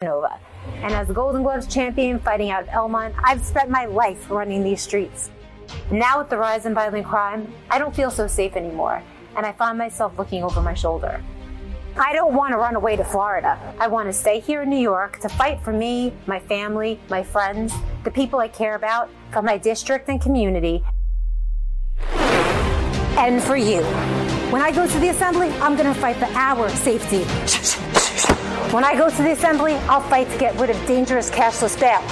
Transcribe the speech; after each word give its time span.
Nova. 0.00 0.38
And 0.76 0.94
as 0.94 1.10
a 1.10 1.12
Golden 1.12 1.42
Gloves 1.42 1.66
champion 1.66 2.20
fighting 2.20 2.52
out 2.52 2.62
of 2.62 2.68
Elmont, 2.68 3.12
I've 3.18 3.44
spent 3.44 3.68
my 3.68 3.86
life 3.86 4.30
running 4.30 4.62
these 4.62 4.80
streets. 4.80 5.32
Now 5.90 6.20
with 6.20 6.28
the 6.30 6.36
rise 6.36 6.66
in 6.66 6.74
violent 6.74 7.04
crime, 7.04 7.52
I 7.68 7.80
don't 7.80 7.92
feel 7.92 8.12
so 8.12 8.28
safe 8.28 8.54
anymore, 8.54 9.02
and 9.36 9.44
I 9.44 9.50
find 9.50 9.76
myself 9.76 10.16
looking 10.16 10.44
over 10.44 10.62
my 10.62 10.72
shoulder. 10.72 11.20
I 11.96 12.12
don't 12.12 12.32
want 12.32 12.52
to 12.52 12.58
run 12.58 12.76
away 12.76 12.94
to 12.94 13.02
Florida. 13.02 13.58
I 13.80 13.88
want 13.88 14.08
to 14.08 14.12
stay 14.12 14.38
here 14.38 14.62
in 14.62 14.70
New 14.70 14.78
York 14.78 15.18
to 15.18 15.28
fight 15.28 15.60
for 15.62 15.72
me, 15.72 16.12
my 16.28 16.38
family, 16.38 17.00
my 17.10 17.24
friends, 17.24 17.74
the 18.04 18.12
people 18.12 18.38
I 18.38 18.46
care 18.46 18.76
about, 18.76 19.10
for 19.32 19.42
my 19.42 19.58
district 19.58 20.08
and 20.08 20.20
community, 20.20 20.84
and 23.18 23.42
for 23.42 23.56
you. 23.56 23.82
When 24.52 24.62
I 24.62 24.70
go 24.70 24.86
to 24.86 24.98
the 25.00 25.08
assembly, 25.08 25.48
I'm 25.54 25.74
going 25.74 25.92
to 25.92 26.00
fight 26.00 26.18
for 26.18 26.26
our 26.26 26.68
safety. 26.68 27.24
When 28.70 28.84
I 28.84 28.94
go 28.94 29.08
to 29.08 29.22
the 29.22 29.32
assembly, 29.32 29.76
I'll 29.88 30.02
fight 30.02 30.30
to 30.30 30.36
get 30.36 30.54
rid 30.60 30.68
of 30.68 30.76
dangerous 30.86 31.30
cashless 31.30 31.80
bail. 31.80 32.02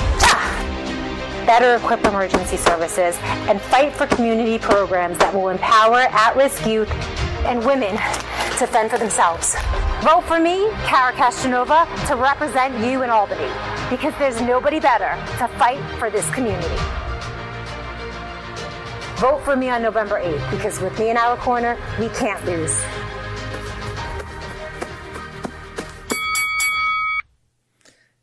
Better 1.44 1.76
equip 1.76 2.02
emergency 2.06 2.56
services 2.56 3.18
and 3.46 3.60
fight 3.60 3.92
for 3.92 4.06
community 4.06 4.58
programs 4.58 5.18
that 5.18 5.34
will 5.34 5.50
empower 5.50 5.98
at 5.98 6.34
risk 6.34 6.66
youth 6.66 6.90
and 7.44 7.62
women 7.62 7.92
to 8.56 8.66
fend 8.66 8.90
for 8.90 8.96
themselves. 8.96 9.54
Vote 10.00 10.24
for 10.24 10.40
me, 10.40 10.70
Kara 10.86 11.12
Castronova, 11.12 11.84
to 12.08 12.16
represent 12.16 12.74
you 12.82 13.02
in 13.02 13.10
Albany 13.10 13.52
because 13.90 14.14
there's 14.18 14.40
nobody 14.40 14.80
better 14.80 15.14
to 15.36 15.48
fight 15.58 15.78
for 15.98 16.08
this 16.08 16.28
community. 16.30 16.74
Vote 19.16 19.42
for 19.44 19.56
me 19.56 19.68
on 19.68 19.82
November 19.82 20.22
8th 20.22 20.50
because 20.50 20.80
with 20.80 20.98
me 20.98 21.10
in 21.10 21.18
our 21.18 21.36
corner, 21.36 21.76
we 22.00 22.08
can't 22.08 22.42
lose. 22.46 22.82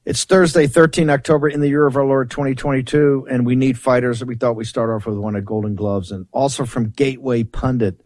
It's 0.05 0.25
Thursday, 0.25 0.67
13 0.67 1.09
October 1.09 1.47
in 1.47 1.61
the 1.61 1.69
year 1.69 1.87
of 1.87 1.95
our 1.95 2.03
Lord 2.03 2.29
2022, 2.29 3.25
and 3.31 3.45
we 3.45 3.55
need 3.55 3.79
fighters. 3.79 4.21
We 4.21 4.35
thought 4.35 4.57
we'd 4.57 4.65
start 4.65 4.89
off 4.89 5.05
with 5.05 5.17
one 5.17 5.37
at 5.37 5.45
Golden 5.45 5.75
Gloves 5.75 6.11
and 6.11 6.27
also 6.33 6.65
from 6.65 6.89
Gateway 6.89 7.43
Pundit, 7.43 8.01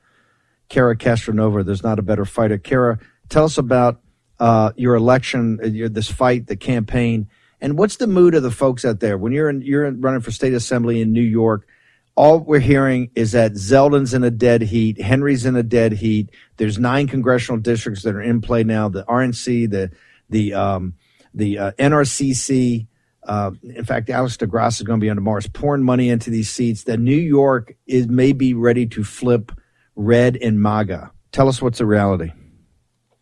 Kara 0.70 0.96
Castronova. 0.96 1.66
There's 1.66 1.82
not 1.82 1.98
a 1.98 2.04
better 2.04 2.24
fighter. 2.24 2.60
Kara, 2.60 3.00
tell 3.30 3.46
us 3.46 3.58
about 3.58 4.00
uh, 4.40 4.74
your 4.76 4.94
election, 4.94 5.60
uh, 5.60 5.70
your, 5.70 5.90
this 5.90 6.12
fight, 6.12 6.46
the 6.46 6.56
campaign, 6.56 7.30
and 7.62 7.80
what's 7.80 7.96
the 7.96 8.06
mood 8.06 8.36
of 8.36 8.44
the 8.44 8.52
folks 8.52 8.86
out 8.86 9.00
there 9.00 9.18
when 9.18 9.32
you're 9.32 9.50
in, 9.50 9.64
you're 9.64 9.90
running 9.90 10.22
for 10.22 10.30
state 10.30 10.54
assembly 10.54 11.02
in 11.02 11.12
New 11.14 11.20
York? 11.24 11.68
All 12.14 12.42
we're 12.42 12.60
hearing 12.60 13.10
is 13.16 13.32
that 13.32 13.54
Zeldin's 13.54 14.14
in 14.14 14.24
a 14.24 14.30
dead 14.30 14.62
heat, 14.62 15.02
Henry's 15.02 15.48
in 15.48 15.56
a 15.56 15.64
dead 15.64 15.94
heat. 15.94 16.30
There's 16.58 16.78
nine 16.78 17.08
congressional 17.08 17.60
districts 17.60 18.04
that 18.04 18.14
are 18.14 18.22
in 18.22 18.42
play 18.42 18.64
now. 18.64 18.88
The 18.88 19.04
RNC, 19.06 19.72
the 19.72 19.92
the 20.30 20.54
um, 20.54 20.94
the 21.38 21.60
uh, 21.60 21.72
NRCC. 21.80 22.88
Uh, 23.24 23.52
in 23.64 23.84
fact, 23.84 24.10
Alex 24.10 24.38
DeGrasse 24.38 24.78
is 24.78 24.84
going 24.84 25.00
to 25.00 25.04
be 25.04 25.10
on. 25.10 25.38
Is 25.38 25.48
pouring 25.48 25.84
money 25.84 26.10
into 26.10 26.30
these 26.30 26.50
seats. 26.50 26.84
That 26.84 27.00
New 27.00 27.16
York 27.16 27.76
is 27.86 28.08
may 28.08 28.34
be 28.34 28.54
ready 28.54 28.86
to 28.88 29.04
flip 29.04 29.52
red 29.96 30.38
and 30.38 30.62
MAGA. 30.62 31.12
Tell 31.32 31.50
us 31.50 31.62
what's 31.62 31.80
the 31.80 31.86
reality. 31.86 32.32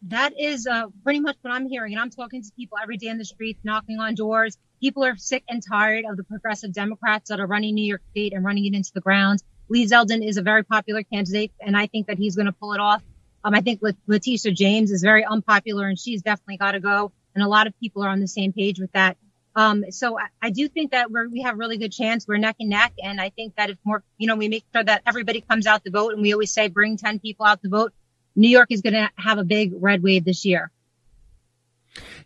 That 0.03 0.33
is 0.39 0.67
uh, 0.67 0.85
pretty 1.03 1.19
much 1.19 1.35
what 1.41 1.51
I'm 1.51 1.67
hearing, 1.67 1.93
and 1.93 1.99
I'm 1.99 2.11
talking 2.11 2.43
to 2.43 2.51
people 2.55 2.77
every 2.81 2.97
day 2.97 3.07
in 3.07 3.17
the 3.17 3.25
streets, 3.25 3.59
knocking 3.63 3.99
on 3.99 4.13
doors. 4.13 4.57
People 4.79 5.03
are 5.03 5.17
sick 5.17 5.43
and 5.49 5.63
tired 5.67 6.05
of 6.05 6.15
the 6.15 6.23
progressive 6.23 6.73
Democrats 6.73 7.29
that 7.29 7.39
are 7.39 7.47
running 7.47 7.73
New 7.73 7.85
York 7.85 8.01
State 8.11 8.33
and 8.33 8.45
running 8.45 8.65
it 8.65 8.75
into 8.75 8.91
the 8.93 9.01
ground. 9.01 9.41
Lee 9.67 9.87
Zeldin 9.87 10.27
is 10.27 10.37
a 10.37 10.43
very 10.43 10.63
popular 10.63 11.01
candidate, 11.01 11.51
and 11.59 11.75
I 11.75 11.87
think 11.87 12.05
that 12.05 12.19
he's 12.19 12.35
going 12.35 12.45
to 12.45 12.51
pull 12.51 12.73
it 12.73 12.79
off. 12.79 13.01
Um, 13.43 13.55
I 13.55 13.61
think 13.61 13.81
Letitia 14.05 14.51
James 14.51 14.91
is 14.91 15.01
very 15.01 15.25
unpopular, 15.25 15.87
and 15.87 15.97
she's 15.97 16.21
definitely 16.21 16.57
got 16.57 16.73
to 16.73 16.79
go 16.79 17.11
and 17.35 17.43
a 17.43 17.47
lot 17.47 17.67
of 17.67 17.79
people 17.79 18.03
are 18.03 18.09
on 18.09 18.19
the 18.19 18.27
same 18.27 18.53
page 18.53 18.79
with 18.79 18.91
that. 18.93 19.17
Um, 19.55 19.85
so 19.91 20.19
I, 20.19 20.27
I, 20.41 20.49
do 20.49 20.67
think 20.67 20.91
that 20.91 21.09
we 21.09 21.41
have 21.43 21.57
really 21.57 21.77
good 21.77 21.93
chance. 21.93 22.27
We're 22.27 22.37
neck 22.37 22.57
and 22.59 22.69
neck. 22.69 22.93
And 23.01 23.21
I 23.21 23.29
think 23.29 23.55
that 23.55 23.69
if 23.69 23.77
more, 23.85 24.03
you 24.17 24.27
know, 24.27 24.35
we 24.35 24.49
make 24.49 24.65
sure 24.73 24.83
that 24.83 25.03
everybody 25.05 25.39
comes 25.39 25.65
out 25.65 25.85
to 25.85 25.91
vote 25.91 26.13
and 26.13 26.21
we 26.21 26.33
always 26.33 26.53
say 26.53 26.67
bring 26.67 26.97
10 26.97 27.19
people 27.19 27.45
out 27.45 27.61
to 27.61 27.69
vote. 27.69 27.93
New 28.35 28.49
York 28.49 28.67
is 28.69 28.81
going 28.81 28.95
to 28.95 29.09
have 29.15 29.37
a 29.37 29.45
big 29.45 29.71
red 29.79 30.03
wave 30.03 30.25
this 30.25 30.43
year. 30.43 30.71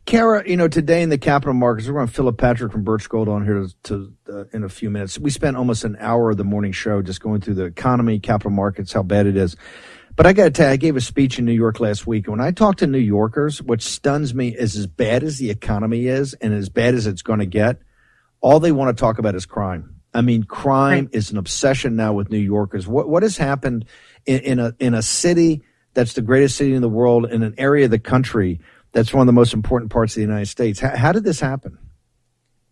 Kara, 0.05 0.47
you 0.49 0.57
know, 0.57 0.67
today 0.67 1.03
in 1.03 1.09
the 1.09 1.19
capital 1.19 1.53
markets, 1.53 1.87
we're 1.87 1.93
going 1.93 2.07
to 2.07 2.13
Philip 2.13 2.37
Patrick 2.39 2.71
from 2.71 2.83
Birch 2.83 3.07
Gold 3.07 3.29
on 3.29 3.45
here 3.45 3.63
to, 3.63 3.73
to 3.83 4.13
uh, 4.33 4.43
in 4.51 4.63
a 4.63 4.69
few 4.69 4.89
minutes. 4.89 5.19
We 5.19 5.29
spent 5.29 5.55
almost 5.55 5.83
an 5.83 5.97
hour 5.99 6.31
of 6.31 6.37
the 6.37 6.43
morning 6.43 6.71
show 6.71 7.03
just 7.03 7.21
going 7.21 7.41
through 7.41 7.55
the 7.55 7.65
economy, 7.65 8.19
capital 8.19 8.49
markets, 8.49 8.91
how 8.91 9.03
bad 9.03 9.27
it 9.27 9.37
is. 9.37 9.55
But 10.19 10.27
I 10.27 10.33
got 10.33 10.43
to 10.43 10.51
tell 10.51 10.67
you, 10.67 10.73
I 10.73 10.75
gave 10.75 10.97
a 10.97 11.01
speech 11.01 11.39
in 11.39 11.45
New 11.45 11.53
York 11.53 11.79
last 11.79 12.05
week. 12.05 12.27
And 12.27 12.37
When 12.37 12.45
I 12.45 12.51
talk 12.51 12.75
to 12.79 12.87
New 12.87 12.97
Yorkers, 12.97 13.61
what 13.61 13.81
stuns 13.81 14.33
me 14.33 14.49
is 14.49 14.75
as 14.75 14.85
bad 14.85 15.23
as 15.23 15.37
the 15.37 15.49
economy 15.49 16.07
is 16.07 16.33
and 16.33 16.53
as 16.53 16.67
bad 16.67 16.93
as 16.93 17.07
it's 17.07 17.21
going 17.21 17.39
to 17.39 17.45
get, 17.45 17.79
all 18.41 18.59
they 18.59 18.73
want 18.73 18.93
to 18.93 18.99
talk 18.99 19.17
about 19.17 19.33
is 19.33 19.45
crime. 19.45 19.95
I 20.13 20.19
mean, 20.19 20.43
crime 20.43 21.05
right. 21.05 21.15
is 21.15 21.31
an 21.31 21.37
obsession 21.37 21.95
now 21.95 22.11
with 22.11 22.31
New 22.31 22.37
Yorkers. 22.37 22.85
What 22.85 23.07
what 23.07 23.23
has 23.23 23.37
happened 23.37 23.85
in, 24.25 24.41
in 24.41 24.59
a 24.59 24.75
in 24.77 24.93
a 24.93 25.01
city 25.01 25.63
that's 25.93 26.11
the 26.11 26.21
greatest 26.21 26.57
city 26.57 26.73
in 26.73 26.81
the 26.81 26.89
world 26.89 27.31
in 27.31 27.41
an 27.41 27.55
area 27.57 27.85
of 27.85 27.91
the 27.91 27.97
country 27.97 28.59
that's 28.91 29.13
one 29.13 29.21
of 29.21 29.27
the 29.27 29.31
most 29.31 29.53
important 29.53 29.89
parts 29.89 30.11
of 30.11 30.15
the 30.15 30.23
United 30.23 30.47
States? 30.47 30.81
How, 30.81 30.97
how 30.97 31.11
did 31.13 31.23
this 31.23 31.39
happen? 31.39 31.77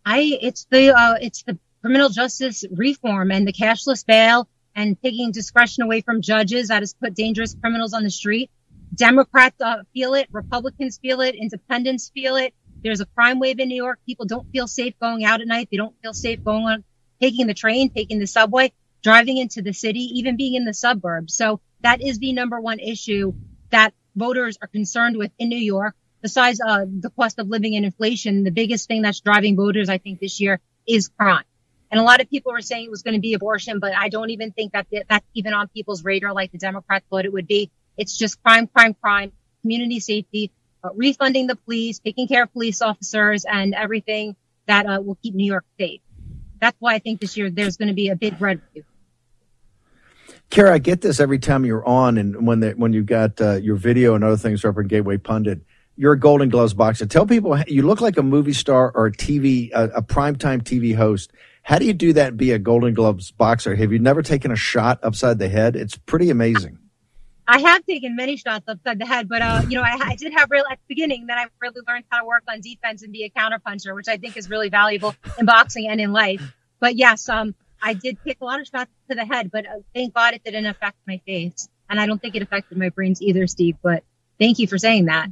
I 0.06 0.38
it's 0.42 0.66
the 0.70 0.94
uh, 0.94 1.16
it's 1.22 1.44
the 1.44 1.58
criminal 1.80 2.10
justice 2.10 2.66
reform 2.72 3.32
and 3.32 3.48
the 3.48 3.54
cashless 3.54 4.06
bail 4.06 4.50
and 4.78 4.96
taking 5.02 5.32
discretion 5.32 5.84
away 5.84 6.02
from 6.02 6.22
judges 6.22 6.68
that 6.68 6.84
has 6.84 6.94
put 6.94 7.16
dangerous 7.16 7.56
criminals 7.60 7.94
on 7.94 8.04
the 8.04 8.12
street. 8.12 8.52
Democrats 8.94 9.60
uh, 9.60 9.78
feel 9.92 10.14
it, 10.14 10.28
Republicans 10.32 11.00
feel 11.00 11.20
it, 11.20 11.36
independents 11.36 12.12
feel 12.14 12.36
it. 12.36 12.54
There's 12.84 13.02
a 13.02 13.08
crime 13.08 13.40
wave 13.40 13.60
in 13.60 13.70
New 13.70 13.76
York. 13.76 14.00
People 14.06 14.28
don't 14.28 14.48
feel 14.52 14.68
safe 14.68 14.94
going 15.02 15.26
out 15.26 15.42
at 15.42 15.48
night. 15.48 15.68
They 15.72 15.78
don't 15.78 15.96
feel 16.04 16.14
safe 16.14 16.44
going 16.44 16.66
on, 16.66 16.84
taking 17.20 17.48
the 17.48 17.56
train, 17.56 17.90
taking 17.90 18.20
the 18.20 18.28
subway, 18.28 18.72
driving 19.02 19.38
into 19.38 19.64
the 19.64 19.74
city, 19.74 20.20
even 20.20 20.38
being 20.38 20.54
in 20.54 20.64
the 20.64 20.76
suburbs. 20.76 21.34
So 21.34 21.60
that 21.82 22.00
is 22.00 22.20
the 22.20 22.34
number 22.34 22.62
one 22.62 22.80
issue 22.80 23.34
that 23.72 23.96
voters 24.16 24.60
are 24.62 24.68
concerned 24.68 25.18
with 25.18 25.32
in 25.40 25.50
New 25.50 25.58
York. 25.58 25.96
Besides 26.22 26.62
uh, 26.66 26.86
the 26.88 27.10
cost 27.10 27.40
of 27.40 27.48
living 27.50 27.76
and 27.76 27.84
inflation, 27.84 28.44
the 28.44 28.52
biggest 28.52 28.88
thing 28.88 29.02
that's 29.02 29.22
driving 29.22 29.56
voters, 29.56 29.90
I 29.90 29.98
think, 29.98 30.20
this 30.20 30.40
year 30.40 30.60
is 30.88 31.10
crime. 31.10 31.44
And 31.90 32.00
a 32.00 32.04
lot 32.04 32.22
of 32.22 32.30
people 32.30 32.52
were 32.52 32.62
saying 32.62 32.86
it 32.86 32.92
was 32.92 33.02
going 33.02 33.14
to 33.14 33.22
be 33.22 33.34
abortion, 33.34 33.80
but 33.80 33.96
I 33.96 34.10
don't 34.10 34.30
even 34.32 34.52
think 34.52 34.74
that 34.74 34.88
that's 35.08 35.26
even 35.34 35.54
on 35.54 35.70
people's 35.70 36.04
radar 36.04 36.34
like 36.34 36.52
the 36.52 36.58
Democrats 36.58 37.06
thought 37.10 37.26
it 37.26 37.32
would 37.32 37.48
be. 37.48 37.72
It's 37.98 38.18
just 38.18 38.42
crime, 38.44 38.68
crime, 38.68 38.96
crime, 39.02 39.32
community 39.62 40.00
safety, 40.00 40.52
uh, 40.84 40.90
refunding 40.94 41.48
the 41.48 41.56
police, 41.56 42.00
taking 42.00 42.28
care 42.28 42.44
of 42.44 42.54
police 42.54 42.82
officers, 42.82 43.46
and 43.46 43.74
everything 43.74 44.36
that 44.68 44.86
uh, 44.86 45.02
will 45.02 45.18
keep 45.24 45.34
New 45.34 45.46
York 45.46 45.66
safe. 45.80 46.02
That's 46.60 46.76
why 46.80 46.96
I 46.96 47.00
think 47.00 47.22
this 47.22 47.38
year 47.38 47.50
there's 47.50 47.78
going 47.78 47.88
to 47.88 47.94
be 47.94 48.10
a 48.10 48.16
big 48.16 48.40
red 48.42 48.62
wave. 48.74 48.86
Kara, 50.50 50.74
I 50.74 50.78
get 50.78 51.02
this 51.02 51.20
every 51.20 51.40
time 51.40 51.66
you're 51.66 51.86
on, 51.86 52.18
and 52.18 52.46
when 52.46 52.60
the, 52.60 52.72
when 52.72 52.94
you 52.94 53.04
got 53.04 53.40
uh, 53.42 53.56
your 53.56 53.76
video 53.76 54.16
and 54.16 54.24
other 54.24 54.38
things 54.38 54.64
up 54.64 54.78
in 54.78 54.88
Gateway 54.88 55.18
Pundit. 55.18 55.62
You're 56.00 56.14
a 56.14 56.20
Golden 56.20 56.50
Gloves 56.50 56.76
boxer. 56.76 57.08
Tell 57.08 57.26
people 57.26 57.60
you 57.68 57.82
look 57.82 58.02
like 58.02 58.18
a 58.18 58.24
movie 58.24 58.54
star 58.54 58.92
or 58.94 59.08
a 59.08 59.12
TV, 59.12 59.72
a, 59.74 59.86
a 59.86 60.02
primetime 60.04 60.62
TV 60.62 60.96
host 60.96 61.32
how 61.68 61.78
do 61.78 61.86
you 61.86 61.94
do 61.94 62.14
that 62.14 62.30
and 62.30 62.38
be 62.38 62.54
a 62.54 62.60
Golden 62.60 62.94
Gloves 62.94 63.32
boxer? 63.32 63.76
Have 63.76 63.92
you 63.92 64.00
never 64.00 64.22
taken 64.22 64.52
a 64.52 64.56
shot 64.56 65.00
upside 65.04 65.38
the 65.38 65.50
head? 65.50 65.76
It's 65.76 65.98
pretty 65.98 66.30
amazing. 66.30 66.80
I 67.46 67.60
have 67.60 67.86
taken 67.86 68.16
many 68.16 68.38
shots 68.38 68.64
upside 68.70 69.00
the 69.00 69.06
head, 69.06 69.28
but 69.28 69.42
uh, 69.42 69.64
you 69.68 69.76
know, 69.76 69.82
I, 69.82 69.98
I, 70.02 70.16
did 70.16 70.32
have 70.32 70.50
real 70.50 70.64
at 70.72 70.78
the 70.78 70.96
beginning. 70.96 71.28
Then 71.28 71.38
I 71.38 71.48
really 71.62 71.82
learned 71.86 72.06
how 72.10 72.22
to 72.22 72.26
work 72.26 72.44
on 72.48 72.62
defense 72.62 73.04
and 73.04 73.12
be 73.12 73.26
a 73.26 73.30
counterpuncher, 73.30 73.94
which 73.94 74.08
I 74.08 74.16
think 74.16 74.38
is 74.38 74.50
really 74.50 74.70
valuable 74.70 75.14
in 75.38 75.46
boxing 75.46 75.90
and 75.90 76.00
in 76.00 76.14
life. 76.14 76.56
But 76.80 76.96
yes, 76.96 77.28
um, 77.28 77.54
I 77.82 77.96
did 77.96 78.18
take 78.26 78.38
a 78.40 78.46
lot 78.46 78.62
of 78.62 78.68
shots 78.68 78.90
to 79.10 79.16
the 79.18 79.26
head, 79.26 79.52
but 79.52 79.66
uh, 79.66 79.80
thank 79.94 80.14
God 80.14 80.36
it 80.36 80.46
didn't 80.46 80.68
affect 80.68 80.96
my 81.06 81.20
face, 81.26 81.68
and 81.90 82.00
I 82.00 82.06
don't 82.06 82.22
think 82.22 82.38
it 82.38 82.42
affected 82.42 82.78
my 82.78 82.90
brains 82.90 83.22
either, 83.22 83.46
Steve. 83.46 83.76
But 83.84 84.06
thank 84.40 84.60
you 84.60 84.68
for 84.68 84.78
saying 84.78 85.08
that. 85.08 85.28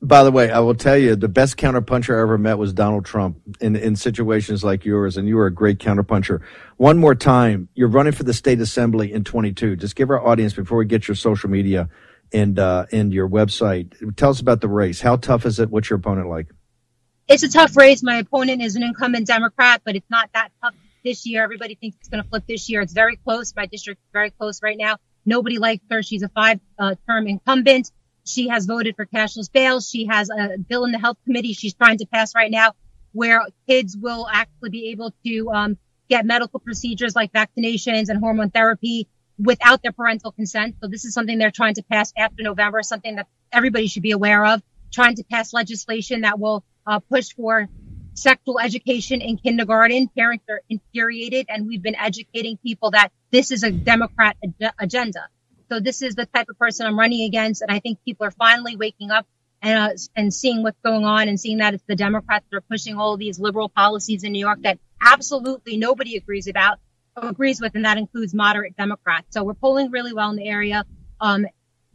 By 0.00 0.22
the 0.22 0.30
way, 0.30 0.50
I 0.50 0.60
will 0.60 0.76
tell 0.76 0.96
you 0.96 1.16
the 1.16 1.28
best 1.28 1.56
counterpuncher 1.56 2.16
I 2.16 2.22
ever 2.22 2.38
met 2.38 2.56
was 2.56 2.72
Donald 2.72 3.04
Trump 3.04 3.38
in, 3.60 3.74
in 3.74 3.96
situations 3.96 4.62
like 4.62 4.84
yours, 4.84 5.16
and 5.16 5.26
you 5.26 5.34
were 5.36 5.46
a 5.46 5.52
great 5.52 5.78
counterpuncher. 5.78 6.40
One 6.76 6.98
more 6.98 7.16
time, 7.16 7.68
you're 7.74 7.88
running 7.88 8.12
for 8.12 8.22
the 8.22 8.32
state 8.32 8.60
assembly 8.60 9.12
in 9.12 9.24
22. 9.24 9.74
Just 9.74 9.96
give 9.96 10.10
our 10.10 10.24
audience 10.24 10.54
before 10.54 10.78
we 10.78 10.86
get 10.86 11.08
your 11.08 11.16
social 11.16 11.50
media 11.50 11.88
and 12.32 12.58
uh, 12.60 12.86
and 12.92 13.12
your 13.12 13.28
website. 13.28 14.16
Tell 14.16 14.30
us 14.30 14.40
about 14.40 14.60
the 14.60 14.68
race. 14.68 15.00
How 15.00 15.16
tough 15.16 15.44
is 15.46 15.58
it? 15.58 15.68
What's 15.68 15.90
your 15.90 15.98
opponent 15.98 16.28
like? 16.28 16.46
It's 17.26 17.42
a 17.42 17.50
tough 17.50 17.76
race. 17.76 18.02
My 18.02 18.18
opponent 18.18 18.62
is 18.62 18.76
an 18.76 18.84
incumbent 18.84 19.26
Democrat, 19.26 19.82
but 19.84 19.96
it's 19.96 20.08
not 20.08 20.30
that 20.32 20.50
tough 20.62 20.74
this 21.04 21.26
year. 21.26 21.42
Everybody 21.42 21.74
thinks 21.74 21.96
it's 21.98 22.08
going 22.08 22.22
to 22.22 22.28
flip 22.28 22.44
this 22.46 22.68
year. 22.68 22.82
It's 22.82 22.92
very 22.92 23.16
close. 23.16 23.52
My 23.56 23.66
district 23.66 24.00
is 24.00 24.12
very 24.12 24.30
close 24.30 24.62
right 24.62 24.78
now. 24.78 24.96
Nobody 25.26 25.58
likes 25.58 25.84
her. 25.90 26.02
She's 26.02 26.22
a 26.22 26.28
five-term 26.28 26.96
uh, 27.08 27.28
incumbent. 27.28 27.90
She 28.28 28.48
has 28.48 28.66
voted 28.66 28.96
for 28.96 29.06
cashless 29.06 29.50
bail. 29.50 29.80
She 29.80 30.06
has 30.06 30.30
a 30.30 30.58
bill 30.58 30.84
in 30.84 30.92
the 30.92 30.98
health 30.98 31.16
committee 31.24 31.52
she's 31.52 31.74
trying 31.74 31.98
to 31.98 32.06
pass 32.06 32.34
right 32.34 32.50
now 32.50 32.72
where 33.12 33.42
kids 33.68 33.96
will 33.96 34.26
actually 34.30 34.70
be 34.70 34.90
able 34.90 35.12
to 35.24 35.50
um, 35.50 35.78
get 36.08 36.26
medical 36.26 36.60
procedures 36.60 37.16
like 37.16 37.32
vaccinations 37.32 38.08
and 38.08 38.18
hormone 38.20 38.50
therapy 38.50 39.08
without 39.38 39.82
their 39.82 39.92
parental 39.92 40.32
consent. 40.32 40.76
So 40.82 40.88
this 40.88 41.04
is 41.04 41.14
something 41.14 41.38
they're 41.38 41.50
trying 41.50 41.74
to 41.74 41.82
pass 41.82 42.12
after 42.16 42.42
November, 42.42 42.82
something 42.82 43.16
that 43.16 43.26
everybody 43.52 43.86
should 43.86 44.02
be 44.02 44.10
aware 44.10 44.44
of, 44.44 44.62
trying 44.92 45.16
to 45.16 45.24
pass 45.24 45.52
legislation 45.52 46.22
that 46.22 46.38
will 46.38 46.64
uh, 46.86 47.00
push 47.00 47.34
for 47.34 47.68
sexual 48.14 48.58
education 48.58 49.20
in 49.20 49.36
kindergarten. 49.36 50.08
Parents 50.08 50.44
are 50.50 50.60
infuriated, 50.68 51.46
and 51.48 51.66
we've 51.66 51.82
been 51.82 51.94
educating 51.94 52.56
people 52.58 52.90
that 52.90 53.10
this 53.30 53.50
is 53.50 53.62
a 53.62 53.70
Democrat 53.70 54.36
ag- 54.42 54.72
agenda. 54.78 55.28
So 55.70 55.80
this 55.80 56.02
is 56.02 56.14
the 56.14 56.26
type 56.26 56.46
of 56.48 56.58
person 56.58 56.86
I'm 56.86 56.98
running 56.98 57.22
against, 57.22 57.62
and 57.62 57.70
I 57.70 57.78
think 57.78 57.98
people 58.04 58.26
are 58.26 58.30
finally 58.30 58.76
waking 58.76 59.10
up 59.10 59.26
and 59.60 59.78
uh, 59.78 59.96
and 60.16 60.32
seeing 60.32 60.62
what's 60.62 60.80
going 60.84 61.04
on 61.04 61.28
and 61.28 61.38
seeing 61.38 61.58
that 61.58 61.74
it's 61.74 61.84
the 61.86 61.96
Democrats 61.96 62.46
that 62.50 62.56
are 62.56 62.62
pushing 62.62 62.96
all 62.96 63.16
these 63.16 63.38
liberal 63.38 63.68
policies 63.68 64.24
in 64.24 64.32
New 64.32 64.38
York 64.38 64.62
that 64.62 64.78
absolutely 65.00 65.76
nobody 65.76 66.16
agrees 66.16 66.46
about 66.46 66.78
agrees 67.16 67.60
with, 67.60 67.74
and 67.74 67.84
that 67.84 67.98
includes 67.98 68.32
moderate 68.34 68.76
Democrats. 68.76 69.26
So 69.30 69.42
we're 69.42 69.54
polling 69.54 69.90
really 69.90 70.12
well 70.12 70.30
in 70.30 70.36
the 70.36 70.48
area. 70.48 70.84
Um, 71.20 71.46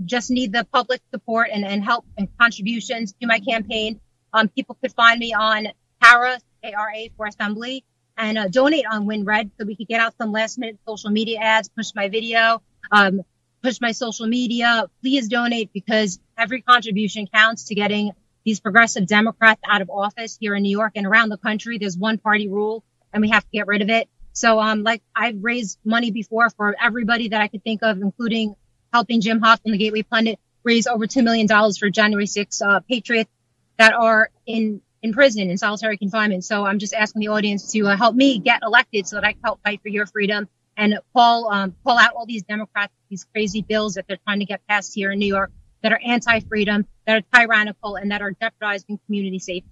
just 0.04 0.30
need 0.30 0.52
the 0.52 0.66
public 0.66 1.02
support 1.12 1.48
and, 1.52 1.64
and 1.64 1.84
help 1.84 2.06
and 2.18 2.28
contributions 2.38 3.14
to 3.22 3.28
my 3.28 3.40
campaign. 3.40 4.00
Um, 4.34 4.50
people 4.50 4.78
could 4.82 4.92
find 4.94 5.20
me 5.20 5.34
on 5.34 5.68
Para, 6.02 6.40
A-R-A 6.64 7.12
for 7.16 7.28
Assembly, 7.28 7.86
and 8.18 8.38
uh, 8.38 8.48
donate 8.48 8.86
on 8.86 9.06
WinRed 9.06 9.52
so 9.58 9.66
we 9.66 9.76
could 9.76 9.88
get 9.88 10.02
out 10.02 10.14
some 10.18 10.32
last 10.32 10.58
minute 10.58 10.80
social 10.88 11.10
media 11.10 11.40
ads, 11.40 11.70
push 11.70 11.92
my 11.96 12.10
video, 12.10 12.62
um, 12.92 13.22
push 13.64 13.80
my 13.80 13.94
social 13.94 14.28
media. 14.28 14.86
Please 15.02 15.30
donate 15.30 15.72
because 15.74 16.20
every 16.38 16.62
contribution 16.62 17.28
counts 17.34 17.66
to 17.66 17.76
getting 17.76 18.12
these 18.44 18.60
progressive 18.60 19.08
Democrats 19.08 19.62
out 19.66 19.82
of 19.82 19.90
office 19.90 20.38
here 20.40 20.54
in 20.54 20.64
New 20.64 20.78
York 20.78 20.94
and 20.96 21.08
around 21.08 21.30
the 21.30 21.38
country. 21.38 21.78
There's 21.78 21.98
one 21.98 22.18
party 22.18 22.50
rule 22.50 22.84
and 23.14 23.22
we 23.22 23.30
have 23.30 23.44
to 23.44 23.50
get 23.54 23.68
rid 23.68 23.82
of 23.82 23.90
it. 23.90 24.10
So, 24.34 24.60
um, 24.60 24.84
like 24.84 25.02
I've 25.16 25.42
raised 25.42 25.80
money 25.86 26.12
before 26.12 26.50
for 26.50 26.76
everybody 26.82 27.30
that 27.30 27.42
I 27.42 27.48
could 27.48 27.64
think 27.64 27.84
of, 27.84 28.02
including 28.02 28.56
helping 28.92 29.22
Jim 29.22 29.40
Hoft 29.40 29.62
from 29.62 29.72
the 29.72 29.78
Gateway 29.78 30.04
Pundit 30.04 30.40
raise 30.64 30.88
over 30.88 31.08
$2 31.08 31.24
million 31.24 31.48
for 31.48 31.90
January 31.90 32.26
6 32.26 32.62
uh, 32.62 32.80
patriots 32.82 33.30
that 33.78 33.94
are 33.94 34.30
in, 34.46 34.82
in 35.02 35.14
prison 35.14 35.50
in 35.50 35.58
solitary 35.58 35.98
confinement. 35.98 36.44
So 36.44 36.66
I'm 36.66 36.80
just 36.80 36.94
asking 36.94 37.22
the 37.22 37.28
audience 37.30 37.72
to 37.72 37.88
uh, 37.88 37.96
help 37.96 38.16
me 38.16 38.40
get 38.40 38.62
elected 38.64 39.08
so 39.08 39.18
that 39.18 39.24
I 39.24 39.34
can 39.34 39.42
help 39.44 39.62
fight 39.64 39.82
for 39.82 39.90
your 39.90 40.06
freedom 40.06 40.50
and 40.78 40.98
call, 41.14 41.52
um, 41.52 41.76
out 41.88 42.14
all 42.16 42.26
these 42.26 42.44
Democrats, 42.44 42.94
these 43.10 43.26
crazy 43.34 43.62
bills 43.62 43.94
that 43.96 44.08
they're 44.08 44.20
trying 44.26 44.40
to 44.40 44.46
get 44.46 44.62
passed 44.68 44.94
here 44.94 45.12
in 45.12 45.20
New 45.20 45.28
York 45.28 45.52
that 45.82 45.92
are 45.92 46.00
anti-freedom, 46.04 46.86
that 47.06 47.18
are 47.18 47.40
tyrannical, 47.40 47.96
and 47.96 48.12
that 48.12 48.22
are 48.22 48.32
jeopardizing 48.32 49.00
community 49.06 49.40
safety. 49.40 49.70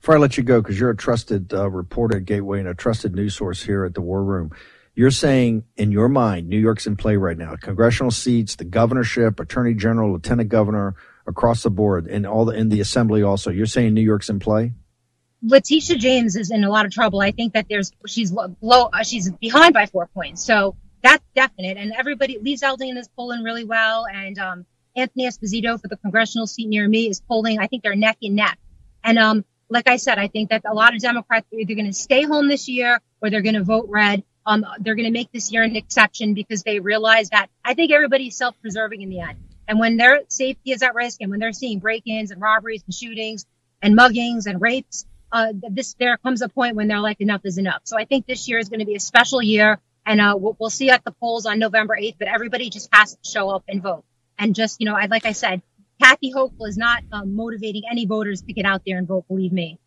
Before 0.00 0.14
I 0.14 0.18
let 0.18 0.36
you 0.36 0.42
go, 0.42 0.62
because 0.62 0.78
you're 0.78 0.90
a 0.90 0.96
trusted 0.96 1.52
uh, 1.52 1.68
reporter 1.68 2.18
at 2.18 2.24
Gateway 2.24 2.60
and 2.60 2.68
a 2.68 2.74
trusted 2.74 3.14
news 3.14 3.34
source 3.34 3.62
here 3.62 3.84
at 3.84 3.94
the 3.94 4.00
War 4.00 4.22
Room, 4.22 4.52
you're 4.94 5.10
saying 5.10 5.64
in 5.76 5.92
your 5.92 6.08
mind, 6.08 6.48
New 6.48 6.58
York's 6.58 6.86
in 6.86 6.96
play 6.96 7.16
right 7.16 7.36
now. 7.36 7.54
Congressional 7.60 8.10
seats, 8.10 8.56
the 8.56 8.64
governorship, 8.64 9.40
attorney 9.40 9.74
general, 9.74 10.12
lieutenant 10.12 10.48
governor, 10.48 10.94
across 11.26 11.64
the 11.64 11.70
board, 11.70 12.06
and 12.06 12.24
all 12.24 12.44
the 12.44 12.54
in 12.54 12.68
the 12.68 12.80
assembly 12.80 13.22
also. 13.22 13.50
You're 13.50 13.66
saying 13.66 13.92
New 13.92 14.00
York's 14.00 14.30
in 14.30 14.38
play. 14.38 14.72
Letitia 15.42 15.96
James 15.96 16.36
is 16.36 16.50
in 16.50 16.64
a 16.64 16.70
lot 16.70 16.86
of 16.86 16.92
trouble. 16.92 17.20
I 17.20 17.30
think 17.30 17.52
that 17.54 17.66
there's 17.68 17.92
she's 18.06 18.32
low, 18.32 18.56
uh, 18.92 19.02
she's 19.02 19.30
behind 19.30 19.74
by 19.74 19.86
four 19.86 20.08
points, 20.08 20.44
so 20.44 20.76
that's 21.02 21.24
definite. 21.34 21.76
And 21.76 21.92
everybody, 21.92 22.38
Lee 22.38 22.56
Zeldin 22.56 22.96
is 22.96 23.08
polling 23.16 23.42
really 23.42 23.64
well, 23.64 24.06
and 24.06 24.38
um, 24.38 24.66
Anthony 24.96 25.26
Esposito 25.26 25.80
for 25.80 25.88
the 25.88 25.96
congressional 25.96 26.46
seat 26.46 26.68
near 26.68 26.88
me 26.88 27.08
is 27.08 27.20
polling. 27.20 27.58
I 27.58 27.66
think 27.66 27.82
they're 27.82 27.94
neck 27.94 28.16
and 28.22 28.34
neck. 28.34 28.58
And 29.04 29.18
um, 29.18 29.44
like 29.68 29.88
I 29.88 29.96
said, 29.96 30.18
I 30.18 30.28
think 30.28 30.50
that 30.50 30.62
a 30.66 30.74
lot 30.74 30.94
of 30.94 31.02
Democrats 31.02 31.46
are 31.52 31.58
either 31.58 31.74
going 31.74 31.86
to 31.86 31.92
stay 31.92 32.22
home 32.22 32.48
this 32.48 32.66
year 32.66 33.00
or 33.20 33.30
they're 33.30 33.42
going 33.42 33.54
to 33.54 33.62
vote 33.62 33.86
red. 33.88 34.22
Um, 34.46 34.64
they're 34.80 34.94
going 34.94 35.06
to 35.06 35.12
make 35.12 35.30
this 35.32 35.52
year 35.52 35.62
an 35.62 35.76
exception 35.76 36.34
because 36.34 36.62
they 36.62 36.80
realize 36.80 37.30
that 37.30 37.48
I 37.64 37.74
think 37.74 37.92
everybody's 37.92 38.36
self-preserving 38.36 39.02
in 39.02 39.10
the 39.10 39.20
end. 39.20 39.38
And 39.68 39.78
when 39.78 39.96
their 39.96 40.20
safety 40.28 40.70
is 40.70 40.82
at 40.82 40.94
risk 40.94 41.20
and 41.20 41.30
when 41.30 41.40
they're 41.40 41.52
seeing 41.52 41.80
break-ins 41.80 42.30
and 42.30 42.40
robberies 42.40 42.82
and 42.86 42.94
shootings 42.94 43.44
and 43.82 43.98
muggings 43.98 44.46
and 44.46 44.60
rapes, 44.60 45.04
uh, 45.36 45.52
this, 45.70 45.94
there 46.00 46.16
comes 46.16 46.40
a 46.40 46.48
point 46.48 46.76
when 46.76 46.88
they're 46.88 47.00
like, 47.00 47.20
enough 47.20 47.42
is 47.44 47.58
enough. 47.58 47.82
So 47.84 47.98
I 47.98 48.06
think 48.06 48.26
this 48.26 48.48
year 48.48 48.58
is 48.58 48.70
going 48.70 48.80
to 48.80 48.86
be 48.86 48.94
a 48.94 49.00
special 49.00 49.42
year 49.42 49.78
and, 50.06 50.18
uh, 50.18 50.34
we'll, 50.38 50.56
we'll 50.58 50.70
see 50.70 50.88
at 50.88 51.04
the 51.04 51.10
polls 51.10 51.44
on 51.44 51.58
November 51.58 51.94
8th, 52.00 52.16
but 52.18 52.28
everybody 52.28 52.70
just 52.70 52.88
has 52.92 53.12
to 53.12 53.28
show 53.28 53.50
up 53.50 53.64
and 53.68 53.82
vote. 53.82 54.04
And 54.38 54.54
just, 54.54 54.80
you 54.80 54.86
know, 54.86 54.94
I, 54.94 55.06
like 55.06 55.26
I 55.26 55.32
said, 55.32 55.60
Kathy 56.02 56.32
Hochul 56.32 56.66
is 56.66 56.78
not 56.78 57.02
um, 57.12 57.34
motivating 57.34 57.82
any 57.90 58.06
voters 58.06 58.40
to 58.42 58.52
get 58.54 58.64
out 58.64 58.82
there 58.86 58.96
and 58.96 59.06
vote, 59.06 59.28
believe 59.28 59.52
me. 59.52 59.78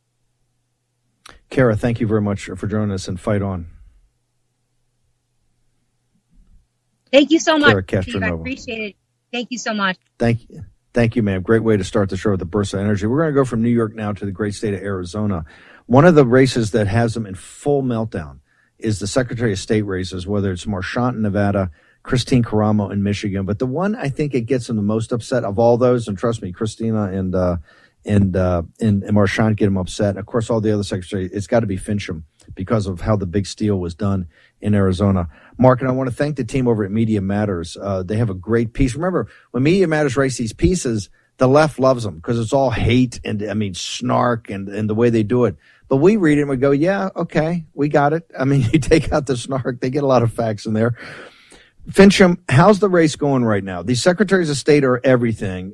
Kara, 1.50 1.76
thank 1.76 2.00
you 2.00 2.06
very 2.06 2.22
much 2.22 2.46
for 2.56 2.68
joining 2.68 2.92
us 2.92 3.08
and 3.08 3.20
fight 3.20 3.42
on. 3.42 3.68
Thank 7.12 7.32
you 7.32 7.40
so 7.40 7.58
much. 7.58 7.86
Steve, 7.88 8.22
I 8.22 8.30
appreciate 8.30 8.90
it. 8.90 8.96
Thank 9.32 9.48
you 9.50 9.58
so 9.58 9.74
much. 9.74 9.98
Thank 10.20 10.48
you. 10.48 10.64
Thank 10.94 11.16
you, 11.16 11.22
ma'am. 11.22 11.44
Great 11.44 11.64
way 11.64 11.78
to 11.78 11.84
start 11.84 12.10
the 12.10 12.18
show 12.18 12.32
with 12.32 12.40
the 12.40 12.46
burst 12.46 12.74
of 12.74 12.80
energy. 12.80 13.06
We're 13.06 13.20
going 13.20 13.34
to 13.34 13.40
go 13.40 13.46
from 13.46 13.62
New 13.62 13.70
York 13.70 13.94
now 13.94 14.12
to 14.12 14.26
the 14.26 14.32
great 14.32 14.56
state 14.56 14.74
of 14.74 14.82
Arizona. 14.82 15.46
One 15.86 16.06
of 16.06 16.16
the 16.16 16.26
races 16.26 16.72
that 16.72 16.88
has 16.88 17.14
them 17.14 17.26
in 17.26 17.36
full 17.36 17.84
meltdown 17.84 18.40
is 18.80 19.00
the 19.00 19.08
Secretary 19.08 19.52
of 19.52 19.60
State 19.60 19.84
races, 19.84 20.26
whether 20.26 20.52
it's 20.52 20.66
Marchant 20.66 21.16
in 21.16 21.22
Nevada, 21.22 21.70
Kristina 22.04 22.44
Karamo 22.44 22.92
in 22.92 23.04
Michigan. 23.04 23.46
But 23.46 23.60
the 23.60 23.68
one 23.68 23.96
I 23.96 24.10
think 24.10 24.34
it 24.34 24.42
gets 24.42 24.68
them 24.68 24.78
the 24.78 24.82
most 24.82 25.12
upset 25.12 25.44
of 25.44 25.60
all 25.60 25.78
those, 25.78 26.08
and 26.08 26.18
trust 26.18 26.42
me, 26.42 26.52
Kristina 26.52 27.14
and 27.14 27.36
uh, 27.36 27.58
and, 28.06 28.36
uh, 28.36 28.64
and 28.80 29.04
and 29.04 29.14
Marchant 29.14 29.58
get 29.58 29.66
them 29.66 29.78
upset. 29.78 30.18
Of 30.18 30.26
course, 30.26 30.50
all 30.50 30.62
the 30.62 30.72
other 30.72 30.84
secretaries. 30.84 31.32
It's 31.32 31.48
got 31.48 31.60
to 31.60 31.68
be 31.68 31.78
Finchem 31.78 32.24
because 32.56 32.88
of 32.88 33.02
how 33.02 33.16
the 33.16 33.26
big 33.26 33.46
steal 33.46 33.80
was 33.80 33.96
done 33.96 34.28
in 34.62 34.74
Arizona. 34.74 35.30
Mark, 35.58 35.82
and 35.82 35.90
I 35.90 35.94
want 35.94 36.10
to 36.10 36.16
thank 36.16 36.36
the 36.36 36.44
team 36.44 36.68
over 36.68 36.84
at 36.84 36.92
Media 36.92 37.22
Matters. 37.22 37.78
Uh, 37.80 38.04
they 38.04 38.18
have 38.18 38.30
a 38.30 38.36
great 38.36 38.74
piece. 38.74 38.96
Remember, 38.96 39.28
when 39.52 39.64
Media 39.64 39.88
Matters 39.88 40.18
writes 40.18 40.38
these 40.38 40.54
pieces, 40.54 41.10
the 41.38 41.48
left 41.48 41.80
loves 41.80 42.04
them 42.04 42.16
because 42.16 42.40
it's 42.40 42.54
all 42.54 42.70
hate 42.70 43.20
and 43.24 43.42
I 43.44 43.54
mean 43.54 43.74
snark 43.74 44.50
and 44.50 44.68
and 44.68 44.90
the 44.90 44.96
way 44.96 45.10
they 45.10 45.24
do 45.24 45.46
it. 45.46 45.56
But 45.88 45.98
we 45.98 46.18
read 46.18 46.38
it 46.38 46.42
and 46.42 46.50
we 46.50 46.58
go, 46.58 46.72
yeah, 46.72 47.10
okay, 47.16 47.66
we 47.74 47.90
got 47.90 48.14
it. 48.14 48.30
I 48.38 48.46
mean, 48.46 48.62
you 48.74 48.80
take 48.80 49.12
out 49.12 49.26
the 49.26 49.36
snark, 49.36 49.80
they 49.80 49.90
get 49.90 50.04
a 50.04 50.08
lot 50.08 50.22
of 50.22 50.32
facts 50.32 50.66
in 50.66 50.74
there. 50.74 50.96
Finchem, 51.90 52.38
how's 52.50 52.80
the 52.80 52.90
race 52.90 53.16
going 53.16 53.44
right 53.44 53.64
now? 53.64 53.82
These 53.82 54.04
secretaries 54.04 54.50
of 54.50 54.58
state 54.58 54.84
are 54.84 55.04
everything. 55.04 55.74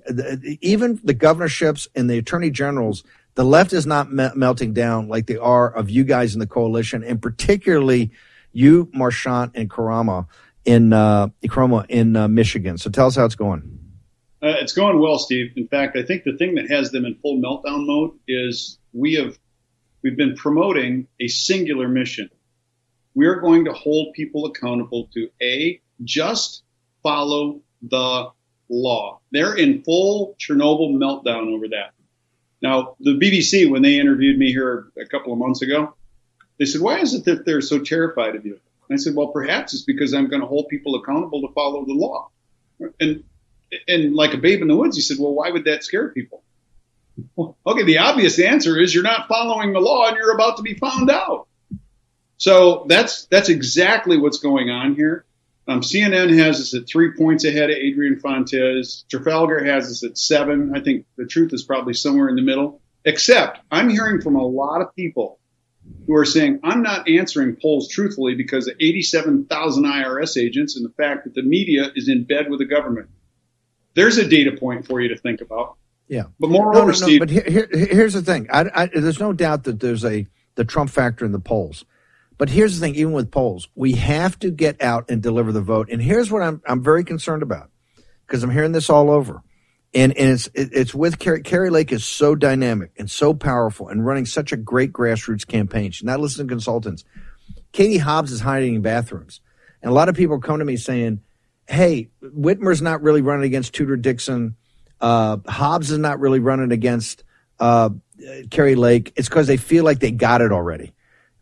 Even 0.61 0.99
the 1.03 1.13
governorships 1.13 1.89
and 1.93 2.09
the 2.09 2.17
attorney 2.17 2.51
generals, 2.51 3.03
the 3.35 3.43
left 3.43 3.73
is 3.73 3.85
not 3.85 4.11
me- 4.11 4.29
melting 4.35 4.73
down 4.73 5.07
like 5.07 5.27
they 5.27 5.37
are 5.37 5.69
of 5.69 5.89
you 5.89 6.03
guys 6.03 6.33
in 6.33 6.39
the 6.39 6.47
coalition, 6.47 7.03
and 7.03 7.21
particularly 7.21 8.11
you, 8.51 8.89
Marchant 8.93 9.51
and 9.55 9.69
Karama 9.69 10.27
in 10.63 10.93
uh, 10.93 11.27
Karamo 11.45 11.85
in 11.89 12.15
uh, 12.15 12.27
Michigan. 12.27 12.77
So 12.77 12.89
tell 12.89 13.07
us 13.07 13.15
how 13.15 13.25
it's 13.25 13.35
going. 13.35 13.79
Uh, 14.41 14.55
it's 14.59 14.73
going 14.73 14.99
well, 14.99 15.19
Steve. 15.19 15.53
In 15.55 15.67
fact, 15.67 15.97
I 15.97 16.03
think 16.03 16.23
the 16.23 16.37
thing 16.37 16.55
that 16.55 16.69
has 16.69 16.91
them 16.91 17.05
in 17.05 17.15
full 17.15 17.37
meltdown 17.41 17.85
mode 17.85 18.11
is 18.27 18.79
we 18.93 19.15
have 19.15 19.37
we've 20.01 20.17
been 20.17 20.35
promoting 20.35 21.07
a 21.19 21.27
singular 21.27 21.87
mission. 21.87 22.29
We 23.13 23.27
are 23.27 23.39
going 23.39 23.65
to 23.65 23.73
hold 23.73 24.13
people 24.13 24.45
accountable 24.45 25.09
to 25.13 25.29
a 25.41 25.81
just 26.03 26.63
follow 27.01 27.61
the 27.81 28.29
law. 28.69 29.19
They're 29.31 29.55
in 29.55 29.83
full 29.83 30.35
Chernobyl 30.39 30.95
meltdown 30.95 31.53
over 31.53 31.67
that. 31.69 31.91
Now, 32.65 32.95
the 32.99 33.11
BBC, 33.11 33.69
when 33.69 33.83
they 33.83 33.99
interviewed 33.99 34.39
me 34.39 34.51
here 34.51 34.87
a 34.99 35.05
couple 35.05 35.31
of 35.31 35.37
months 35.37 35.61
ago, 35.61 35.93
they 36.57 36.65
said, 36.65 36.81
why 36.81 36.97
is 36.97 37.13
it 37.13 37.25
that 37.25 37.45
they're 37.45 37.61
so 37.61 37.77
terrified 37.77 38.35
of 38.35 38.43
you? 38.43 38.59
And 38.89 38.97
I 38.97 38.99
said, 38.99 39.13
well, 39.13 39.27
perhaps 39.27 39.75
it's 39.75 39.83
because 39.83 40.15
I'm 40.15 40.29
going 40.29 40.41
to 40.41 40.47
hold 40.47 40.67
people 40.67 40.95
accountable 40.95 41.41
to 41.41 41.53
follow 41.53 41.85
the 41.85 41.93
law. 41.93 42.31
And, 42.99 43.23
and 43.87 44.15
like 44.15 44.33
a 44.33 44.37
babe 44.37 44.63
in 44.63 44.67
the 44.67 44.75
woods, 44.75 44.95
he 44.95 45.03
said, 45.03 45.17
well, 45.19 45.35
why 45.35 45.51
would 45.51 45.65
that 45.65 45.83
scare 45.83 46.09
people? 46.09 46.41
Well, 47.35 47.55
okay, 47.67 47.83
the 47.83 47.99
obvious 47.99 48.39
answer 48.39 48.79
is 48.79 48.95
you're 48.95 49.03
not 49.03 49.27
following 49.27 49.71
the 49.71 49.79
law 49.79 50.07
and 50.07 50.17
you're 50.17 50.33
about 50.33 50.57
to 50.57 50.63
be 50.63 50.73
found 50.73 51.11
out. 51.11 51.47
So 52.37 52.87
that's, 52.89 53.25
that's 53.25 53.49
exactly 53.49 54.17
what's 54.17 54.39
going 54.39 54.71
on 54.71 54.95
here. 54.95 55.23
Um, 55.67 55.81
CNN 55.81 56.37
has 56.37 56.59
us 56.59 56.73
at 56.75 56.87
three 56.87 57.13
points 57.17 57.43
ahead 57.43 57.71
of 57.71 57.75
Adrian 57.75 58.19
Fontes. 58.19 59.05
Trafalgar 59.09 59.63
has 59.63 59.89
us 59.89 60.03
at 60.03 60.17
seven. 60.17 60.73
I 60.75 60.81
think 60.81 61.05
the 61.17 61.25
truth 61.25 61.53
is 61.53 61.63
probably 61.63 61.93
somewhere 61.93 62.29
in 62.29 62.35
the 62.35 62.43
middle. 62.43 62.81
Except 63.03 63.59
I'm 63.71 63.89
hearing 63.89 64.21
from 64.21 64.35
a 64.35 64.45
lot 64.45 64.81
of 64.81 64.95
people 64.95 65.39
who 66.07 66.15
are 66.15 66.25
saying 66.25 66.59
I'm 66.63 66.81
not 66.81 67.09
answering 67.09 67.57
polls 67.59 67.87
truthfully 67.87 68.35
because 68.35 68.67
of 68.67 68.75
87,000 68.79 69.83
IRS 69.83 70.37
agents 70.41 70.75
and 70.75 70.85
the 70.85 70.93
fact 70.93 71.25
that 71.25 71.33
the 71.33 71.43
media 71.43 71.91
is 71.95 72.09
in 72.09 72.23
bed 72.23 72.49
with 72.49 72.59
the 72.59 72.65
government. 72.65 73.09
There's 73.95 74.17
a 74.17 74.27
data 74.27 74.51
point 74.59 74.85
for 74.87 74.99
you 74.99 75.09
to 75.09 75.17
think 75.17 75.41
about. 75.41 75.77
Yeah, 76.07 76.25
but 76.39 76.49
moreover, 76.49 76.73
no, 76.73 76.81
no, 76.81 76.87
no, 76.87 76.93
Steve. 76.93 77.19
But 77.19 77.29
here, 77.31 77.45
here, 77.47 77.69
here's 77.71 78.13
the 78.13 78.21
thing: 78.21 78.47
I, 78.51 78.65
I, 78.73 78.85
there's 78.87 79.19
no 79.19 79.33
doubt 79.33 79.63
that 79.63 79.79
there's 79.79 80.05
a 80.05 80.27
the 80.53 80.63
Trump 80.63 80.91
factor 80.91 81.25
in 81.25 81.31
the 81.31 81.39
polls. 81.39 81.83
But 82.37 82.49
here's 82.49 82.77
the 82.77 82.85
thing, 82.85 82.95
even 82.95 83.13
with 83.13 83.31
polls, 83.31 83.69
we 83.75 83.93
have 83.93 84.37
to 84.39 84.51
get 84.51 84.81
out 84.81 85.09
and 85.09 85.21
deliver 85.21 85.51
the 85.51 85.61
vote. 85.61 85.89
And 85.89 86.01
here's 86.01 86.29
what 86.29 86.41
I'm, 86.41 86.61
I'm 86.67 86.83
very 86.83 87.03
concerned 87.03 87.43
about 87.43 87.69
because 88.25 88.43
I'm 88.43 88.49
hearing 88.49 88.73
this 88.73 88.89
all 88.89 89.09
over. 89.09 89.41
And, 89.93 90.17
and 90.17 90.31
it's, 90.31 90.49
it's 90.53 90.93
with 90.93 91.19
Kari, 91.19 91.41
Kari 91.41 91.69
Lake 91.69 91.93
is 91.93 92.03
so 92.03 92.35
dynamic 92.35 92.91
and 92.97 93.09
so 93.09 93.33
powerful 93.33 93.87
and 93.87 94.05
running 94.05 94.25
such 94.25 94.51
a 94.51 94.57
great 94.57 94.91
grassroots 94.91 95.47
campaign. 95.47 95.91
She's 95.91 96.03
not 96.03 96.19
listening 96.19 96.49
to 96.49 96.53
consultants. 96.53 97.05
Katie 97.71 97.97
Hobbs 97.97 98.33
is 98.33 98.41
hiding 98.41 98.75
in 98.75 98.81
bathrooms. 98.81 99.39
And 99.81 99.89
a 99.89 99.93
lot 99.93 100.09
of 100.09 100.15
people 100.15 100.39
come 100.39 100.59
to 100.59 100.65
me 100.65 100.75
saying, 100.75 101.21
Hey, 101.67 102.09
Whitmer's 102.21 102.81
not 102.81 103.01
really 103.01 103.21
running 103.21 103.45
against 103.45 103.73
Tudor 103.73 103.95
Dixon. 103.95 104.55
Uh, 104.99 105.37
Hobbs 105.47 105.91
is 105.91 105.97
not 105.97 106.19
really 106.19 106.39
running 106.39 106.71
against, 106.71 107.23
uh, 107.59 107.89
Kari 108.49 108.75
Lake, 108.75 109.13
it's 109.15 109.29
because 109.29 109.47
they 109.47 109.57
feel 109.57 109.83
like 109.83 109.99
they 109.99 110.11
got 110.11 110.41
it 110.41 110.51
already. 110.51 110.93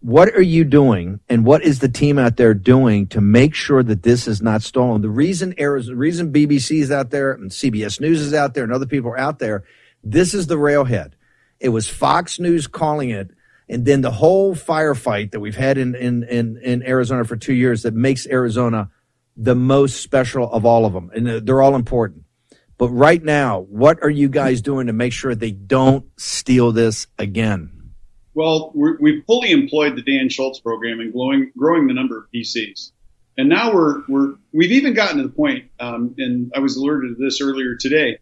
What 0.03 0.35
are 0.35 0.41
you 0.41 0.65
doing, 0.65 1.21
and 1.29 1.45
what 1.45 1.63
is 1.63 1.79
the 1.79 1.87
team 1.87 2.19
out 2.19 2.35
there 2.35 2.53
doing 2.53 3.07
to 3.07 3.21
make 3.21 3.55
sure 3.55 3.81
that 3.81 4.03
this 4.03 4.27
is 4.27 4.41
not 4.41 4.61
stolen? 4.61 5.01
The 5.01 5.09
reason 5.09 5.55
Arizona, 5.57 5.95
the 5.95 5.99
reason 5.99 6.33
BBC 6.33 6.81
is 6.81 6.91
out 6.91 7.09
there 7.09 7.31
and 7.31 7.49
CBS 7.49 8.01
News 8.01 8.19
is 8.19 8.33
out 8.33 8.53
there 8.53 8.65
and 8.65 8.73
other 8.73 8.85
people 8.85 9.11
are 9.11 9.17
out 9.17 9.39
there, 9.39 9.63
this 10.03 10.33
is 10.33 10.47
the 10.47 10.57
railhead. 10.57 11.15
It 11.61 11.69
was 11.69 11.87
Fox 11.87 12.37
News 12.37 12.67
calling 12.67 13.11
it, 13.11 13.31
and 13.69 13.85
then 13.85 14.01
the 14.01 14.11
whole 14.11 14.55
firefight 14.55 15.31
that 15.31 15.39
we've 15.39 15.55
had 15.55 15.77
in 15.77 15.95
in 15.95 16.23
in, 16.23 16.57
in 16.57 16.83
Arizona 16.83 17.23
for 17.23 17.37
two 17.37 17.53
years 17.53 17.83
that 17.83 17.93
makes 17.93 18.27
Arizona 18.27 18.89
the 19.37 19.55
most 19.55 20.01
special 20.01 20.51
of 20.51 20.65
all 20.65 20.85
of 20.85 20.91
them, 20.91 21.11
and 21.15 21.47
they're 21.47 21.61
all 21.61 21.75
important. 21.75 22.25
But 22.77 22.89
right 22.89 23.23
now, 23.23 23.61
what 23.61 24.03
are 24.03 24.09
you 24.09 24.27
guys 24.27 24.61
doing 24.61 24.87
to 24.87 24.93
make 24.93 25.13
sure 25.13 25.33
they 25.33 25.51
don't 25.51 26.05
steal 26.19 26.73
this 26.73 27.07
again? 27.17 27.82
Well, 28.35 28.71
we 28.73 29.15
have 29.15 29.25
fully 29.25 29.51
employed 29.51 29.95
the 29.95 30.01
Dan 30.01 30.29
Schultz 30.29 30.59
program 30.59 30.99
in 30.99 31.11
growing, 31.11 31.51
growing 31.55 31.87
the 31.87 31.93
number 31.93 32.17
of 32.17 32.25
PCs. 32.33 32.91
And 33.37 33.49
now 33.49 33.73
we're, 33.73 34.03
we're, 34.07 34.35
we've 34.51 34.71
even 34.71 34.93
gotten 34.93 35.17
to 35.17 35.23
the 35.23 35.29
point, 35.29 35.69
um, 35.79 36.15
and 36.17 36.51
I 36.55 36.59
was 36.59 36.75
alerted 36.75 37.17
to 37.17 37.23
this 37.23 37.41
earlier 37.41 37.75
today. 37.75 38.19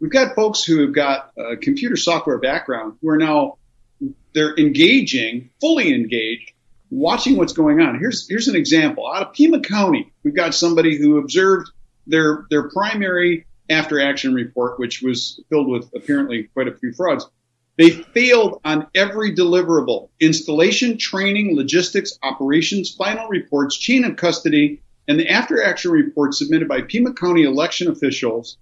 We've 0.00 0.10
got 0.10 0.34
folks 0.34 0.64
who 0.64 0.80
have 0.82 0.94
got 0.94 1.32
a 1.38 1.56
computer 1.56 1.96
software 1.96 2.38
background 2.38 2.98
who 3.00 3.08
are 3.08 3.16
now, 3.16 3.58
they're 4.32 4.56
engaging, 4.56 5.50
fully 5.60 5.94
engaged, 5.94 6.52
watching 6.90 7.36
what's 7.36 7.52
going 7.52 7.80
on. 7.80 7.98
Here's, 7.98 8.28
here's 8.28 8.48
an 8.48 8.56
example. 8.56 9.10
Out 9.10 9.28
of 9.28 9.32
Pima 9.34 9.60
County, 9.60 10.12
we've 10.22 10.34
got 10.34 10.54
somebody 10.54 10.98
who 10.98 11.18
observed 11.18 11.70
their, 12.06 12.44
their 12.50 12.68
primary 12.68 13.46
after 13.70 14.00
action 14.00 14.34
report, 14.34 14.78
which 14.78 15.00
was 15.02 15.40
filled 15.48 15.68
with 15.68 15.90
apparently 15.96 16.44
quite 16.54 16.68
a 16.68 16.72
few 16.72 16.92
frauds. 16.92 17.28
They 17.76 17.90
failed 17.90 18.60
on 18.64 18.86
every 18.94 19.34
deliverable 19.34 20.10
installation, 20.20 20.96
training, 20.96 21.56
logistics, 21.56 22.18
operations, 22.22 22.94
final 22.94 23.28
reports, 23.28 23.76
chain 23.76 24.04
of 24.04 24.16
custody, 24.16 24.80
and 25.08 25.18
the 25.18 25.28
after 25.28 25.62
action 25.62 25.90
report 25.90 26.34
submitted 26.34 26.68
by 26.68 26.82
Pima 26.82 27.12
County 27.14 27.42
election 27.42 27.90
officials, 27.90 28.58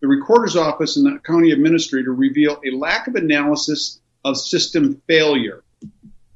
the 0.00 0.08
recorder's 0.08 0.56
office, 0.56 0.96
and 0.96 1.06
the 1.06 1.18
county 1.20 1.52
administrator 1.52 2.12
reveal 2.12 2.60
a 2.64 2.76
lack 2.76 3.06
of 3.06 3.14
analysis 3.14 4.00
of 4.24 4.36
system 4.36 5.00
failure, 5.06 5.62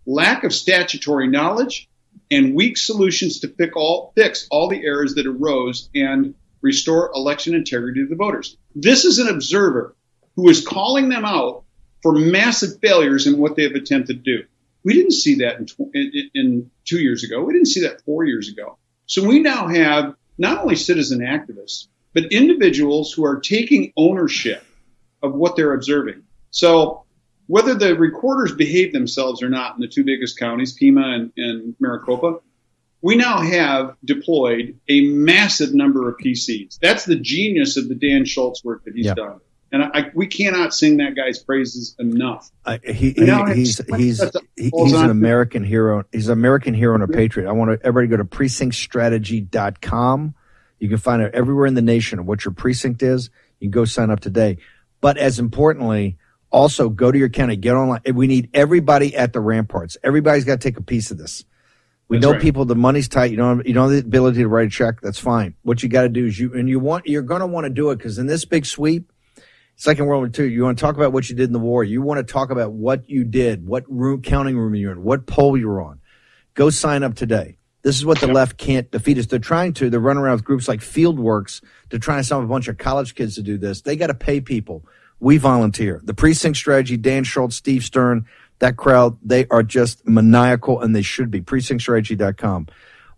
lack 0.07 0.45
of 0.45 0.55
statutory 0.55 1.29
knowledge, 1.29 1.89
and 2.31 2.55
weak 2.55 2.79
solutions 2.79 3.41
to 3.41 3.49
fix 3.49 3.73
all, 3.77 4.13
fix 4.17 4.47
all 4.51 4.69
the 4.69 4.83
errors 4.83 5.15
that 5.15 5.27
arose 5.27 5.91
and 5.95 6.35
restore 6.63 7.11
election 7.15 7.55
integrity 7.55 8.01
to 8.03 8.09
the 8.09 8.17
voters. 8.17 8.57
This 8.75 9.05
is 9.05 9.19
an 9.19 9.29
observer 9.29 9.95
who 10.37 10.49
is 10.49 10.67
calling 10.67 11.11
them 11.11 11.25
out 11.25 11.64
for 12.05 12.13
massive 12.13 12.79
failures 12.83 13.27
in 13.27 13.39
what 13.39 13.57
they 13.57 13.63
have 13.63 13.73
attempted 13.73 14.23
to 14.23 14.39
do. 14.39 14.45
We 14.85 14.93
didn't 14.93 15.13
see 15.13 15.37
that 15.37 15.57
in, 15.57 15.67
in, 15.95 16.31
in 16.35 16.71
two 16.85 17.01
years 17.01 17.25
ago. 17.25 17.43
We 17.43 17.55
didn't 17.55 17.69
see 17.69 17.81
that 17.81 18.03
four 18.03 18.25
years 18.25 18.51
ago. 18.51 18.77
So 19.07 19.27
we 19.27 19.41
now 19.41 19.69
have 19.69 20.15
not 20.37 20.61
only 20.61 20.77
citizen 20.77 21.21
activists, 21.21 21.89
but 22.13 22.25
individuals 22.25 23.11
who 23.11 23.25
are 23.25 23.41
taking 23.41 23.95
ownership 23.97 24.63
of 25.23 25.35
what 25.35 25.57
they're 25.57 25.73
observing. 25.73 26.25
So 26.51 27.05
whether 27.47 27.75
the 27.75 27.97
recorders 27.97 28.53
behave 28.53 28.93
themselves 28.93 29.43
or 29.43 29.49
not 29.49 29.75
in 29.75 29.81
the 29.81 29.89
two 29.89 30.05
biggest 30.05 30.39
counties, 30.39 30.75
Pima 30.75 31.09
and, 31.09 31.33
and 31.39 31.75
Maricopa, 31.81 32.41
we 33.01 33.17
now 33.17 33.41
have 33.41 33.97
deployed 34.05 34.79
a 34.91 35.09
massive 35.09 35.73
number 35.73 36.11
of 36.11 36.17
PCs. 36.19 36.79
That's 36.83 37.07
the 37.07 37.17
genius 37.17 37.79
of 37.79 37.89
the 37.89 37.95
Dan 37.95 38.27
Schultz 38.27 38.63
work 38.63 38.85
that 38.85 38.95
he's 38.95 39.07
yep. 39.07 39.17
done 39.17 39.41
and 39.75 39.83
I, 39.83 40.11
we 40.15 40.27
cannot 40.29 40.73
sing 40.73 40.99
that 40.99 41.17
guy's 41.17 41.41
praises 41.41 41.97
enough. 41.99 42.49
Uh, 42.65 42.79
he, 42.85 43.11
he, 43.11 43.27
he's 43.55 43.81
he's 43.97 44.23
he's 44.55 44.93
an 44.93 45.11
American 45.11 45.65
hero. 45.65 46.05
He's 46.13 46.29
an 46.29 46.35
American 46.35 46.75
hero 46.75 46.95
and 46.95 47.03
a 47.03 47.09
patriot. 47.09 47.49
I 47.49 47.53
want 47.53 47.81
everybody 47.83 48.07
to, 48.07 48.17
go 48.17 48.23
to 48.23 48.29
precinctstrategy.com. 48.29 50.35
You 50.79 50.89
can 50.89 50.99
find 50.99 51.23
out 51.23 51.35
everywhere 51.35 51.67
in 51.67 51.75
the 51.75 51.83
nation 51.83 52.25
what 52.25 52.45
your 52.45 52.55
precinct 52.55 53.03
is. 53.03 53.31
You 53.59 53.67
can 53.67 53.73
go 53.73 53.85
sign 53.85 54.11
up 54.11 54.21
today. 54.21 54.59
But 55.01 55.19
as 55.19 55.41
importantly, 55.41 56.19
also 56.53 56.89
go 56.89 57.11
to 57.11 57.19
your 57.19 57.29
county, 57.29 57.57
get 57.57 57.75
online. 57.75 58.03
We 58.13 58.29
need 58.29 58.51
everybody 58.55 59.17
at 59.17 59.33
the 59.33 59.41
ramparts. 59.41 59.97
Everybody's 60.05 60.45
got 60.45 60.61
to 60.61 60.69
take 60.69 60.79
a 60.79 60.83
piece 60.83 61.11
of 61.11 61.19
this. 61.19 61.45
We 62.07 62.19
That's 62.19 62.27
know 62.27 62.33
right. 62.35 62.41
people. 62.41 62.65
The 62.65 62.77
money's 62.77 63.09
tight. 63.09 63.33
You 63.33 63.39
don't. 63.39 63.67
You 63.67 63.75
don't 63.75 63.91
have 63.91 64.03
the 64.03 64.07
ability 64.07 64.43
to 64.43 64.49
write 64.49 64.69
a 64.69 64.71
check. 64.71 65.01
That's 65.01 65.19
fine. 65.19 65.57
What 65.63 65.83
you 65.83 65.89
got 65.89 66.03
to 66.03 66.09
do 66.09 66.27
is 66.27 66.39
you 66.39 66.55
and 66.55 66.69
you 66.69 66.79
want. 66.79 67.09
You're 67.09 67.23
going 67.23 67.41
to 67.41 67.49
want 67.49 67.65
to 67.65 67.71
do 67.71 67.91
it 67.91 67.97
because 67.97 68.19
in 68.19 68.29
this 68.29 68.45
big 68.45 68.67
sweep, 68.67 69.11
Second 69.77 70.07
World 70.07 70.21
War 70.21 70.47
II, 70.47 70.53
you 70.53 70.63
want 70.63 70.79
to 70.79 70.83
talk 70.83 70.97
about 70.97 71.13
what 71.13 71.29
you 71.29 71.37
did 71.37 71.49
in 71.49 71.53
the 71.53 71.59
war. 71.59 71.83
You 71.83 72.01
want 72.01 72.19
to 72.19 72.33
talk 72.33 72.51
about 72.51 72.73
what 72.73 73.09
you 73.09 73.25
did, 73.25 73.67
what 73.67 73.85
room, 73.89 74.23
counting 74.23 74.57
room 74.57 74.75
you're 74.75 74.93
in, 74.93 75.03
what 75.03 75.27
poll 75.27 75.57
you're 75.57 75.83
on. 75.83 76.01
Go 76.55 76.71
sign 76.71 77.03
up 77.03 77.15
today. 77.15 77.59
This 77.83 77.97
is 77.97 78.07
what 78.07 78.19
the 78.19 78.29
yep. 78.29 78.35
left 78.35 78.57
can't 78.57 78.91
defeat 78.91 79.19
us. 79.19 79.27
They're 79.27 79.39
trying 79.39 79.75
to. 79.75 79.91
They're 79.91 80.01
running 80.01 80.23
around 80.23 80.37
with 80.37 80.45
groups 80.45 80.69
like 80.69 80.81
Fieldworks 80.81 81.63
to 81.91 81.99
try 81.99 82.17
and 82.17 82.25
summon 82.25 82.47
a 82.47 82.49
bunch 82.49 82.69
of 82.69 82.79
college 82.79 83.15
kids 83.15 83.35
to 83.35 83.43
do 83.43 83.59
this. 83.59 83.83
They 83.83 83.97
got 83.97 84.07
to 84.07 84.15
pay 84.15 84.41
people. 84.41 84.85
We 85.21 85.37
volunteer. 85.37 86.01
The 86.03 86.15
precinct 86.15 86.57
strategy, 86.57 86.97
Dan 86.97 87.25
Schultz, 87.25 87.57
Steve 87.57 87.85
Stern, 87.85 88.27
that 88.61 88.77
crowd, 88.77 89.19
they 89.23 89.47
are 89.49 89.63
just 89.63 90.07
maniacal 90.07 90.81
and 90.81 90.97
they 90.97 91.03
should 91.03 91.31
be. 91.31 91.43
Precinctstrategy.com. 91.43 92.69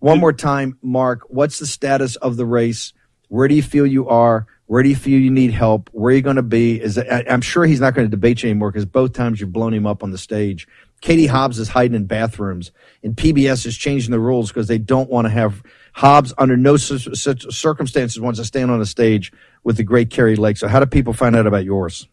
One 0.00 0.20
more 0.20 0.32
time, 0.32 0.78
Mark, 0.82 1.22
what's 1.28 1.58
the 1.58 1.66
status 1.66 2.16
of 2.16 2.36
the 2.36 2.44
race? 2.44 2.92
Where 3.28 3.48
do 3.48 3.54
you 3.54 3.62
feel 3.62 3.86
you 3.86 4.08
are? 4.08 4.46
Where 4.66 4.82
do 4.82 4.88
you 4.88 4.96
feel 4.96 5.20
you 5.20 5.30
need 5.30 5.52
help? 5.52 5.90
Where 5.92 6.12
are 6.12 6.16
you 6.16 6.22
going 6.22 6.36
to 6.36 6.42
be? 6.42 6.80
Is 6.80 6.98
I, 6.98 7.24
am 7.28 7.40
sure 7.40 7.64
he's 7.64 7.80
not 7.80 7.94
going 7.94 8.06
to 8.06 8.10
debate 8.10 8.42
you 8.42 8.50
anymore 8.50 8.72
because 8.72 8.84
both 8.84 9.12
times 9.12 9.40
you've 9.40 9.52
blown 9.52 9.72
him 9.72 9.86
up 9.86 10.02
on 10.02 10.10
the 10.10 10.18
stage. 10.18 10.66
Katie 11.00 11.26
Hobbs 11.26 11.58
is 11.58 11.68
hiding 11.68 11.94
in 11.94 12.06
bathrooms, 12.06 12.72
and 13.02 13.14
PBS 13.14 13.66
is 13.66 13.76
changing 13.76 14.10
the 14.10 14.18
rules 14.18 14.48
because 14.48 14.66
they 14.66 14.78
don't 14.78 15.08
want 15.08 15.26
to 15.26 15.30
have 15.30 15.62
Hobbs 15.92 16.34
under 16.36 16.56
no 16.56 16.76
circumstances 16.76 18.20
wants 18.20 18.38
to 18.40 18.44
stand 18.44 18.70
on 18.70 18.80
a 18.80 18.86
stage 18.86 19.32
with 19.62 19.76
the 19.76 19.84
great 19.84 20.10
Kari 20.10 20.36
Lake. 20.36 20.56
So, 20.56 20.68
how 20.68 20.80
do 20.80 20.86
people 20.86 21.12
find 21.12 21.36
out 21.36 21.46
about 21.46 21.64
yours? 21.64 22.08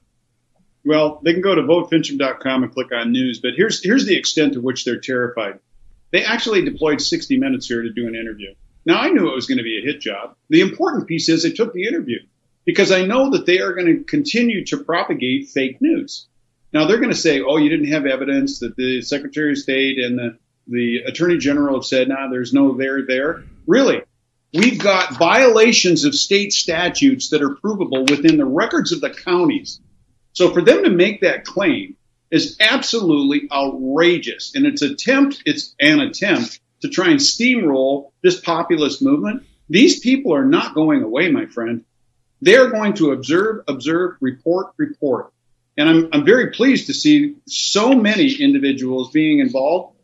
Well, 0.86 1.22
they 1.24 1.34
can 1.34 1.42
go 1.42 1.56
to 1.56 1.62
votefinchem.com 1.62 2.64
and 2.64 2.72
click 2.72 2.92
on 2.94 3.12
news. 3.12 3.40
But 3.40 3.52
here's 3.56 3.84
here's 3.84 4.06
the 4.06 4.16
extent 4.16 4.54
to 4.54 4.62
which 4.62 4.86
they're 4.86 5.00
terrified. 5.00 5.60
They 6.12 6.24
actually 6.24 6.64
deployed 6.64 7.02
60 7.02 7.38
minutes 7.40 7.68
here 7.68 7.82
to 7.82 7.92
do 7.92 8.08
an 8.08 8.16
interview. 8.16 8.54
Now 8.86 9.00
I 9.00 9.10
knew 9.10 9.28
it 9.30 9.36
was 9.36 9.48
going 9.48 9.58
to 9.58 9.64
be 9.64 9.80
a 9.80 9.86
hit 9.86 10.02
job. 10.02 10.36
The 10.50 10.62
important 10.62 11.08
piece 11.08 11.30
is 11.30 11.42
they 11.42 11.52
took 11.52 11.74
the 11.74 11.88
interview 11.88 12.20
because 12.66 12.92
I 12.92 13.06
know 13.06 13.32
that 13.32 13.46
they 13.46 13.60
are 13.60 13.74
going 13.74 13.88
to 13.88 14.04
continue 14.04 14.66
to 14.66 14.78
propagate 14.78 15.50
fake 15.50 15.82
news. 15.82 16.28
Now 16.72 16.88
they're 16.88 16.98
going 16.98 17.12
to 17.12 17.16
say, 17.16 17.42
"Oh, 17.42 17.58
you 17.58 17.70
didn't 17.70 17.92
have 17.92 18.06
evidence 18.06 18.60
that 18.60 18.76
the 18.76 19.02
Secretary 19.02 19.52
of 19.52 19.58
State 19.58 20.00
and 20.00 20.18
the 20.18 20.38
the 20.68 21.00
Attorney 21.06 21.38
General 21.38 21.76
have 21.76 21.86
said, 21.86 22.08
nah, 22.08 22.30
there's 22.30 22.54
no 22.54 22.76
there 22.76 23.06
there." 23.06 23.44
Really, 23.68 24.02
we've 24.54 24.80
got 24.80 25.18
violations 25.18 26.04
of 26.06 26.16
state 26.16 26.54
statutes 26.54 27.30
that 27.30 27.42
are 27.42 27.56
provable 27.56 28.06
within 28.06 28.38
the 28.38 28.46
records 28.46 28.92
of 28.92 29.02
the 29.02 29.10
counties. 29.10 29.80
So 30.34 30.52
for 30.52 30.62
them 30.62 30.84
to 30.84 30.90
make 30.90 31.22
that 31.22 31.46
claim 31.46 31.96
is 32.32 32.58
absolutely 32.60 33.48
outrageous, 33.52 34.56
and 34.56 34.66
it's 34.66 34.82
attempt 34.82 35.44
it's 35.46 35.76
an 35.80 36.00
attempt 36.00 36.60
to 36.82 36.90
try 36.90 37.10
and 37.10 37.20
steamroll 37.20 38.12
this 38.24 38.40
populist 38.40 39.02
movement. 39.02 39.44
These 39.70 40.00
people 40.00 40.34
are 40.34 40.46
not 40.46 40.76
going 40.76 41.04
away, 41.04 41.30
my 41.30 41.46
friend. 41.46 41.86
They're 42.44 42.70
going 42.70 42.96
to 42.96 43.12
observe, 43.12 43.64
observe, 43.68 44.18
report, 44.20 44.74
report. 44.78 45.32
And 45.78 45.90
I'm, 45.90 46.10
I'm 46.12 46.26
very 46.26 46.52
pleased 46.52 46.88
to 46.88 46.94
see 46.94 47.36
so 47.48 47.94
many 47.94 48.34
individuals 48.34 49.12
being 49.12 49.40
involved. 49.40 49.96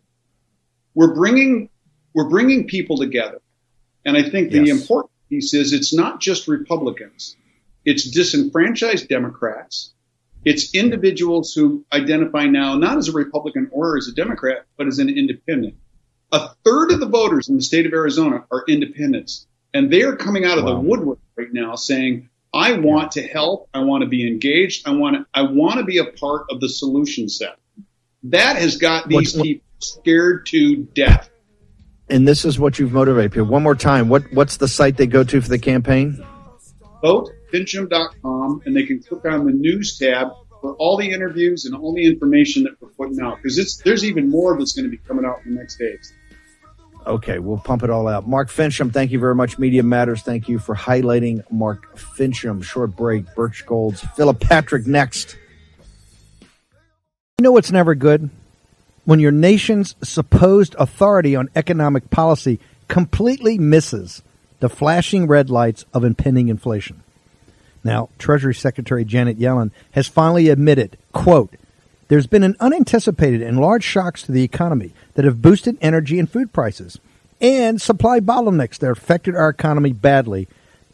We're 0.95 1.13
bringing, 1.13 1.69
we're 2.13 2.29
bringing 2.29 2.67
people 2.67 2.97
together. 2.97 3.41
And 4.05 4.15
I 4.15 4.23
think 4.29 4.51
the 4.51 4.63
yes. 4.63 4.79
important 4.79 5.11
piece 5.29 5.53
is 5.53 5.73
it's 5.73 5.93
not 5.93 6.21
just 6.21 6.47
Republicans. 6.47 7.35
It's 7.83 8.09
disenfranchised 8.09 9.09
Democrats. 9.09 9.93
It's 10.45 10.73
individuals 10.73 11.53
who 11.53 11.85
identify 11.91 12.45
now 12.45 12.75
not 12.75 12.97
as 12.97 13.09
a 13.09 13.11
Republican 13.11 13.69
or 13.71 13.97
as 13.97 14.07
a 14.07 14.13
Democrat, 14.13 14.65
but 14.77 14.87
as 14.87 14.99
an 14.99 15.09
independent. 15.09 15.75
A 16.31 16.49
third 16.63 16.91
of 16.91 17.01
the 17.01 17.05
voters 17.05 17.49
in 17.49 17.57
the 17.57 17.61
state 17.61 17.85
of 17.85 17.93
Arizona 17.93 18.45
are 18.49 18.63
independents. 18.67 19.45
And 19.73 19.91
they 19.91 20.03
are 20.03 20.15
coming 20.15 20.45
out 20.45 20.57
of 20.57 20.63
wow. 20.63 20.75
the 20.75 20.79
woodwork 20.79 21.19
right 21.39 21.53
now 21.53 21.75
saying, 21.75 22.29
I 22.53 22.73
want 22.73 23.13
to 23.13 23.21
help. 23.21 23.69
I 23.73 23.79
want 23.79 24.03
to 24.03 24.09
be 24.09 24.27
engaged. 24.27 24.87
I 24.87 24.91
want 24.91 25.15
to, 25.17 25.25
I 25.33 25.43
want 25.43 25.79
to 25.79 25.85
be 25.85 25.99
a 25.99 26.05
part 26.05 26.47
of 26.49 26.59
the 26.59 26.69
solution 26.69 27.29
set. 27.29 27.57
That 28.23 28.57
has 28.57 28.77
got 28.77 29.07
these 29.07 29.35
What's, 29.35 29.41
people 29.41 29.65
scared 29.79 30.45
to 30.47 30.75
death. 30.77 31.29
And 32.09 32.27
this 32.27 32.43
is 32.43 32.59
what 32.59 32.79
you've 32.79 32.91
motivated 32.91 33.31
people. 33.31 33.47
One 33.47 33.63
more 33.63 33.75
time. 33.75 34.09
What, 34.09 34.33
what's 34.33 34.57
the 34.57 34.67
site 34.67 34.97
they 34.97 35.07
go 35.07 35.23
to 35.23 35.41
for 35.41 35.47
the 35.47 35.59
campaign? 35.59 36.25
VoteFinchem.com 37.03 38.63
and 38.65 38.75
they 38.75 38.83
can 38.83 39.01
click 39.01 39.25
on 39.25 39.45
the 39.45 39.53
news 39.53 39.97
tab 39.97 40.29
for 40.59 40.73
all 40.73 40.97
the 40.97 41.09
interviews 41.09 41.65
and 41.65 41.75
all 41.75 41.93
the 41.93 42.05
information 42.05 42.63
that 42.63 42.73
we're 42.81 42.89
putting 42.89 43.21
out 43.21 43.37
because 43.37 43.57
it's, 43.57 43.77
there's 43.77 44.03
even 44.03 44.29
more 44.29 44.57
that's 44.57 44.73
going 44.73 44.83
to 44.83 44.89
be 44.89 44.97
coming 44.97 45.23
out 45.23 45.39
in 45.45 45.53
the 45.53 45.59
next 45.61 45.77
days. 45.77 46.13
Okay, 47.07 47.39
we'll 47.39 47.57
pump 47.57 47.83
it 47.83 47.89
all 47.89 48.07
out. 48.07 48.27
Mark 48.27 48.49
Finchem, 48.49 48.93
thank 48.93 49.11
you 49.11 49.19
very 49.19 49.33
much. 49.33 49.57
Media 49.57 49.83
Matters, 49.83 50.21
thank 50.21 50.47
you 50.47 50.59
for 50.59 50.75
highlighting 50.75 51.41
Mark 51.49 51.97
Finchem. 51.97 52.63
Short 52.63 52.95
break, 52.95 53.33
Birch 53.35 53.65
Gold's 53.65 54.01
Philip 54.15 54.39
Patrick 54.39 54.85
next. 54.85 55.37
You 56.41 57.43
know 57.43 57.51
what's 57.51 57.71
never 57.71 57.95
good? 57.95 58.29
When 59.05 59.19
your 59.19 59.31
nation's 59.31 59.95
supposed 60.03 60.75
authority 60.77 61.35
on 61.35 61.49
economic 61.55 62.09
policy 62.09 62.59
completely 62.87 63.57
misses 63.57 64.21
the 64.59 64.69
flashing 64.69 65.25
red 65.25 65.49
lights 65.49 65.85
of 65.93 66.03
impending 66.03 66.49
inflation. 66.49 67.01
Now, 67.83 68.09
Treasury 68.19 68.53
Secretary 68.53 69.05
Janet 69.05 69.39
Yellen 69.39 69.71
has 69.91 70.07
finally 70.07 70.49
admitted, 70.49 70.97
quote, 71.13 71.55
there's 72.09 72.27
been 72.27 72.43
an 72.43 72.57
unanticipated 72.59 73.41
and 73.41 73.59
large 73.59 73.83
shocks 73.83 74.23
to 74.23 74.31
the 74.31 74.43
economy 74.43 74.93
that 75.19 75.25
have 75.25 75.41
boosted 75.41 75.77
energy 75.81 76.17
and 76.17 76.31
food 76.31 76.53
prices 76.53 76.97
and 77.41 77.81
supply 77.81 78.21
bottlenecks 78.21 78.79
that 78.79 78.89
affected 78.89 79.35
our 79.35 79.49
economy 79.49 79.91
badly 79.91 80.47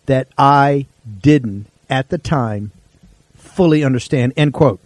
that 0.08 0.28
I 0.36 0.88
didn't 1.22 1.68
at 1.92 2.10
the 2.10 2.18
time 2.18 2.72
fully 3.36 3.84
understand. 3.84 4.34
End 4.36 4.52
quote. 4.52 4.80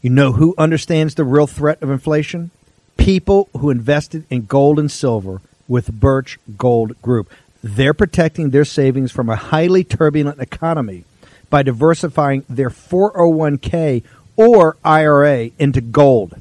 You 0.00 0.10
know 0.10 0.30
who 0.30 0.54
understands 0.56 1.16
the 1.16 1.24
real 1.24 1.48
threat 1.48 1.82
of 1.82 1.90
inflation? 1.90 2.52
People 2.96 3.48
who 3.58 3.68
invested 3.68 4.26
in 4.30 4.46
gold 4.46 4.78
and 4.78 4.88
silver 4.88 5.40
with 5.66 5.98
Birch 5.98 6.38
Gold 6.56 7.02
Group. 7.02 7.32
They're 7.64 7.94
protecting 7.94 8.50
their 8.50 8.64
savings 8.64 9.10
from 9.10 9.28
a 9.28 9.34
highly 9.34 9.82
turbulent 9.82 10.38
economy 10.38 11.02
by 11.50 11.64
diversifying 11.64 12.44
their 12.48 12.70
401k 12.70 14.04
or 14.36 14.76
IRA 14.84 15.50
into 15.58 15.80
gold, 15.80 16.36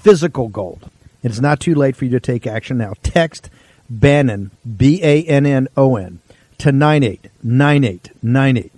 physical 0.00 0.48
gold. 0.48 0.90
It's 1.22 1.40
not 1.40 1.60
too 1.60 1.74
late 1.74 1.96
for 1.96 2.04
you 2.04 2.10
to 2.12 2.20
take 2.20 2.46
action 2.46 2.78
now. 2.78 2.94
Text 3.02 3.50
Bannon, 3.88 4.50
B 4.76 5.00
A 5.02 5.22
N 5.24 5.46
N 5.46 5.68
O 5.76 5.96
N, 5.96 6.20
to 6.58 6.72
989898 6.72 8.72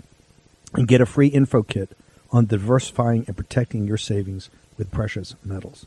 and 0.74 0.88
get 0.88 1.00
a 1.00 1.06
free 1.06 1.28
info 1.28 1.62
kit 1.62 1.96
on 2.30 2.46
diversifying 2.46 3.24
and 3.26 3.36
protecting 3.36 3.86
your 3.86 3.96
savings 3.96 4.50
with 4.76 4.90
precious 4.90 5.36
metals. 5.44 5.86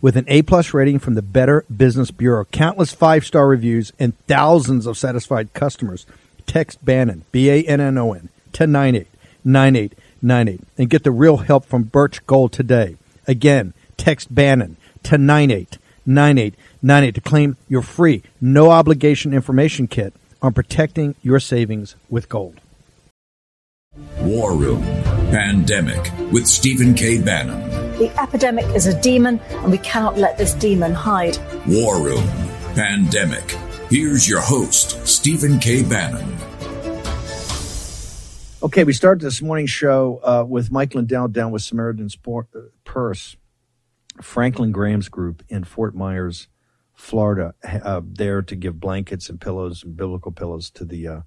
With 0.00 0.16
an 0.16 0.24
A 0.28 0.42
plus 0.42 0.74
rating 0.74 0.98
from 0.98 1.14
the 1.14 1.22
Better 1.22 1.64
Business 1.74 2.10
Bureau, 2.10 2.44
countless 2.46 2.92
five 2.92 3.24
star 3.24 3.46
reviews, 3.46 3.92
and 3.98 4.18
thousands 4.26 4.86
of 4.86 4.98
satisfied 4.98 5.52
customers, 5.52 6.06
text 6.46 6.84
Bannon, 6.84 7.24
B 7.32 7.50
A 7.50 7.62
N 7.64 7.80
N 7.80 7.98
O 7.98 8.12
N, 8.12 8.28
to 8.54 8.66
989898 8.66 10.60
and 10.78 10.90
get 10.90 11.04
the 11.04 11.10
real 11.10 11.38
help 11.38 11.64
from 11.64 11.84
Birch 11.84 12.24
Gold 12.26 12.52
today. 12.52 12.96
Again, 13.26 13.72
text 13.96 14.34
Bannon 14.34 14.76
to 15.04 15.18
989898 15.18 15.78
to 17.12 17.20
claim 17.20 17.56
your 17.68 17.82
free, 17.82 18.22
no 18.40 18.70
obligation 18.70 19.32
information 19.32 19.86
kit 19.86 20.14
on 20.42 20.52
protecting 20.52 21.14
your 21.22 21.40
savings 21.40 21.96
with 22.10 22.28
gold. 22.28 22.60
War 24.20 24.54
Room 24.56 24.82
Pandemic 25.30 26.12
with 26.32 26.46
Stephen 26.46 26.94
K. 26.94 27.20
Bannon. 27.20 27.60
The 27.98 28.10
epidemic 28.20 28.64
is 28.74 28.86
a 28.86 29.00
demon, 29.00 29.40
and 29.50 29.70
we 29.70 29.78
cannot 29.78 30.18
let 30.18 30.36
this 30.36 30.52
demon 30.54 30.92
hide. 30.92 31.38
War 31.66 32.00
Room 32.00 32.26
Pandemic. 32.74 33.52
Here's 33.88 34.28
your 34.28 34.40
host, 34.40 35.06
Stephen 35.06 35.60
K. 35.60 35.82
Bannon. 35.82 36.36
Okay, 38.64 38.82
we 38.82 38.92
started 38.92 39.24
this 39.24 39.42
morning 39.42 39.66
show 39.66 40.20
uh, 40.24 40.44
with 40.48 40.72
Mike 40.72 40.94
Lindell 40.94 41.28
down 41.28 41.52
with 41.52 41.62
Samaritan's 41.62 42.16
uh, 42.26 42.60
Purse, 42.84 43.36
Franklin 44.20 44.72
Graham's 44.72 45.08
group 45.08 45.42
in 45.48 45.64
Fort 45.64 45.94
Myers, 45.94 46.48
Florida, 46.94 47.54
uh, 47.64 48.00
there 48.04 48.42
to 48.42 48.54
give 48.54 48.80
blankets 48.80 49.28
and 49.28 49.40
pillows 49.40 49.82
and 49.82 49.96
biblical 49.96 50.32
pillows 50.32 50.70
to 50.70 50.84
the 50.84 51.08
uh, 51.08 51.20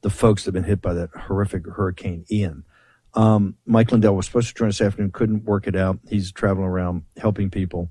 the 0.00 0.10
folks 0.10 0.44
that 0.44 0.48
have 0.48 0.54
been 0.54 0.68
hit 0.68 0.82
by 0.82 0.94
that 0.94 1.10
horrific 1.10 1.66
Hurricane 1.66 2.24
Ian. 2.30 2.64
Um, 3.14 3.56
Mike 3.66 3.92
Lindell 3.92 4.16
was 4.16 4.26
supposed 4.26 4.48
to 4.48 4.54
join 4.54 4.68
us 4.68 4.78
this 4.78 4.86
afternoon, 4.86 5.12
couldn't 5.12 5.44
work 5.44 5.66
it 5.66 5.76
out. 5.76 5.98
He's 6.08 6.32
traveling 6.32 6.66
around 6.66 7.02
helping 7.18 7.50
people, 7.50 7.90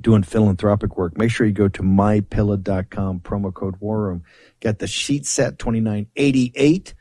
doing 0.00 0.22
philanthropic 0.22 0.96
work. 0.96 1.16
Make 1.18 1.30
sure 1.30 1.46
you 1.46 1.52
go 1.52 1.68
to 1.68 1.82
mypillow.com, 1.82 3.20
promo 3.20 3.52
code 3.52 3.76
War 3.80 4.02
Room. 4.02 4.24
Got 4.60 4.78
the 4.78 4.86
sheet 4.86 5.26
set 5.26 5.58
2988, 5.58 6.94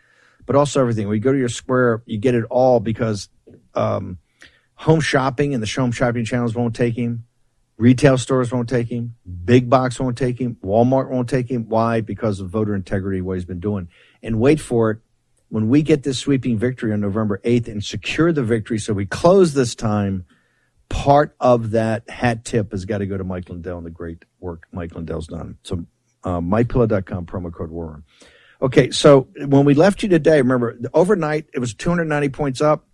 but 0.46 0.56
also 0.56 0.82
everything. 0.82 1.08
When 1.08 1.16
you 1.16 1.22
go 1.22 1.32
to 1.32 1.40
your 1.40 1.50
square, 1.50 2.04
you 2.06 2.18
get 2.18 2.36
it 2.36 2.46
all 2.50 2.82
because 2.82 3.30
um, 3.74 4.18
home 4.76 5.02
shopping 5.02 5.54
and 5.54 5.62
the 5.62 5.68
home 5.68 5.92
shopping 5.92 6.26
channels 6.26 6.56
won't 6.56 6.76
take 6.76 6.96
him. 6.96 7.26
Retail 7.78 8.18
stores 8.18 8.52
won't 8.52 8.70
take 8.70 8.88
him. 8.88 9.16
Big 9.46 9.70
box 9.70 10.00
won't 10.00 10.18
take 10.18 10.40
him. 10.40 10.58
Walmart 10.64 11.10
won't 11.10 11.30
take 11.30 11.50
him. 11.50 11.68
Why? 11.68 12.02
Because 12.02 12.40
of 12.40 12.50
voter 12.50 12.76
integrity, 12.76 13.22
what 13.22 13.34
he's 13.34 13.46
been 13.46 13.60
doing. 13.60 13.90
And 14.22 14.40
wait 14.40 14.60
for 14.60 14.92
it 14.92 15.00
when 15.50 15.70
we 15.70 15.82
get 15.82 16.04
this 16.04 16.20
sweeping 16.20 16.58
victory 16.58 16.94
on 16.94 17.02
November 17.02 17.40
8th 17.44 17.68
and 17.68 17.84
secure 17.84 18.32
the 18.32 18.44
victory 18.44 18.80
so 18.80 18.94
we 18.94 19.06
close 19.06 19.54
this 19.54 19.76
time, 19.76 20.26
part 20.90 21.36
of 21.40 21.72
that 21.72 22.10
hat 22.10 22.46
tip 22.46 22.72
has 22.72 22.86
got 22.86 23.00
to 23.00 23.06
go 23.06 23.18
to 23.18 23.24
Mike 23.24 23.50
Lindell 23.50 23.78
and 23.78 23.86
the 23.86 23.92
great 23.92 24.26
work 24.40 24.68
Mike 24.72 24.96
Lindell's 24.96 25.28
done. 25.28 25.58
So, 25.64 25.86
uh, 26.24 26.40
mypillow.com, 26.40 27.26
promo 27.26 27.52
code 27.52 27.70
War 27.70 27.88
Room. 27.88 28.04
Okay, 28.62 28.92
so 28.92 29.28
when 29.46 29.66
we 29.66 29.74
left 29.74 30.04
you 30.04 30.10
today, 30.10 30.38
remember, 30.38 30.80
overnight 30.94 31.48
it 31.54 31.60
was 31.60 31.74
290 31.74 32.30
points 32.30 32.62
up. 32.62 32.86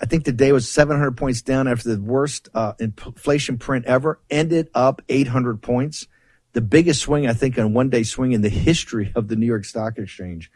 I 0.00 0.06
think 0.06 0.24
the 0.24 0.32
day 0.32 0.52
was 0.52 0.68
700 0.68 1.16
points 1.16 1.42
down 1.42 1.68
after 1.68 1.94
the 1.94 2.00
worst 2.00 2.48
uh, 2.54 2.72
inflation 2.80 3.58
print 3.58 3.86
ever, 3.86 4.20
ended 4.28 4.68
up 4.74 5.02
800 5.08 5.62
points. 5.62 6.06
The 6.52 6.60
biggest 6.60 7.00
swing, 7.00 7.26
I 7.26 7.32
think, 7.32 7.58
on 7.58 7.72
one 7.72 7.90
day 7.90 8.02
swing 8.02 8.32
in 8.32 8.42
the 8.42 8.48
history 8.48 9.12
of 9.14 9.28
the 9.28 9.36
New 9.36 9.46
York 9.46 9.64
Stock 9.64 9.98
Exchange 9.98 10.50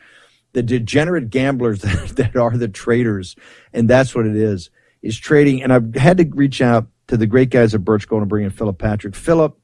the 0.53 0.63
degenerate 0.63 1.31
gamblers 1.31 1.81
that, 1.83 2.37
are 2.37 2.57
the 2.57 2.69
traders, 2.69 3.37
and 3.73 3.89
that's 3.89 4.15
what 4.15 4.27
it 4.27 4.37
is, 4.37 4.71
is 5.03 5.19
trading. 5.19 5.63
And 5.63 5.73
I've 5.73 5.95
had 5.95 6.19
to 6.19 6.25
reach 6.25 6.61
out 6.61 6.89
to 7.09 7.17
the 7.17 7.27
great 7.27 7.51
guys 7.51 7.75
at 7.75 7.85
Birch 7.85 8.09
Gold 8.09 8.23
and 8.23 8.29
bring 8.29 8.45
in 8.45 8.51
Philip 8.51 8.79
Patrick. 8.79 9.15
Philip, 9.15 9.59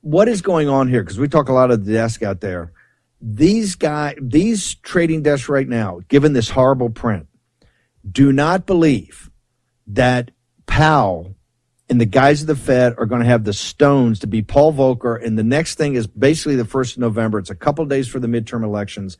what 0.00 0.28
is 0.28 0.42
going 0.42 0.68
on 0.68 0.88
here? 0.88 1.02
Because 1.02 1.18
we 1.18 1.28
talk 1.28 1.48
a 1.48 1.52
lot 1.52 1.70
of 1.70 1.84
the 1.84 1.92
desk 1.92 2.22
out 2.22 2.40
there. 2.40 2.72
These 3.20 3.76
guys, 3.76 4.16
these 4.20 4.74
trading 4.76 5.22
desks 5.22 5.48
right 5.48 5.68
now, 5.68 6.00
given 6.08 6.34
this 6.34 6.50
horrible 6.50 6.90
print, 6.90 7.26
do 8.10 8.32
not 8.32 8.66
believe 8.66 9.30
that 9.88 10.30
Powell 10.66 11.34
and 11.88 12.00
the 12.00 12.06
guys 12.06 12.40
of 12.40 12.46
the 12.46 12.56
Fed 12.56 12.94
are 12.98 13.06
going 13.06 13.20
to 13.20 13.26
have 13.26 13.44
the 13.44 13.52
stones 13.52 14.20
to 14.20 14.26
be 14.26 14.42
Paul 14.42 14.72
Volcker. 14.72 15.22
And 15.22 15.38
the 15.38 15.44
next 15.44 15.76
thing 15.76 15.94
is 15.94 16.06
basically 16.06 16.56
the 16.56 16.64
first 16.64 16.96
of 16.96 17.00
November. 17.00 17.38
It's 17.38 17.50
a 17.50 17.54
couple 17.54 17.84
days 17.86 18.08
for 18.08 18.18
the 18.18 18.26
midterm 18.26 18.64
elections. 18.64 19.18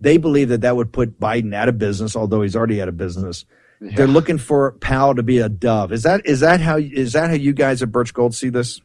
They 0.00 0.16
believe 0.16 0.48
that 0.50 0.60
that 0.62 0.76
would 0.76 0.92
put 0.92 1.18
Biden 1.18 1.54
out 1.54 1.68
of 1.68 1.78
business, 1.78 2.16
although 2.16 2.42
he's 2.42 2.56
already 2.56 2.80
out 2.80 2.88
of 2.88 2.96
business. 2.96 3.44
Yeah. 3.80 3.96
They're 3.96 4.06
looking 4.06 4.38
for 4.38 4.72
Powell 4.72 5.14
to 5.16 5.22
be 5.22 5.38
a 5.38 5.48
dove. 5.48 5.92
Is 5.92 6.04
that 6.04 6.24
is 6.24 6.40
that 6.40 6.60
how 6.60 6.78
is 6.78 7.12
that 7.12 7.30
how 7.30 7.36
you 7.36 7.52
guys 7.52 7.82
at 7.82 7.92
Birch 7.92 8.14
Gold 8.14 8.34
see 8.34 8.48
this? 8.48 8.80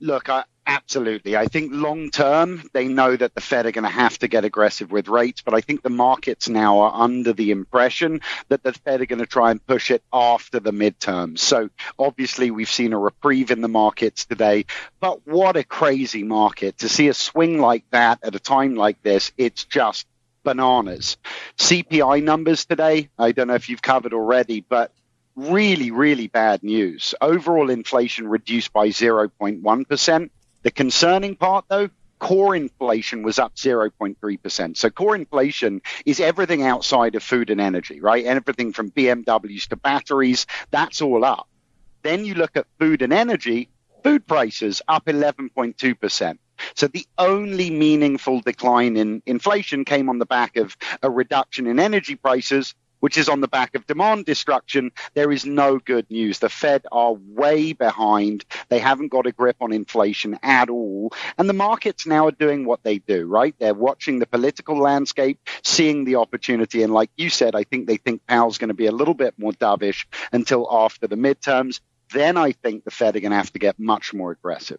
Look, 0.00 0.28
I, 0.28 0.44
absolutely. 0.66 1.36
I 1.36 1.46
think 1.46 1.70
long 1.72 2.10
term, 2.10 2.62
they 2.72 2.88
know 2.88 3.16
that 3.16 3.34
the 3.34 3.40
Fed 3.40 3.66
are 3.66 3.72
going 3.72 3.84
to 3.84 3.90
have 3.90 4.18
to 4.18 4.28
get 4.28 4.44
aggressive 4.44 4.90
with 4.90 5.08
rates, 5.08 5.42
but 5.42 5.54
I 5.54 5.60
think 5.60 5.82
the 5.82 5.90
markets 5.90 6.48
now 6.48 6.80
are 6.80 7.02
under 7.02 7.32
the 7.32 7.50
impression 7.50 8.20
that 8.48 8.62
the 8.62 8.72
Fed 8.72 9.00
are 9.00 9.06
going 9.06 9.20
to 9.20 9.26
try 9.26 9.50
and 9.50 9.64
push 9.66 9.90
it 9.90 10.02
after 10.12 10.60
the 10.60 10.72
midterms. 10.72 11.38
So 11.38 11.70
obviously, 11.98 12.50
we've 12.50 12.70
seen 12.70 12.92
a 12.92 12.98
reprieve 12.98 13.50
in 13.50 13.60
the 13.60 13.68
markets 13.68 14.24
today, 14.24 14.66
but 15.00 15.26
what 15.26 15.56
a 15.56 15.64
crazy 15.64 16.22
market 16.22 16.78
to 16.78 16.88
see 16.88 17.08
a 17.08 17.14
swing 17.14 17.60
like 17.60 17.84
that 17.90 18.18
at 18.22 18.34
a 18.34 18.40
time 18.40 18.74
like 18.74 19.02
this. 19.02 19.32
It's 19.36 19.64
just 19.64 20.06
bananas. 20.42 21.16
CPI 21.58 22.22
numbers 22.22 22.64
today, 22.64 23.08
I 23.18 23.32
don't 23.32 23.48
know 23.48 23.54
if 23.54 23.68
you've 23.68 23.82
covered 23.82 24.12
already, 24.12 24.60
but 24.60 24.92
really, 25.36 25.90
really 25.90 26.28
bad 26.28 26.62
news. 26.62 27.14
Overall 27.20 27.68
inflation 27.70 28.26
reduced 28.26 28.72
by 28.72 28.88
0.1%. 28.88 30.30
The 30.66 30.72
concerning 30.72 31.36
part, 31.36 31.66
though, 31.68 31.90
core 32.18 32.56
inflation 32.56 33.22
was 33.22 33.38
up 33.38 33.54
0.3%. 33.54 34.76
So 34.76 34.90
core 34.90 35.14
inflation 35.14 35.80
is 36.04 36.18
everything 36.18 36.64
outside 36.64 37.14
of 37.14 37.22
food 37.22 37.50
and 37.50 37.60
energy, 37.60 38.00
right? 38.00 38.24
Everything 38.24 38.72
from 38.72 38.90
BMWs 38.90 39.68
to 39.68 39.76
batteries, 39.76 40.44
that's 40.72 41.00
all 41.00 41.24
up. 41.24 41.46
Then 42.02 42.24
you 42.24 42.34
look 42.34 42.56
at 42.56 42.66
food 42.80 43.02
and 43.02 43.12
energy, 43.12 43.68
food 44.02 44.26
prices 44.26 44.82
up 44.88 45.04
11.2%. 45.04 46.38
So 46.74 46.88
the 46.88 47.06
only 47.16 47.70
meaningful 47.70 48.40
decline 48.40 48.96
in 48.96 49.22
inflation 49.24 49.84
came 49.84 50.08
on 50.08 50.18
the 50.18 50.26
back 50.26 50.56
of 50.56 50.76
a 51.00 51.08
reduction 51.08 51.68
in 51.68 51.78
energy 51.78 52.16
prices, 52.16 52.74
which 53.00 53.18
is 53.18 53.28
on 53.28 53.40
the 53.40 53.48
back 53.48 53.74
of 53.74 53.86
demand 53.86 54.24
destruction. 54.24 54.90
There 55.14 55.32
is 55.32 55.44
no 55.44 55.78
good 55.78 56.10
news. 56.10 56.38
The 56.38 56.48
Fed 56.48 56.86
are 56.92 57.12
way 57.12 57.72
behind. 57.72 58.44
They 58.68 58.78
haven't 58.78 59.08
got 59.08 59.26
a 59.26 59.32
grip 59.32 59.56
on 59.60 59.72
inflation 59.72 60.38
at 60.42 60.70
all. 60.70 61.12
And 61.38 61.48
the 61.48 61.54
markets 61.54 62.06
now 62.06 62.26
are 62.26 62.32
doing 62.32 62.64
what 62.64 62.82
they 62.82 62.98
do, 62.98 63.26
right? 63.26 63.54
They're 63.58 63.74
watching 63.74 64.18
the 64.18 64.26
political 64.26 64.78
landscape, 64.78 65.38
seeing 65.62 66.04
the 66.04 66.16
opportunity. 66.16 66.82
And 66.82 66.92
like 66.92 67.10
you 67.16 67.30
said, 67.30 67.54
I 67.54 67.64
think 67.64 67.86
they 67.86 67.96
think 67.96 68.26
Powell's 68.26 68.58
going 68.58 68.68
to 68.68 68.74
be 68.74 68.86
a 68.86 68.92
little 68.92 69.14
bit 69.14 69.34
more 69.38 69.52
dovish 69.52 70.06
until 70.32 70.66
after 70.70 71.06
the 71.06 71.16
midterms. 71.16 71.80
Then 72.12 72.36
I 72.36 72.52
think 72.52 72.84
the 72.84 72.90
Fed 72.90 73.16
are 73.16 73.20
going 73.20 73.32
to 73.32 73.36
have 73.36 73.52
to 73.52 73.58
get 73.58 73.78
much 73.78 74.14
more 74.14 74.30
aggressive. 74.30 74.78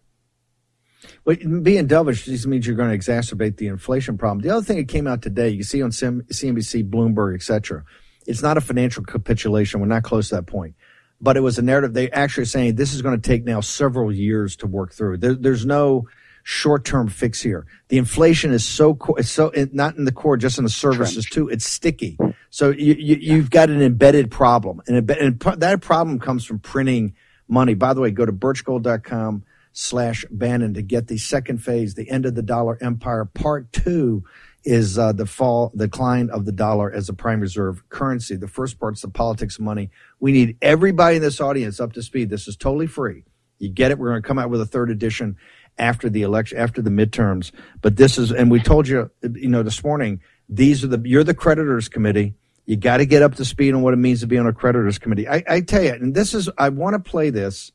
But 1.23 1.39
being 1.63 1.87
dovish 1.87 2.25
just 2.25 2.47
means 2.47 2.65
you're 2.65 2.75
going 2.75 2.89
to 2.89 2.97
exacerbate 2.97 3.57
the 3.57 3.67
inflation 3.67 4.17
problem. 4.17 4.41
The 4.41 4.49
other 4.49 4.65
thing 4.65 4.77
that 4.77 4.87
came 4.87 5.07
out 5.07 5.21
today, 5.21 5.49
you 5.49 5.63
see 5.63 5.81
on 5.81 5.91
CNBC, 5.91 6.89
Bloomberg, 6.89 7.35
etc. 7.35 7.83
It's 8.27 8.43
not 8.43 8.57
a 8.57 8.61
financial 8.61 9.03
capitulation. 9.03 9.79
We're 9.79 9.87
not 9.87 10.03
close 10.03 10.29
to 10.29 10.35
that 10.35 10.45
point. 10.45 10.75
but 11.19 11.37
it 11.37 11.41
was 11.41 11.57
a 11.57 11.61
narrative. 11.61 11.93
They 11.93 12.09
actually 12.11 12.45
saying 12.45 12.75
this 12.75 12.93
is 12.93 13.01
going 13.01 13.19
to 13.19 13.27
take 13.29 13.43
now 13.45 13.61
several 13.61 14.11
years 14.13 14.55
to 14.57 14.67
work 14.67 14.93
through. 14.93 15.17
There, 15.17 15.33
there's 15.33 15.65
no 15.65 16.07
short-term 16.43 17.09
fix 17.09 17.41
here. 17.41 17.65
The 17.89 17.97
inflation 17.97 18.51
is 18.51 18.63
so 18.63 18.93
co- 18.95 19.15
it's 19.15 19.29
so 19.29 19.47
it, 19.47 19.73
not 19.73 19.97
in 19.97 20.05
the 20.05 20.11
core, 20.11 20.37
just 20.37 20.57
in 20.57 20.63
the 20.63 20.69
services 20.69 21.25
too. 21.25 21.49
It's 21.49 21.65
sticky. 21.67 22.17
Mm-hmm. 22.19 22.31
So 22.49 22.69
you, 22.69 22.93
you 22.93 23.37
have 23.41 23.49
got 23.49 23.69
an 23.69 23.81
embedded 23.81 24.31
problem, 24.31 24.81
and, 24.87 25.09
and 25.11 25.39
that 25.39 25.81
problem 25.81 26.19
comes 26.19 26.45
from 26.45 26.59
printing 26.59 27.15
money. 27.47 27.73
By 27.73 27.93
the 27.93 28.01
way, 28.01 28.11
go 28.11 28.25
to 28.25 28.31
birchgold.com 28.31 29.43
slash 29.73 30.25
Bannon 30.31 30.73
to 30.75 30.81
get 30.81 31.07
the 31.07 31.17
second 31.17 31.59
phase, 31.59 31.95
the 31.95 32.09
end 32.09 32.25
of 32.25 32.35
the 32.35 32.41
dollar 32.41 32.77
empire. 32.81 33.25
Part 33.25 33.71
two 33.73 34.23
is 34.67 34.99
uh, 34.99 35.13
the 35.13 35.25
fall, 35.25 35.71
decline 35.77 36.29
of 36.29 36.43
the 36.43 36.51
dollar 36.51 36.91
as 36.91 37.07
a 37.07 37.13
prime 37.13 37.39
reserve 37.39 37.87
currency. 37.87 38.35
The 38.35 38.49
first 38.49 38.77
part's 38.81 39.01
the 39.01 39.07
politics 39.07 39.57
of 39.57 39.63
money. 39.63 39.89
We 40.19 40.33
need 40.33 40.57
everybody 40.61 41.15
in 41.15 41.21
this 41.21 41.39
audience 41.39 41.79
up 41.79 41.93
to 41.93 42.03
speed. 42.03 42.29
This 42.29 42.49
is 42.49 42.57
totally 42.57 42.85
free. 42.85 43.23
You 43.59 43.69
get 43.69 43.91
it. 43.91 43.97
We're 43.97 44.09
going 44.09 44.21
to 44.21 44.27
come 44.27 44.37
out 44.37 44.49
with 44.49 44.59
a 44.59 44.65
third 44.65 44.91
edition 44.91 45.37
after 45.77 46.09
the 46.09 46.23
election, 46.23 46.57
after 46.57 46.81
the 46.81 46.89
midterms. 46.89 47.53
But 47.81 47.95
this 47.95 48.17
is, 48.17 48.33
and 48.33 48.51
we 48.51 48.59
told 48.59 48.89
you, 48.89 49.09
you 49.21 49.47
know, 49.47 49.63
this 49.63 49.85
morning, 49.85 50.21
these 50.49 50.83
are 50.83 50.87
the, 50.87 51.01
you're 51.07 51.23
the 51.23 51.33
creditors 51.33 51.87
committee. 51.87 52.35
You 52.65 52.75
got 52.75 52.97
to 52.97 53.05
get 53.05 53.21
up 53.23 53.35
to 53.35 53.45
speed 53.45 53.73
on 53.73 53.83
what 53.83 53.93
it 53.93 53.97
means 53.97 54.19
to 54.19 54.27
be 54.27 54.37
on 54.37 54.47
a 54.47 54.53
creditors 54.53 54.97
committee. 54.97 55.29
I, 55.29 55.45
I 55.47 55.61
tell 55.61 55.81
you, 55.81 55.93
and 55.93 56.13
this 56.13 56.33
is, 56.33 56.49
I 56.57 56.69
want 56.69 56.93
to 56.93 57.09
play 57.09 57.29
this. 57.29 57.71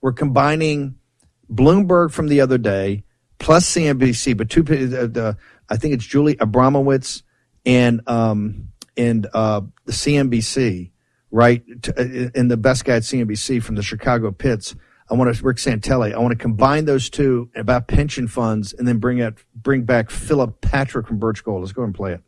We're 0.00 0.12
combining 0.14 0.94
Bloomberg 1.52 2.12
from 2.12 2.28
the 2.28 2.40
other 2.40 2.56
day 2.56 3.04
plus 3.40 3.68
CNBC, 3.74 4.36
but 4.36 4.48
two, 4.48 4.62
the, 4.62 5.08
the 5.08 5.36
I 5.70 5.76
think 5.76 5.94
it's 5.94 6.04
Julie 6.04 6.34
Abramowicz 6.36 7.22
and 7.64 8.00
um, 8.06 8.72
and 8.96 9.26
uh, 9.32 9.62
the 9.86 9.92
CNBC, 9.92 10.90
right? 11.30 11.62
Uh, 11.96 12.30
and 12.34 12.50
the 12.50 12.56
best 12.56 12.84
guy 12.84 12.96
at 12.96 13.02
CNBC 13.02 13.62
from 13.62 13.76
the 13.76 13.82
Chicago 13.82 14.30
pits. 14.32 14.74
I 15.10 15.14
want 15.14 15.34
to 15.34 15.44
Rick 15.44 15.56
Santelli. 15.56 16.14
I 16.14 16.18
want 16.18 16.32
to 16.32 16.38
combine 16.38 16.84
those 16.84 17.10
two 17.10 17.50
about 17.56 17.88
pension 17.88 18.28
funds, 18.28 18.72
and 18.72 18.86
then 18.86 18.98
bring 18.98 19.20
out 19.20 19.42
bring 19.54 19.84
back 19.84 20.10
Philip 20.10 20.60
Patrick 20.60 21.06
from 21.06 21.18
Birch 21.18 21.42
Gold. 21.42 21.62
Let's 21.62 21.72
go 21.72 21.82
and 21.82 21.94
play 21.94 22.12
it. 22.12 22.20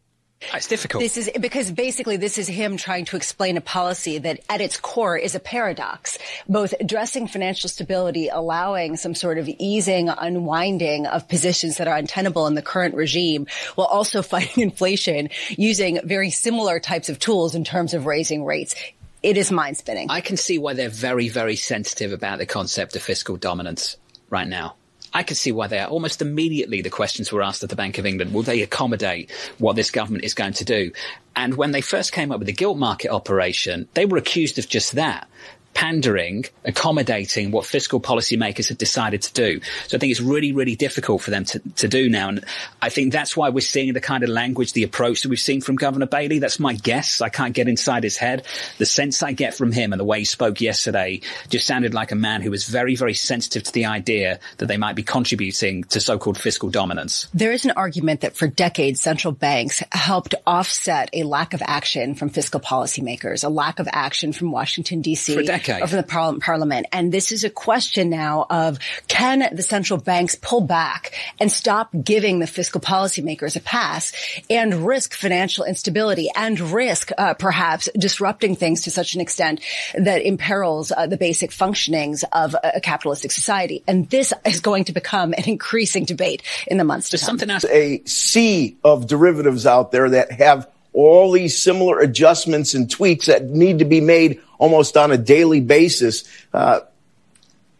Ah, 0.52 0.56
it's 0.56 0.66
difficult. 0.66 1.02
This 1.02 1.16
is 1.16 1.30
because 1.40 1.70
basically 1.70 2.16
this 2.16 2.38
is 2.38 2.48
him 2.48 2.76
trying 2.76 3.04
to 3.06 3.16
explain 3.16 3.56
a 3.56 3.60
policy 3.60 4.18
that 4.18 4.40
at 4.48 4.60
its 4.60 4.78
core 4.78 5.16
is 5.16 5.34
a 5.34 5.40
paradox, 5.40 6.18
both 6.48 6.74
addressing 6.80 7.28
financial 7.28 7.68
stability, 7.68 8.28
allowing 8.28 8.96
some 8.96 9.14
sort 9.14 9.38
of 9.38 9.48
easing, 9.48 10.08
unwinding 10.08 11.06
of 11.06 11.28
positions 11.28 11.76
that 11.76 11.88
are 11.88 11.96
untenable 11.96 12.46
in 12.46 12.54
the 12.54 12.62
current 12.62 12.94
regime, 12.94 13.46
while 13.74 13.86
also 13.86 14.22
fighting 14.32 14.62
inflation 14.62 15.28
using 15.50 16.00
very 16.04 16.30
similar 16.30 16.80
types 16.80 17.08
of 17.08 17.18
tools 17.18 17.54
in 17.54 17.64
terms 17.64 17.94
of 17.94 18.06
raising 18.06 18.44
rates 18.44 18.74
it 19.22 19.36
is 19.36 19.52
mind 19.52 19.76
spinning. 19.76 20.08
I 20.10 20.20
can 20.20 20.36
see 20.36 20.58
why 20.58 20.74
they're 20.74 20.88
very, 20.88 21.28
very 21.28 21.54
sensitive 21.54 22.12
about 22.12 22.38
the 22.38 22.46
concept 22.46 22.96
of 22.96 23.02
fiscal 23.02 23.36
dominance 23.36 23.96
right 24.30 24.48
now. 24.48 24.74
I 25.14 25.22
can 25.22 25.36
see 25.36 25.52
why 25.52 25.66
they 25.66 25.78
are. 25.78 25.88
Almost 25.88 26.22
immediately, 26.22 26.80
the 26.80 26.90
questions 26.90 27.30
were 27.30 27.42
asked 27.42 27.62
at 27.62 27.70
the 27.70 27.76
Bank 27.76 27.98
of 27.98 28.06
England, 28.06 28.32
will 28.32 28.42
they 28.42 28.62
accommodate 28.62 29.30
what 29.58 29.76
this 29.76 29.90
government 29.90 30.24
is 30.24 30.34
going 30.34 30.54
to 30.54 30.64
do? 30.64 30.92
And 31.36 31.54
when 31.54 31.72
they 31.72 31.80
first 31.80 32.12
came 32.12 32.32
up 32.32 32.38
with 32.38 32.46
the 32.46 32.52
gilt 32.52 32.78
market 32.78 33.10
operation, 33.10 33.88
they 33.94 34.06
were 34.06 34.18
accused 34.18 34.58
of 34.58 34.68
just 34.68 34.94
that 34.94 35.28
pandering, 35.74 36.44
accommodating 36.64 37.50
what 37.50 37.66
fiscal 37.66 38.00
policymakers 38.00 38.68
had 38.68 38.78
decided 38.78 39.22
to 39.22 39.32
do. 39.32 39.60
So 39.88 39.96
I 39.96 40.00
think 40.00 40.10
it's 40.10 40.20
really, 40.20 40.52
really 40.52 40.76
difficult 40.76 41.22
for 41.22 41.30
them 41.30 41.44
to, 41.46 41.60
to 41.76 41.88
do 41.88 42.08
now. 42.08 42.28
And 42.28 42.44
I 42.80 42.88
think 42.88 43.12
that's 43.12 43.36
why 43.36 43.48
we're 43.48 43.60
seeing 43.60 43.92
the 43.92 44.00
kind 44.00 44.22
of 44.22 44.28
language, 44.28 44.72
the 44.72 44.84
approach 44.84 45.22
that 45.22 45.28
we've 45.28 45.38
seen 45.38 45.60
from 45.60 45.76
Governor 45.76 46.06
Bailey. 46.06 46.38
That's 46.38 46.60
my 46.60 46.74
guess. 46.74 47.20
I 47.20 47.28
can't 47.28 47.54
get 47.54 47.68
inside 47.68 48.04
his 48.04 48.16
head. 48.16 48.46
The 48.78 48.86
sense 48.86 49.22
I 49.22 49.32
get 49.32 49.54
from 49.54 49.72
him 49.72 49.92
and 49.92 50.00
the 50.00 50.04
way 50.04 50.20
he 50.20 50.24
spoke 50.24 50.60
yesterday 50.60 51.20
just 51.48 51.66
sounded 51.66 51.94
like 51.94 52.12
a 52.12 52.16
man 52.16 52.42
who 52.42 52.50
was 52.50 52.66
very, 52.66 52.96
very 52.96 53.14
sensitive 53.14 53.64
to 53.64 53.72
the 53.72 53.86
idea 53.86 54.40
that 54.58 54.66
they 54.66 54.76
might 54.76 54.96
be 54.96 55.02
contributing 55.02 55.84
to 55.84 56.00
so-called 56.00 56.38
fiscal 56.38 56.70
dominance. 56.70 57.28
There 57.34 57.52
is 57.52 57.64
an 57.64 57.72
argument 57.72 58.20
that 58.20 58.36
for 58.36 58.46
decades, 58.46 59.00
central 59.00 59.32
banks 59.32 59.82
helped 59.90 60.34
offset 60.46 61.10
a 61.12 61.22
lack 61.22 61.54
of 61.54 61.62
action 61.64 62.14
from 62.14 62.28
fiscal 62.28 62.60
policymakers, 62.60 63.44
a 63.44 63.48
lack 63.48 63.78
of 63.78 63.88
action 63.92 64.32
from 64.32 64.52
Washington, 64.52 65.00
D.C. 65.00 65.34
For 65.64 65.72
okay. 65.72 65.80
of 65.80 65.90
the 65.90 66.02
par- 66.02 66.36
parliament. 66.40 66.86
And 66.92 67.12
this 67.12 67.32
is 67.32 67.44
a 67.44 67.50
question 67.50 68.10
now 68.10 68.46
of 68.48 68.78
can 69.08 69.54
the 69.54 69.62
central 69.62 69.98
banks 69.98 70.36
pull 70.40 70.60
back 70.60 71.12
and 71.40 71.50
stop 71.50 71.90
giving 72.04 72.38
the 72.38 72.46
fiscal 72.46 72.80
policymakers 72.80 73.56
a 73.56 73.60
pass 73.60 74.12
and 74.50 74.86
risk 74.86 75.14
financial 75.14 75.64
instability 75.64 76.28
and 76.34 76.58
risk 76.60 77.10
uh, 77.16 77.34
perhaps 77.34 77.88
disrupting 77.98 78.56
things 78.56 78.82
to 78.82 78.90
such 78.90 79.14
an 79.14 79.20
extent 79.20 79.60
that 79.94 80.22
imperils 80.22 80.92
uh, 80.92 81.06
the 81.06 81.16
basic 81.16 81.50
functionings 81.50 82.24
of 82.32 82.54
a, 82.54 82.72
a, 82.76 82.80
capitalistic 82.80 83.30
society. 83.30 83.82
And 83.86 84.08
this 84.10 84.32
is 84.44 84.60
going 84.60 84.84
to 84.84 84.92
become 84.92 85.32
an 85.32 85.44
increasing 85.44 86.04
debate 86.04 86.42
in 86.66 86.78
the 86.78 86.84
months 86.84 87.10
to 87.10 87.18
come. 87.18 87.26
Something 87.26 87.50
else. 87.50 87.64
A 87.66 88.02
sea 88.04 88.76
of 88.84 89.06
derivatives 89.06 89.66
out 89.66 89.92
there 89.92 90.10
that 90.10 90.32
have 90.32 90.68
all 90.92 91.32
these 91.32 91.60
similar 91.60 92.00
adjustments 92.00 92.74
and 92.74 92.90
tweaks 92.90 93.26
that 93.26 93.44
need 93.44 93.78
to 93.78 93.84
be 93.84 94.00
made 94.00 94.40
almost 94.62 94.96
on 94.96 95.10
a 95.10 95.18
daily 95.18 95.60
basis. 95.60 96.22
Uh, 96.54 96.82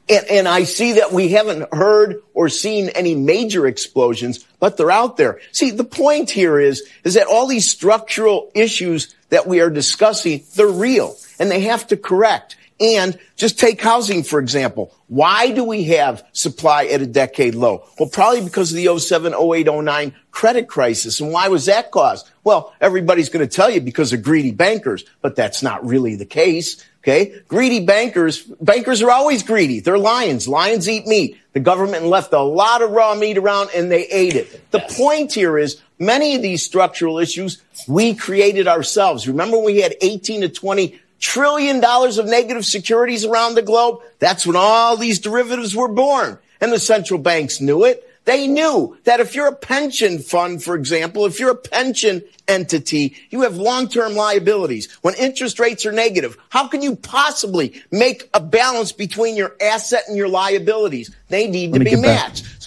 and, 0.09 0.27
and, 0.29 0.49
I 0.49 0.65
see 0.65 0.95
that 0.95 1.13
we 1.13 1.29
haven't 1.29 1.73
heard 1.73 2.21
or 2.35 2.49
seen 2.49 2.89
any 2.89 3.15
major 3.15 3.69
explosions, 3.69 4.45
but 4.59 4.77
they're 4.77 4.91
out 4.91 5.17
there. 5.17 5.41
See, 5.53 5.71
the 5.71 5.85
point 5.85 6.29
here 6.29 6.59
is, 6.59 6.83
is 7.05 7.15
that 7.15 7.29
all 7.29 7.47
these 7.47 7.71
structural 7.71 8.51
issues 8.53 9.15
that 9.29 9.47
we 9.47 9.61
are 9.61 9.71
discussing, 9.71 10.43
they're 10.57 10.67
real 10.67 11.17
and 11.39 11.49
they 11.49 11.61
have 11.61 11.87
to 11.87 11.97
correct. 11.97 12.57
And 12.83 13.17
just 13.37 13.61
take 13.61 13.81
housing, 13.81 14.25
for 14.25 14.41
example. 14.41 14.93
Why 15.07 15.53
do 15.53 15.63
we 15.63 15.85
have 15.85 16.27
supply 16.33 16.87
at 16.87 17.01
a 17.01 17.07
decade 17.07 17.55
low? 17.55 17.85
Well, 17.97 18.09
probably 18.09 18.43
because 18.43 18.73
of 18.73 18.77
the 18.77 18.99
07, 18.99 19.35
08, 19.35 19.67
09 19.67 20.15
credit 20.33 20.67
crisis. 20.67 21.21
And 21.21 21.31
why 21.31 21.47
was 21.47 21.67
that 21.67 21.93
caused? 21.93 22.29
Well, 22.43 22.75
everybody's 22.81 23.29
going 23.29 23.47
to 23.47 23.55
tell 23.55 23.71
you 23.71 23.81
because 23.81 24.13
of 24.13 24.23
greedy 24.23 24.51
bankers, 24.51 25.05
but 25.21 25.37
that's 25.37 25.63
not 25.63 25.87
really 25.87 26.17
the 26.17 26.27
case. 26.27 26.85
Okay. 27.03 27.41
Greedy 27.49 27.85
bankers, 27.85 28.43
bankers 28.43 29.03
are 29.03 29.11
always 29.11 29.43
greedy. 29.43 29.81
They're 29.81 29.99
lions. 29.99 30.49
Lions 30.49 30.89
eat 30.89 31.07
meat. 31.07 31.37
The 31.53 31.61
government 31.61 32.07
left 32.07 32.33
a 32.33 32.41
lot 32.41 32.83
of 32.83 32.91
raw 32.91 33.15
meat 33.15 33.39
around 33.39 33.71
and 33.75 33.91
they 33.91 34.07
ate 34.07 34.35
it. 34.35 34.71
The 34.71 34.79
yes. 34.79 34.97
point 34.97 35.33
here 35.33 35.59
is 35.59 35.81
many 35.99 36.35
of 36.35 36.43
these 36.43 36.65
structural 36.65 37.19
issues 37.19 37.61
we 37.87 38.15
created 38.15 38.67
ourselves. 38.69 39.29
Remember 39.29 39.57
when 39.57 39.67
we 39.67 39.81
had 39.81 39.95
18 40.01 40.43
to 40.43 40.49
20 40.49 40.99
trillion 41.23 41.81
dollars 41.81 42.19
of 42.19 42.27
negative 42.27 42.67
securities 42.67 43.25
around 43.25 43.55
the 43.55 43.63
globe. 43.63 44.01
That's 44.19 44.47
when 44.47 44.57
all 44.57 44.99
these 44.99 45.21
derivatives 45.21 45.75
were 45.75 45.89
born. 45.89 46.39
And 46.61 46.73
the 46.73 46.79
central 46.79 47.19
banks 47.19 47.61
knew 47.61 47.85
it. 47.85 48.07
They 48.25 48.47
knew 48.47 48.97
that 49.03 49.19
if 49.19 49.35
you're 49.35 49.49
a 49.49 49.55
pension 49.55 50.21
fund, 50.21 50.63
for 50.63 50.77
example, 50.77 51.27
if 51.27 51.41
you're 51.41 51.51
a 51.51 51.57
pension 51.57 52.23
entity, 52.47 53.17
you 53.31 53.41
have 53.43 53.57
long-term 53.57 54.15
liabilities. 54.15 54.93
When 55.03 55.15
interest 55.15 55.59
rates 55.59 55.85
are 55.87 55.93
negative, 55.93 56.37
how 56.49 56.69
can 56.69 56.83
you 56.83 56.95
possibly 56.95 57.83
make 57.91 58.31
a 58.33 58.39
balance 58.39 58.93
between 58.93 59.35
your 59.35 59.57
asset 59.61 60.05
and 60.07 60.17
your 60.17 60.29
liabilities? 60.29 61.11
They 61.31 61.49
need 61.49 61.75
to 61.75 61.81
be 61.81 61.97
matched. 61.97 62.45
Back. 62.45 62.62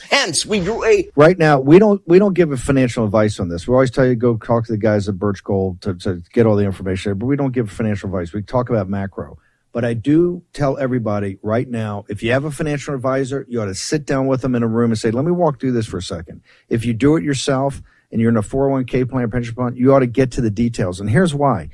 We 0.46 0.60
grew 0.62 0.84
a 0.86 1.10
right 1.16 1.38
now. 1.38 1.60
We 1.60 1.78
don't 1.78 2.02
we 2.08 2.20
don't 2.20 2.34
give 2.34 2.52
a 2.52 2.58
financial 2.58 3.04
advice 3.04 3.40
on 3.40 3.50
this. 3.50 3.68
We 3.68 3.74
always 3.74 3.92
tell 3.92 4.06
you 4.06 4.16
go 4.16 4.38
talk 4.38 4.66
to 4.66 4.72
the 4.72 4.78
guys 4.78 5.10
at 5.10 5.20
Birch 5.20 5.44
Gold 5.44 5.82
to, 5.82 5.94
to 5.96 6.24
get 6.32 6.46
all 6.46 6.56
the 6.56 6.64
information, 6.64 7.18
but 7.18 7.26
we 7.26 7.36
don't 7.36 7.52
give 7.52 7.70
financial 7.70 8.08
advice. 8.08 8.34
We 8.34 8.42
talk 8.42 8.70
about 8.70 8.88
macro. 8.88 9.38
But 9.74 9.84
I 9.84 9.94
do 9.94 10.42
tell 10.54 10.78
everybody 10.78 11.38
right 11.44 11.68
now, 11.68 12.06
if 12.08 12.24
you 12.24 12.32
have 12.32 12.46
a 12.46 12.52
financial 12.52 12.96
advisor, 12.96 13.46
you 13.50 13.62
ought 13.62 13.66
to 13.66 13.76
sit 13.76 14.06
down 14.06 14.26
with 14.26 14.42
them 14.42 14.56
in 14.56 14.64
a 14.64 14.68
room 14.68 14.90
and 14.92 14.98
say, 14.98 15.12
let 15.12 15.26
me 15.26 15.32
walk 15.32 15.60
through 15.60 15.74
this 15.74 15.86
for 15.86 15.98
a 15.98 16.02
second. 16.02 16.42
If 16.70 16.86
you 16.86 16.94
do 16.94 17.18
it 17.18 17.24
yourself 17.24 17.82
and 18.10 18.22
you're 18.22 18.30
in 18.30 18.38
a 18.38 18.42
401k 18.42 19.10
plan, 19.10 19.30
pension 19.30 19.54
fund, 19.54 19.78
you 19.78 19.94
ought 19.94 20.00
to 20.00 20.08
get 20.08 20.32
to 20.32 20.42
the 20.42 20.50
details. 20.50 21.02
And 21.02 21.10
here's 21.10 21.36
why. 21.36 21.68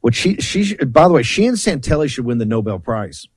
What 0.00 0.14
she, 0.14 0.36
she, 0.36 0.74
by 0.76 1.06
the 1.06 1.12
way, 1.12 1.22
she 1.22 1.46
and 1.46 1.58
Santelli 1.58 2.08
should 2.08 2.24
win 2.24 2.38
the 2.38 2.46
Nobel 2.46 2.78
Prize, 2.78 3.28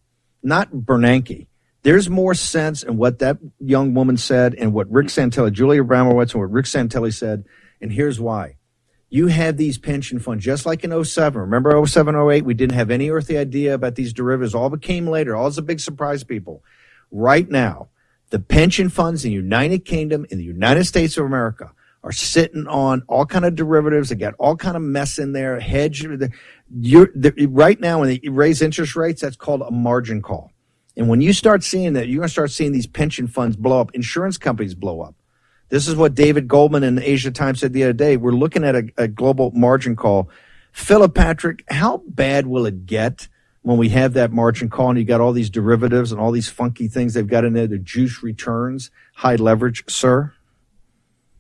not 0.42 0.72
Bernanke. 0.72 1.48
There's 1.84 2.10
more 2.10 2.34
sense 2.34 2.84
in 2.84 2.98
what 2.98 3.20
that 3.20 3.38
young 3.60 3.94
woman 3.94 4.18
said 4.18 4.56
and 4.56 4.74
what 4.74 4.92
Rick 4.92 5.08
Santelli, 5.08 5.52
Julia 5.54 5.84
Abramowicz, 5.84 6.34
and 6.34 6.42
what 6.42 6.52
Rick 6.52 6.66
Santelli 6.66 7.13
said. 7.13 7.46
And 7.80 7.92
here's 7.92 8.20
why. 8.20 8.56
You 9.10 9.28
had 9.28 9.58
these 9.58 9.78
pension 9.78 10.20
funds 10.20 10.44
just 10.44 10.66
like 10.66 10.84
in 10.84 11.04
07. 11.04 11.40
Remember 11.40 11.86
07, 11.86 12.13
08? 12.13 12.44
We 12.44 12.54
didn't 12.54 12.76
have 12.76 12.92
any 12.92 13.10
earthly 13.10 13.38
idea 13.38 13.74
about 13.74 13.96
these 13.96 14.12
derivatives. 14.12 14.54
All 14.54 14.70
became 14.70 15.08
later. 15.08 15.36
All 15.36 15.46
was 15.46 15.58
a 15.58 15.62
big 15.62 15.80
surprise, 15.80 16.26
people. 16.26 16.62
Right 17.10 17.50
now, 17.50 17.88
the 18.32 18.40
pension 18.40 18.90
funds 18.90 19.24
in 19.24 19.30
the 19.30 19.36
United 19.36 19.86
Kingdom, 19.86 20.26
in 20.30 20.40
the 20.40 20.44
United 20.44 20.84
States 20.84 21.16
of 21.18 21.26
America, 21.26 21.72
are 22.04 22.12
sitting 22.12 22.68
on 22.68 23.04
all 23.08 23.26
kind 23.26 23.46
of 23.46 23.56
derivatives. 23.56 24.10
They 24.10 24.16
got 24.16 24.34
all 24.40 24.58
kind 24.58 24.76
of 24.76 24.84
mess 24.84 25.20
in 25.20 25.32
there. 25.32 25.58
Hedge. 25.60 26.06
You're, 26.78 27.10
right 27.48 27.80
now, 27.80 28.02
when 28.02 28.10
they 28.10 28.28
raise 28.28 28.62
interest 28.62 28.98
rates, 28.98 29.22
that's 29.22 29.38
called 29.38 29.62
a 29.62 29.72
margin 29.72 30.22
call. 30.22 30.52
And 30.98 31.08
when 31.08 31.22
you 31.22 31.32
start 31.32 31.64
seeing 31.64 31.94
that, 31.94 32.08
you're 32.08 32.20
going 32.20 32.28
to 32.28 32.32
start 32.32 32.52
seeing 32.52 32.72
these 32.72 32.88
pension 32.88 33.28
funds 33.28 33.56
blow 33.56 33.80
up, 33.80 33.92
insurance 33.94 34.38
companies 34.38 34.74
blow 34.74 35.02
up. 35.02 35.14
This 35.70 35.88
is 35.88 35.96
what 35.96 36.16
David 36.16 36.48
Goldman 36.48 36.84
in 36.84 36.96
the 36.96 37.08
Asia 37.08 37.30
Times 37.30 37.60
said 37.60 37.72
the 37.72 37.84
other 37.84 37.94
day. 37.94 38.18
We're 38.18 38.32
looking 38.32 38.64
at 38.64 38.76
a, 38.76 38.90
a 38.98 39.08
global 39.08 39.52
margin 39.52 39.96
call. 39.96 40.30
Philip 40.72 41.14
Patrick, 41.14 41.64
how 41.70 42.02
bad 42.08 42.48
will 42.48 42.66
it 42.66 42.86
get 42.86 43.28
when 43.62 43.78
we 43.78 43.90
have 43.90 44.14
that 44.14 44.32
margin 44.32 44.70
call 44.70 44.90
and 44.90 44.98
you 44.98 45.06
got 45.06 45.22
all 45.22 45.34
these 45.34 45.50
derivatives 45.50 46.12
and 46.12 46.20
all 46.20 46.32
these 46.32 46.50
funky 46.50 46.88
things 46.88 47.14
they've 47.14 47.28
got 47.28 47.46
in 47.46 47.54
there 47.54 47.68
to 47.68 47.78
juice 47.78 48.24
returns, 48.24 48.90
high 49.14 49.36
leverage, 49.36 49.84
sir? 49.88 50.34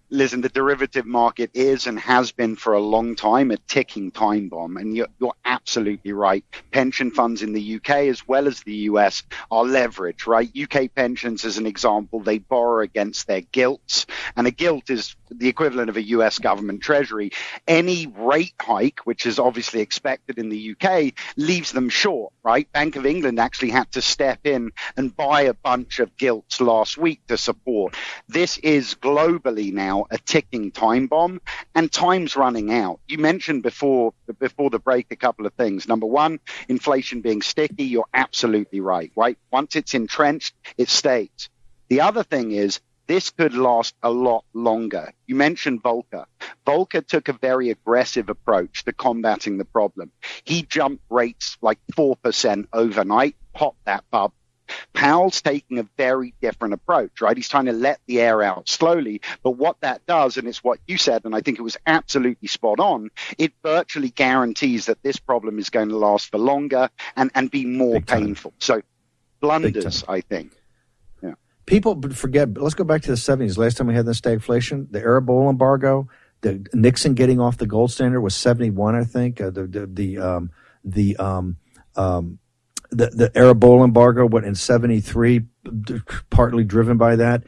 Listen, 0.09 0.41
the 0.41 0.49
derivative 0.49 1.05
market 1.05 1.51
is 1.53 1.87
and 1.87 1.99
has 1.99 2.31
been 2.31 2.55
for 2.55 2.73
a 2.73 2.79
long 2.79 3.15
time 3.15 3.51
a 3.51 3.57
ticking 3.57 4.11
time 4.11 4.47
bomb. 4.49 4.77
And 4.77 4.95
you're, 4.95 5.07
you're, 5.19 5.33
absolutely 5.45 6.13
right. 6.13 6.43
Pension 6.71 7.11
funds 7.11 7.41
in 7.41 7.53
the 7.53 7.75
UK 7.75 7.89
as 8.07 8.27
well 8.27 8.47
as 8.47 8.61
the 8.61 8.75
US 8.75 9.23
are 9.51 9.63
leveraged, 9.63 10.27
right? 10.27 10.49
UK 10.55 10.93
pensions, 10.93 11.45
as 11.45 11.57
an 11.57 11.65
example, 11.65 12.19
they 12.19 12.37
borrow 12.37 12.83
against 12.83 13.27
their 13.27 13.41
gilts. 13.41 14.05
And 14.35 14.47
a 14.47 14.51
gilt 14.51 14.89
is 14.89 15.15
the 15.29 15.47
equivalent 15.47 15.89
of 15.89 15.97
a 15.97 16.07
US 16.07 16.39
government 16.39 16.81
treasury. 16.81 17.31
Any 17.67 18.07
rate 18.07 18.53
hike, 18.59 18.99
which 19.05 19.25
is 19.25 19.39
obviously 19.39 19.81
expected 19.81 20.37
in 20.37 20.49
the 20.49 20.75
UK, 20.75 21.13
leaves 21.35 21.71
them 21.71 21.89
short, 21.89 22.33
right? 22.43 22.71
Bank 22.71 22.95
of 22.95 23.05
England 23.05 23.39
actually 23.39 23.71
had 23.71 23.91
to 23.93 24.01
step 24.01 24.39
in 24.45 24.71
and 24.95 25.15
buy 25.15 25.41
a 25.43 25.53
bunch 25.53 25.99
of 25.99 26.15
gilts 26.17 26.61
last 26.61 26.97
week 26.97 27.25
to 27.27 27.37
support. 27.37 27.95
This 28.27 28.57
is 28.59 28.95
globally 28.95 29.73
now 29.73 30.05
a 30.11 30.17
ticking 30.17 30.71
time 30.71 31.07
bomb 31.07 31.41
and 31.75 31.91
time's 31.91 32.35
running 32.35 32.73
out. 32.73 32.99
You 33.07 33.17
mentioned 33.17 33.63
before 33.63 34.13
before 34.39 34.69
the 34.69 34.79
break 34.79 35.07
a 35.11 35.15
couple 35.15 35.45
of 35.45 35.53
things. 35.53 35.87
Number 35.87 36.05
one, 36.05 36.39
inflation 36.67 37.21
being 37.21 37.41
sticky, 37.41 37.85
you're 37.85 38.07
absolutely 38.13 38.79
right, 38.79 39.11
right? 39.15 39.37
Once 39.51 39.75
it's 39.75 39.93
entrenched, 39.93 40.55
it 40.77 40.89
stays. 40.89 41.49
The 41.89 42.01
other 42.01 42.23
thing 42.23 42.51
is 42.51 42.81
this 43.07 43.29
could 43.29 43.53
last 43.53 43.95
a 44.03 44.11
lot 44.11 44.43
longer. 44.53 45.13
You 45.25 45.35
mentioned 45.35 45.81
Volcker. 45.81 46.25
Volcker 46.65 47.05
took 47.05 47.29
a 47.29 47.33
very 47.33 47.69
aggressive 47.69 48.29
approach 48.29 48.83
to 48.85 48.93
combating 48.93 49.57
the 49.57 49.65
problem. 49.65 50.11
He 50.43 50.63
jumped 50.63 51.03
rates 51.09 51.57
like 51.61 51.79
4% 51.95 52.67
overnight, 52.73 53.35
popped 53.53 53.85
that 53.85 54.03
bubble. 54.11 54.33
Powell's 54.93 55.41
taking 55.41 55.79
a 55.79 55.87
very 55.97 56.33
different 56.41 56.73
approach, 56.73 57.21
right? 57.21 57.37
He's 57.37 57.47
trying 57.47 57.65
to 57.65 57.71
let 57.71 58.01
the 58.05 58.19
air 58.19 58.43
out 58.43 58.67
slowly. 58.67 59.21
But 59.41 59.51
what 59.51 59.79
that 59.79 60.05
does, 60.05 60.35
and 60.35 60.45
it's 60.45 60.61
what 60.61 60.79
you 60.87 60.97
said, 60.97 61.23
and 61.23 61.33
I 61.33 61.39
think 61.39 61.57
it 61.57 61.61
was 61.61 61.77
absolutely 61.87 62.49
spot 62.49 62.81
on, 62.81 63.09
it 63.37 63.53
virtually 63.63 64.09
guarantees 64.09 64.87
that 64.87 65.01
this 65.03 65.17
problem 65.17 65.57
is 65.57 65.69
going 65.69 65.87
to 65.89 65.97
last 65.97 66.31
for 66.31 66.37
longer 66.37 66.89
and, 67.15 67.31
and 67.33 67.49
be 67.49 67.65
more 67.65 68.01
painful. 68.01 68.53
So 68.59 68.81
blunders, 69.39 70.03
I 70.07 70.19
think 70.19 70.51
people 71.67 72.01
forget. 72.13 72.57
Let's 72.57 72.73
go 72.73 72.83
back 72.83 73.03
to 73.03 73.11
the 73.11 73.17
seventies. 73.17 73.59
Last 73.59 73.77
time 73.77 73.85
we 73.85 73.93
had 73.93 74.07
the 74.07 74.13
stagflation, 74.13 74.91
the 74.91 74.99
Arab 74.99 75.29
oil 75.29 75.49
embargo, 75.49 76.09
the 76.41 76.65
Nixon 76.73 77.13
getting 77.13 77.39
off 77.39 77.57
the 77.57 77.67
gold 77.67 77.91
standard 77.91 78.21
was 78.21 78.33
seventy 78.33 78.71
one, 78.71 78.95
I 78.95 79.03
think. 79.03 79.39
Uh, 79.39 79.51
the 79.51 79.67
the 79.67 79.85
the 79.85 80.17
um, 80.17 80.49
the 80.83 81.15
um, 81.17 81.57
um, 81.95 82.39
the, 82.89 83.07
the 83.07 83.31
Arab 83.37 83.63
oil 83.63 83.83
embargo 83.83 84.25
went 84.25 84.47
in 84.47 84.55
seventy 84.55 85.01
three, 85.01 85.45
partly 86.31 86.63
driven 86.63 86.97
by 86.97 87.17
that. 87.17 87.43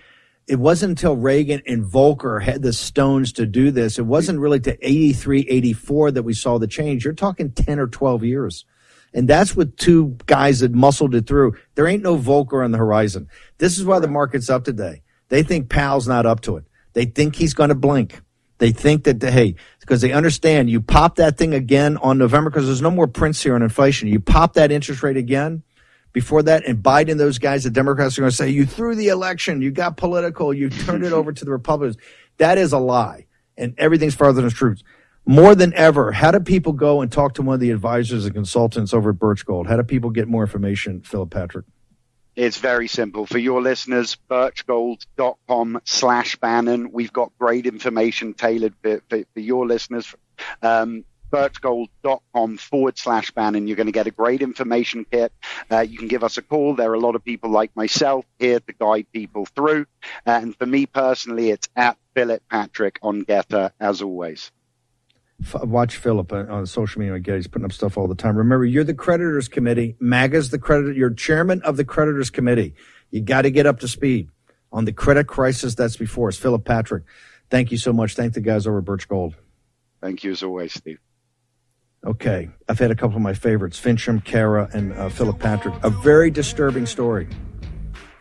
It 0.48 0.60
wasn't 0.60 0.92
until 0.92 1.16
Reagan 1.16 1.62
and 1.68 1.84
Volcker 1.84 2.42
had 2.42 2.64
the 2.64 2.74
stones 2.74 3.34
to 3.34 3.46
do 3.46 3.70
this. 3.70 4.00
It 4.00 4.08
wasn't 4.08 4.40
really 4.40 4.60
to 4.62 4.76
83, 4.82 5.42
84 5.48 6.12
that 6.14 6.24
we 6.24 6.34
saw 6.34 6.58
the 6.58 6.66
change. 6.66 7.06
You're 7.06 7.14
talking 7.14 7.52
10 7.52 7.78
or 7.78 7.86
12 7.86 8.24
years. 8.24 8.66
And 9.14 9.28
that's 9.28 9.56
with 9.56 9.76
two 9.78 10.18
guys 10.26 10.60
that 10.60 10.74
muscled 10.74 11.16
it 11.16 11.28
through. 11.28 11.56
There 11.76 11.88
ain't 11.88 12.04
no 12.04 12.18
Volcker 12.18 12.64
on 12.64 12.72
the 12.72 12.78
horizon. 12.78 13.28
This 13.58 13.78
is 13.78 13.86
why 13.86 14.00
the 14.00 14.08
market's 14.08 14.50
up 14.50 14.64
today. 14.64 15.02
They 15.30 15.44
think 15.44 15.70
Powell's 15.70 16.08
not 16.08 16.26
up 16.26 16.42
to 16.42 16.58
it. 16.58 16.66
They 16.94 17.06
think 17.06 17.36
he's 17.36 17.54
going 17.54 17.70
to 17.70 17.76
blink. 17.76 18.22
They 18.60 18.72
think 18.72 19.06
that, 19.06 19.22
hey, 19.22 19.56
because 19.80 20.02
they 20.02 20.12
understand 20.12 20.70
you 20.70 20.82
pop 20.82 21.16
that 21.16 21.38
thing 21.38 21.54
again 21.54 21.98
on 21.98 22.18
November 22.18 22.50
because 22.50 22.66
there's 22.66 22.82
no 22.82 22.92
more 22.92 23.08
prints 23.08 23.42
here 23.42 23.56
on 23.56 23.62
inflation. 23.62 24.10
You 24.10 24.20
pop 24.20 24.54
that 24.54 24.72
interest 24.72 25.02
rate 25.02 25.18
again 25.18 25.64
before 26.12 26.44
that, 26.44 26.66
and 26.66 26.84
Biden, 26.84 27.18
those 27.18 27.38
guys, 27.38 27.64
the 27.64 27.70
Democrats 27.70 28.18
are 28.18 28.22
going 28.22 28.32
to 28.32 28.36
say, 28.36 28.50
you 28.50 28.66
threw 28.66 28.96
the 28.96 29.10
election, 29.10 29.62
you 29.62 29.72
got 29.72 29.96
political, 29.96 30.54
you 30.54 30.70
turned 30.70 31.06
it 31.06 31.14
over 31.14 31.32
to 31.32 31.46
the 31.46 31.52
Republicans. 31.52 31.98
That 32.38 32.58
is 32.58 32.74
a 32.74 32.80
lie, 32.80 33.28
and 33.58 33.76
everything's 33.78 34.16
farther 34.16 34.42
than 34.42 34.46
the 34.50 34.56
truth 34.56 34.82
more 35.30 35.54
than 35.54 35.72
ever, 35.76 36.12
how 36.12 36.32
do 36.32 36.40
people 36.40 36.74
go 36.74 37.02
and 37.02 37.12
talk 37.12 37.36
to 37.36 37.44
one 37.44 37.54
of 37.54 37.60
the 37.60 37.70
advisors 37.70 38.26
and 38.26 38.34
consultants 38.34 38.96
over 38.96 39.12
at 39.12 39.20
Birch 39.20 39.46
Gold? 39.46 39.68
How 39.68 39.78
do 39.78 39.84
people 39.84 40.10
get 40.10 40.28
more 40.28 40.42
information, 40.42 41.02
Philip 41.02 41.30
Patrick? 41.30 41.66
It's 42.36 42.58
very 42.58 42.88
simple. 42.88 43.28
For 43.28 43.38
your 43.38 43.62
listeners, 43.62 44.18
birchgold.com 44.28 45.82
slash 45.84 46.36
Bannon. 46.38 46.92
We've 46.92 47.14
got 47.14 47.32
great 47.38 47.68
information 47.68 48.34
tailored 48.34 48.74
for, 48.82 49.04
for, 49.08 49.24
for 49.32 49.40
your 49.40 49.68
listeners. 49.68 50.16
Um, 50.64 51.06
birchgold.com 51.32 52.58
forward 52.58 52.98
slash 52.98 53.30
Bannon. 53.30 53.68
You're 53.68 53.78
going 53.78 53.86
to 53.86 53.94
get 53.94 54.08
a 54.08 54.12
great 54.12 54.42
information 54.42 55.06
kit. 55.12 55.32
Uh, 55.70 55.82
you 55.82 56.00
can 56.00 56.08
give 56.08 56.24
us 56.24 56.40
a 56.40 56.42
call. 56.42 56.74
There 56.74 56.90
are 56.90 56.96
a 56.96 57.00
lot 57.00 57.14
of 57.14 57.24
people 57.24 57.52
like 57.52 57.76
myself 57.76 58.26
here 58.40 58.62
to 58.62 58.74
guide 58.74 59.06
people 59.14 59.46
through. 59.46 59.86
And 60.26 60.56
for 60.56 60.66
me 60.66 60.88
personally, 60.88 61.52
it's 61.52 61.70
at 61.76 62.00
Philip 62.16 62.42
Patrick 62.50 62.98
on 63.04 63.26
GETTR 63.26 63.74
as 63.80 64.02
always 64.02 64.52
watch 65.64 65.98
Philip 65.98 66.32
on 66.32 66.66
social 66.66 67.00
media. 67.00 67.16
Again, 67.16 67.36
he's 67.36 67.48
putting 67.48 67.66
up 67.66 67.72
stuff 67.72 67.98
all 67.98 68.08
the 68.08 68.16
time. 68.16 68.38
Remember, 68.38 68.66
you're 68.66 68.84
the 68.84 68.94
creditors 68.94 69.48
committee. 69.48 69.96
MAGA's 70.00 70.50
the 70.50 70.60
creditor. 70.60 70.92
You're 70.92 71.12
chairman 71.12 71.62
of 71.64 71.78
the 71.78 71.86
creditors 71.86 72.30
committee. 72.30 72.74
You 73.12 73.22
got 73.22 73.44
to 73.44 73.52
get 73.52 73.66
up 73.66 73.80
to 73.80 73.88
speed 73.88 74.30
on 74.72 74.86
the 74.86 74.94
credit 74.94 75.28
crisis 75.28 75.76
that's 75.76 75.98
before 75.98 76.28
us. 76.28 76.38
Philip 76.38 76.66
Patrick, 76.66 77.04
thank 77.50 77.72
you 77.72 77.78
so 77.78 77.94
much. 77.94 78.16
Thank 78.16 78.34
the 78.34 78.42
guys 78.42 78.68
over 78.68 78.80
at 78.80 78.86
Birch 78.86 79.08
Gold. 79.08 79.36
Thank 80.02 80.24
you 80.24 80.32
as 80.32 80.44
always, 80.44 80.74
Steve. 80.74 81.00
Okay, 82.06 82.50
I've 82.70 82.80
had 82.80 82.92
a 82.92 82.96
couple 82.96 83.18
of 83.18 83.22
my 83.22 83.34
favorites: 83.34 83.80
Finchem, 83.80 84.24
Kara, 84.24 84.70
and 84.74 84.94
uh, 84.94 85.10
Philip 85.10 85.40
Patrick. 85.40 85.76
A 85.84 85.90
very 85.90 86.32
disturbing 86.32 86.86
story. 86.86 87.28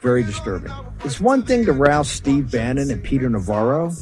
Very 0.01 0.23
disturbing. 0.23 0.73
It's 1.05 1.21
one 1.21 1.43
thing 1.43 1.65
to 1.67 1.73
rouse 1.73 2.11
Steve 2.11 2.51
Bannon 2.51 2.91
and 2.91 3.03
Peter 3.03 3.29
Navarro 3.29 3.93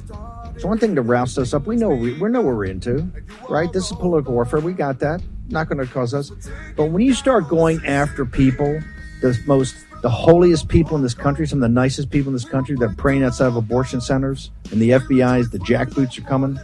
it's 0.56 0.64
one 0.64 0.78
thing 0.78 0.94
to 0.94 1.02
rouse 1.02 1.36
us 1.36 1.52
up. 1.52 1.66
We 1.66 1.76
know 1.76 1.90
we, 1.90 2.18
we 2.18 2.30
know 2.30 2.40
we're 2.40 2.64
into, 2.64 3.06
right? 3.50 3.70
This 3.70 3.90
is 3.90 3.96
political 3.98 4.32
warfare. 4.32 4.58
We 4.58 4.72
got 4.72 5.00
that. 5.00 5.22
Not 5.48 5.68
going 5.68 5.86
to 5.86 5.92
cause 5.92 6.14
us. 6.14 6.32
But 6.76 6.86
when 6.86 7.02
you 7.02 7.12
start 7.12 7.46
going 7.46 7.84
after 7.84 8.24
people, 8.24 8.80
the 9.20 9.38
most, 9.46 9.76
the 10.00 10.08
holiest 10.08 10.68
people 10.68 10.96
in 10.96 11.02
this 11.02 11.12
country, 11.12 11.46
some 11.46 11.58
of 11.58 11.60
the 11.60 11.68
nicest 11.68 12.10
people 12.10 12.28
in 12.28 12.32
this 12.32 12.46
country 12.46 12.74
that 12.76 12.84
are 12.86 12.94
praying 12.94 13.22
outside 13.22 13.48
of 13.48 13.56
abortion 13.56 14.00
centers, 14.00 14.50
and 14.70 14.80
the 14.80 14.90
FBI's, 14.90 15.50
the 15.50 15.58
jackboots 15.58 16.18
are 16.18 16.26
coming 16.26 16.58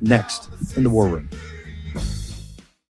next 0.00 0.48
in 0.74 0.82
the 0.82 0.90
war 0.90 1.06
room. 1.06 1.28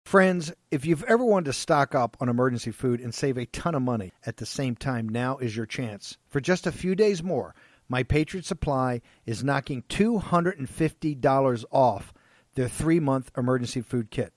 Friends, 0.04 0.52
if 0.72 0.84
you've 0.84 1.04
ever 1.04 1.24
wanted 1.24 1.46
to 1.46 1.54
stock 1.54 1.94
up 1.94 2.18
on 2.20 2.28
emergency 2.28 2.72
food 2.72 3.02
and 3.02 3.14
save 3.14 3.38
a 3.38 3.46
ton 3.46 3.76
of 3.76 3.84
money 3.84 4.14
at 4.26 4.38
the 4.38 4.48
same 4.48 4.76
time, 4.76 5.08
now 5.08 5.38
is 5.38 5.56
your 5.56 5.68
chance. 5.68 6.18
For 6.28 6.42
just 6.42 6.66
a 6.66 6.72
few 6.72 6.96
days 6.96 7.22
more, 7.22 7.54
my 7.90 8.04
Patriot 8.04 8.46
Supply 8.46 9.02
is 9.26 9.44
knocking 9.44 9.84
$250 9.90 11.66
off 11.72 12.14
their 12.54 12.70
three 12.70 13.00
month 13.00 13.32
emergency 13.36 13.82
food 13.82 14.12
kit. 14.12 14.32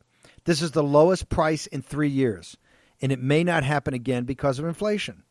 This 0.45 0.63
is 0.63 0.71
the 0.73 0.83
lowest 0.83 1.29
price 1.29 1.67
in 1.67 1.83
three 1.83 2.09
years, 2.09 2.57
and 3.01 3.13
it 3.13 3.21
may 3.21 3.45
not 3.45 3.63
happen 3.63 3.95
again 3.95 4.25
because 4.25 4.59
of 4.59 4.65
inflation. 4.65 5.23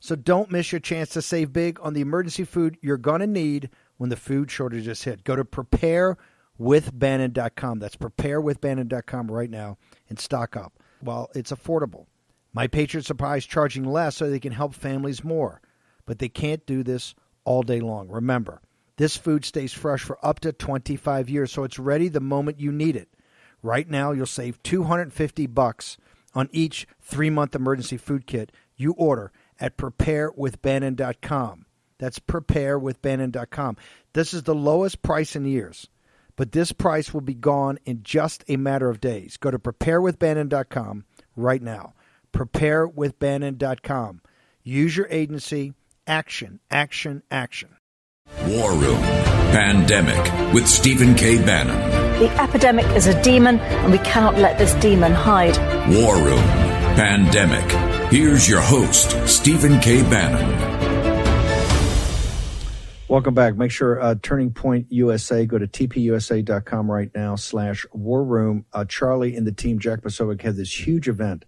So 0.00 0.16
don't 0.16 0.50
miss 0.50 0.72
your 0.72 0.80
chance 0.80 1.10
to 1.10 1.22
save 1.22 1.52
big 1.52 1.78
on 1.80 1.92
the 1.92 2.00
emergency 2.00 2.42
food 2.44 2.78
you're 2.80 2.96
going 2.96 3.20
to 3.20 3.26
need 3.26 3.68
when 3.96 4.10
the 4.10 4.16
food 4.16 4.50
shortages 4.50 5.04
hit. 5.04 5.22
Go 5.24 5.36
to 5.36 5.44
preparewithbannon.com. 5.44 7.78
That's 7.78 7.96
preparewithbannon.com 7.96 9.30
right 9.30 9.50
now 9.50 9.78
and 10.08 10.18
stock 10.18 10.56
up 10.56 10.72
while 11.00 11.30
it's 11.34 11.52
affordable. 11.52 12.06
My 12.52 12.66
Patriot 12.66 13.04
Supply 13.04 13.36
is 13.36 13.46
charging 13.46 13.84
less 13.84 14.16
so 14.16 14.30
they 14.30 14.40
can 14.40 14.52
help 14.52 14.74
families 14.74 15.22
more, 15.22 15.60
but 16.06 16.18
they 16.18 16.28
can't 16.28 16.66
do 16.66 16.82
this 16.82 17.14
all 17.46 17.62
day 17.62 17.80
long. 17.80 18.08
Remember, 18.08 18.60
this 18.96 19.16
food 19.16 19.44
stays 19.44 19.72
fresh 19.72 20.02
for 20.02 20.18
up 20.24 20.40
to 20.40 20.52
25 20.52 21.30
years, 21.30 21.52
so 21.52 21.64
it's 21.64 21.78
ready 21.78 22.08
the 22.08 22.20
moment 22.20 22.60
you 22.60 22.72
need 22.72 22.96
it. 22.96 23.08
Right 23.62 23.88
now, 23.88 24.12
you'll 24.12 24.26
save 24.26 24.62
250 24.62 25.46
bucks 25.46 25.96
on 26.34 26.50
each 26.52 26.86
three-month 27.00 27.54
emergency 27.54 27.96
food 27.96 28.26
kit 28.26 28.52
you 28.76 28.92
order 28.92 29.32
at 29.58 29.78
preparewithbannon.com. 29.78 31.66
That's 31.98 32.18
preparewithbannon.com. 32.18 33.76
This 34.12 34.34
is 34.34 34.42
the 34.42 34.54
lowest 34.54 35.02
price 35.02 35.34
in 35.34 35.46
years, 35.46 35.88
but 36.36 36.52
this 36.52 36.72
price 36.72 37.14
will 37.14 37.22
be 37.22 37.34
gone 37.34 37.78
in 37.86 38.02
just 38.02 38.44
a 38.48 38.56
matter 38.56 38.90
of 38.90 39.00
days. 39.00 39.38
Go 39.38 39.50
to 39.50 39.58
preparewithbannon.com 39.58 41.04
right 41.34 41.62
now. 41.62 41.94
Preparewithbannon.com. 42.32 44.20
Use 44.62 44.96
your 44.96 45.08
agency 45.10 45.72
Action, 46.08 46.60
action, 46.70 47.24
action. 47.32 47.68
War 48.46 48.72
Room 48.74 49.00
Pandemic 49.50 50.54
with 50.54 50.68
Stephen 50.68 51.16
K. 51.16 51.36
Bannon. 51.36 52.20
The 52.20 52.30
epidemic 52.40 52.86
is 52.94 53.08
a 53.08 53.22
demon, 53.24 53.58
and 53.58 53.90
we 53.90 53.98
cannot 53.98 54.38
let 54.38 54.56
this 54.56 54.72
demon 54.74 55.10
hide. 55.10 55.56
War 55.92 56.14
Room 56.14 56.44
Pandemic. 56.94 57.68
Here's 58.12 58.48
your 58.48 58.60
host, 58.60 59.16
Stephen 59.28 59.80
K. 59.80 60.02
Bannon. 60.02 60.76
Welcome 63.08 63.34
back. 63.34 63.56
Make 63.56 63.72
sure 63.72 64.00
uh, 64.00 64.14
Turning 64.22 64.52
Point 64.52 64.86
USA, 64.90 65.44
go 65.44 65.58
to 65.58 65.66
tpusa.com 65.66 66.88
right 66.88 67.10
now 67.16 67.34
slash 67.34 67.84
war 67.92 68.22
room. 68.22 68.64
Uh, 68.72 68.84
Charlie 68.84 69.34
and 69.34 69.44
the 69.44 69.50
team, 69.50 69.80
Jack 69.80 70.02
Posobiec, 70.02 70.42
have 70.42 70.54
this 70.54 70.86
huge 70.86 71.08
event 71.08 71.46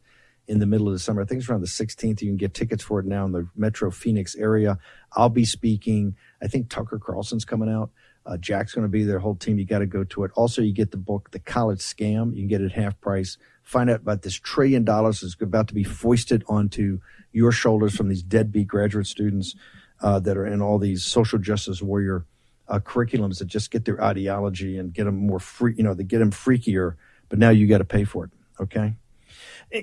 in 0.49 0.59
the 0.59 0.67
middle 0.67 0.89
of 0.89 0.95
the 0.95 0.99
summer. 0.99 1.21
I 1.21 1.25
think 1.27 1.41
it's 1.41 1.51
around 1.51 1.61
the 1.61 1.67
16th. 1.67 2.23
You 2.23 2.29
can 2.29 2.37
get 2.37 2.55
tickets 2.55 2.83
for 2.83 2.99
it 2.99 3.07
now 3.07 3.25
in 3.27 3.33
the 3.33 3.49
Metro 3.55 3.91
Phoenix 3.91 4.35
area. 4.35 4.79
I'll 5.13 5.29
be 5.29 5.45
speaking. 5.45 6.17
I 6.43 6.49
think 6.49 6.71
Tucker 6.71 6.99
Carlson's 6.99 7.45
coming 7.45 7.71
out. 7.71 7.91
Uh, 8.25 8.37
Jack's 8.37 8.75
going 8.75 8.85
to 8.85 8.91
be 8.91 9.05
there. 9.05 9.19
Whole 9.19 9.37
team. 9.37 9.59
You 9.59 9.65
got 9.65 9.79
to 9.79 9.87
go 9.87 10.05
to 10.05 10.25
it. 10.25 10.31
Also, 10.35 10.63
you 10.63 10.73
get 10.73 10.91
the 10.91 10.97
book, 10.97 11.31
The 11.31 11.39
College 11.39 11.81
Scam. 11.81 12.35
You 12.35 12.43
can 12.43 12.49
get 12.49 12.61
it 12.61 12.73
half 12.73 13.01
price. 13.01 13.39
Find 13.63 13.89
out 13.91 14.01
about 14.01 14.23
this 14.23 14.35
trillion 14.35 14.85
dollars 14.85 15.21
that's 15.21 15.37
about 15.41 15.69
to 15.69 15.75
be 15.75 15.85
foisted 15.85 16.45
onto 16.49 17.01
your 17.33 17.53
shoulders 17.53 17.95
from 17.97 18.09
these 18.09 18.23
deadbeat 18.23 18.69
graduate 18.69 19.07
students 19.07 19.55
uh, 20.01 20.19
that 20.21 20.37
are 20.37 20.47
in 20.47 20.61
all 20.61 20.79
these 20.79 21.05
social 21.05 21.39
justice 21.39 21.83
warrior 21.83 22.27
uh, 22.69 22.79
curriculums 22.79 23.39
that 23.39 23.47
just 23.47 23.71
get 23.71 23.85
their 23.85 24.03
ideology 24.03 24.79
and 24.79 24.93
get 24.93 25.05
them 25.05 25.17
more 25.17 25.39
free. 25.41 25.75
You 25.77 25.85
know, 25.85 25.95
they 25.95 26.05
get 26.05 26.19
them 26.19 26.31
freakier. 26.31 26.97
But 27.29 27.39
now 27.39 27.51
you 27.51 27.67
got 27.67 27.79
to 27.79 27.85
pay 27.85 28.05
for 28.05 28.25
it. 28.25 28.31
Okay. 28.61 28.95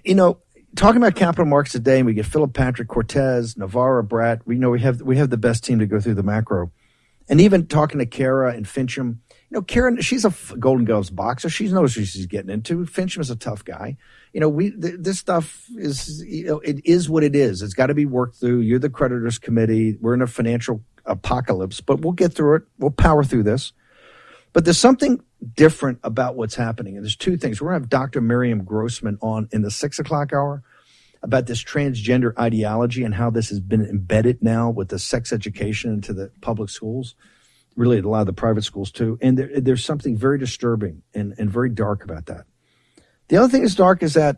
You 0.03 0.15
know, 0.15 0.39
talking 0.75 0.97
about 0.97 1.15
capital 1.15 1.45
markets 1.45 1.73
today, 1.73 1.97
and 1.97 2.05
we 2.05 2.13
get 2.13 2.25
Philip 2.25 2.53
Patrick, 2.53 2.87
Cortez, 2.87 3.57
Navarro, 3.57 4.03
Brat. 4.03 4.41
We 4.45 4.57
know 4.57 4.69
we 4.69 4.81
have 4.81 5.01
we 5.01 5.17
have 5.17 5.29
the 5.29 5.37
best 5.37 5.63
team 5.63 5.79
to 5.79 5.85
go 5.85 5.99
through 5.99 6.15
the 6.15 6.23
macro 6.23 6.71
and 7.27 7.41
even 7.41 7.67
talking 7.67 7.99
to 7.99 8.05
Kara 8.05 8.53
and 8.53 8.65
Finchem, 8.65 9.17
you 9.29 9.51
know, 9.51 9.61
Karen, 9.61 9.99
she's 10.01 10.25
a 10.25 10.33
Golden 10.59 10.85
Gloves 10.85 11.09
boxer. 11.09 11.49
She 11.49 11.67
knows 11.67 11.97
what 11.97 12.07
she's 12.07 12.27
getting 12.27 12.51
into. 12.51 12.85
Finchem 12.85 13.19
is 13.19 13.29
a 13.29 13.35
tough 13.35 13.65
guy. 13.65 13.97
You 14.33 14.39
know, 14.39 14.49
we 14.49 14.71
th- 14.71 14.95
this 14.99 15.19
stuff 15.19 15.65
is, 15.77 16.23
you 16.25 16.45
know, 16.45 16.59
it 16.59 16.85
is 16.85 17.09
what 17.09 17.23
it 17.23 17.35
is. 17.35 17.61
It's 17.61 17.73
got 17.73 17.87
to 17.87 17.93
be 17.93 18.05
worked 18.05 18.35
through. 18.35 18.59
You're 18.59 18.79
the 18.79 18.89
creditors 18.89 19.39
committee. 19.39 19.97
We're 19.99 20.13
in 20.13 20.21
a 20.21 20.27
financial 20.27 20.83
apocalypse, 21.05 21.81
but 21.81 22.01
we'll 22.01 22.13
get 22.13 22.33
through 22.33 22.57
it. 22.57 22.63
We'll 22.77 22.91
power 22.91 23.23
through 23.23 23.43
this. 23.43 23.71
But 24.55 24.63
there's 24.63 24.79
something 24.79 25.21
different 25.53 25.99
about 26.01 26.37
what's 26.37 26.55
happening, 26.55 26.95
and 26.95 27.03
there's 27.03 27.17
two 27.17 27.35
things. 27.35 27.59
We're 27.59 27.71
gonna 27.71 27.81
have 27.81 27.89
Dr. 27.89 28.21
Miriam 28.21 28.63
Grossman 28.63 29.17
on 29.21 29.49
in 29.51 29.63
the 29.63 29.69
six 29.69 29.99
o'clock 29.99 30.31
hour 30.31 30.63
about 31.21 31.45
this 31.45 31.61
transgender 31.61 32.31
ideology 32.39 33.03
and 33.03 33.13
how 33.13 33.29
this 33.29 33.49
has 33.49 33.59
been 33.59 33.83
embedded 33.85 34.41
now 34.41 34.69
with 34.69 34.87
the 34.87 34.97
sex 34.97 35.33
education 35.33 35.91
into 35.91 36.13
the 36.13 36.31
public 36.39 36.69
schools, 36.69 37.15
really 37.75 37.99
a 37.99 38.07
lot 38.07 38.21
of 38.21 38.27
the 38.27 38.33
private 38.33 38.63
schools 38.63 38.91
too. 38.91 39.19
And 39.21 39.37
there, 39.37 39.59
there's 39.59 39.83
something 39.83 40.15
very 40.15 40.39
disturbing 40.39 41.01
and, 41.13 41.35
and 41.37 41.51
very 41.51 41.69
dark 41.69 42.05
about 42.05 42.27
that. 42.27 42.45
The 43.27 43.35
other 43.35 43.49
thing 43.49 43.63
that's 43.63 43.75
dark 43.75 44.03
is 44.03 44.13
that 44.13 44.37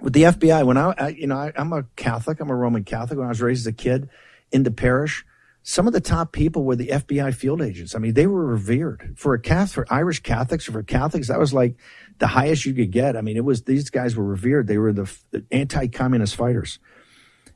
with 0.00 0.12
the 0.12 0.22
FBI, 0.22 0.64
when 0.64 0.76
I, 0.76 0.94
I 0.96 1.08
you 1.08 1.26
know, 1.26 1.36
I, 1.36 1.52
I'm 1.56 1.72
a 1.72 1.82
Catholic, 1.96 2.38
I'm 2.38 2.48
a 2.48 2.54
Roman 2.54 2.84
Catholic. 2.84 3.18
When 3.18 3.26
I 3.26 3.30
was 3.30 3.42
raised 3.42 3.62
as 3.62 3.66
a 3.66 3.72
kid 3.72 4.08
in 4.52 4.62
the 4.62 4.70
parish, 4.70 5.24
some 5.62 5.86
of 5.86 5.92
the 5.92 6.00
top 6.00 6.32
people 6.32 6.64
were 6.64 6.76
the 6.76 6.88
FBI 6.88 7.34
field 7.34 7.60
agents. 7.60 7.94
I 7.94 7.98
mean, 7.98 8.14
they 8.14 8.26
were 8.26 8.46
revered 8.46 9.14
for 9.16 9.34
a 9.34 9.40
Catholic, 9.40 9.88
for 9.88 9.94
Irish 9.94 10.20
Catholics 10.20 10.68
or 10.68 10.72
for 10.72 10.82
Catholics. 10.82 11.28
That 11.28 11.38
was 11.38 11.52
like 11.52 11.76
the 12.18 12.26
highest 12.26 12.64
you 12.64 12.72
could 12.72 12.90
get. 12.90 13.16
I 13.16 13.20
mean, 13.20 13.36
it 13.36 13.44
was 13.44 13.62
these 13.62 13.90
guys 13.90 14.16
were 14.16 14.24
revered. 14.24 14.66
They 14.66 14.78
were 14.78 14.92
the, 14.92 15.12
the 15.30 15.44
anti-communist 15.50 16.34
fighters. 16.34 16.78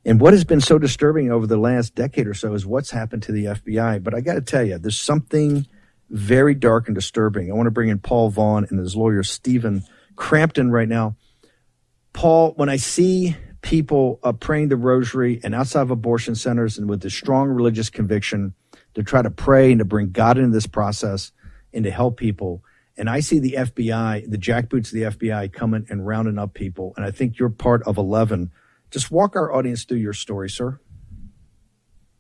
And 0.04 0.20
what 0.20 0.34
has 0.34 0.44
been 0.44 0.60
so 0.60 0.78
disturbing 0.78 1.30
over 1.30 1.46
the 1.46 1.56
last 1.56 1.94
decade 1.94 2.26
or 2.26 2.34
so 2.34 2.52
is 2.52 2.66
what's 2.66 2.90
happened 2.90 3.22
to 3.24 3.32
the 3.32 3.46
FBI. 3.46 4.02
But 4.02 4.14
I 4.14 4.20
got 4.20 4.34
to 4.34 4.42
tell 4.42 4.62
you, 4.62 4.76
there's 4.76 5.00
something 5.00 5.66
very 6.10 6.54
dark 6.54 6.88
and 6.88 6.94
disturbing. 6.94 7.50
I 7.50 7.54
want 7.54 7.68
to 7.68 7.70
bring 7.70 7.88
in 7.88 7.98
Paul 7.98 8.28
Vaughn 8.28 8.66
and 8.68 8.78
his 8.78 8.94
lawyer 8.94 9.22
Stephen 9.22 9.82
Crampton 10.14 10.70
right 10.70 10.88
now. 10.88 11.16
Paul, 12.12 12.52
when 12.56 12.68
I 12.68 12.76
see 12.76 13.34
people 13.64 14.20
uh, 14.22 14.30
praying 14.30 14.68
the 14.68 14.76
rosary 14.76 15.40
and 15.42 15.54
outside 15.54 15.80
of 15.80 15.90
abortion 15.90 16.34
centers 16.34 16.76
and 16.76 16.86
with 16.86 17.02
a 17.06 17.10
strong 17.10 17.48
religious 17.48 17.88
conviction 17.88 18.52
to 18.94 19.02
try 19.02 19.22
to 19.22 19.30
pray 19.30 19.72
and 19.72 19.78
to 19.78 19.86
bring 19.86 20.10
God 20.10 20.36
into 20.36 20.50
this 20.50 20.66
process 20.66 21.32
and 21.72 21.82
to 21.84 21.90
help 21.90 22.18
people, 22.18 22.62
and 22.98 23.08
I 23.08 23.20
see 23.20 23.38
the 23.38 23.54
FBI, 23.58 24.30
the 24.30 24.36
jackboots 24.36 24.92
of 24.92 25.18
the 25.18 25.28
FBI 25.28 25.50
coming 25.50 25.86
and 25.88 26.06
rounding 26.06 26.38
up 26.38 26.52
people. 26.52 26.92
And 26.96 27.06
I 27.06 27.10
think 27.10 27.38
you're 27.38 27.48
part 27.48 27.82
of 27.84 27.96
11. 27.96 28.52
Just 28.90 29.10
walk 29.10 29.34
our 29.34 29.50
audience 29.50 29.84
through 29.84 29.98
your 29.98 30.12
story, 30.12 30.50
sir. 30.50 30.78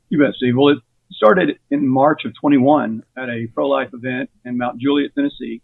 You 0.08 0.18
bet, 0.18 0.32
Steve. 0.36 0.54
Well, 0.56 0.70
it 0.70 0.78
started 1.12 1.58
in 1.70 1.86
March 1.86 2.22
of 2.24 2.32
21 2.40 3.02
at 3.18 3.28
a 3.28 3.48
pro-life 3.54 3.90
event 3.92 4.30
in 4.46 4.56
Mount 4.56 4.80
Juliet, 4.80 5.10
Tennessee. 5.14 5.60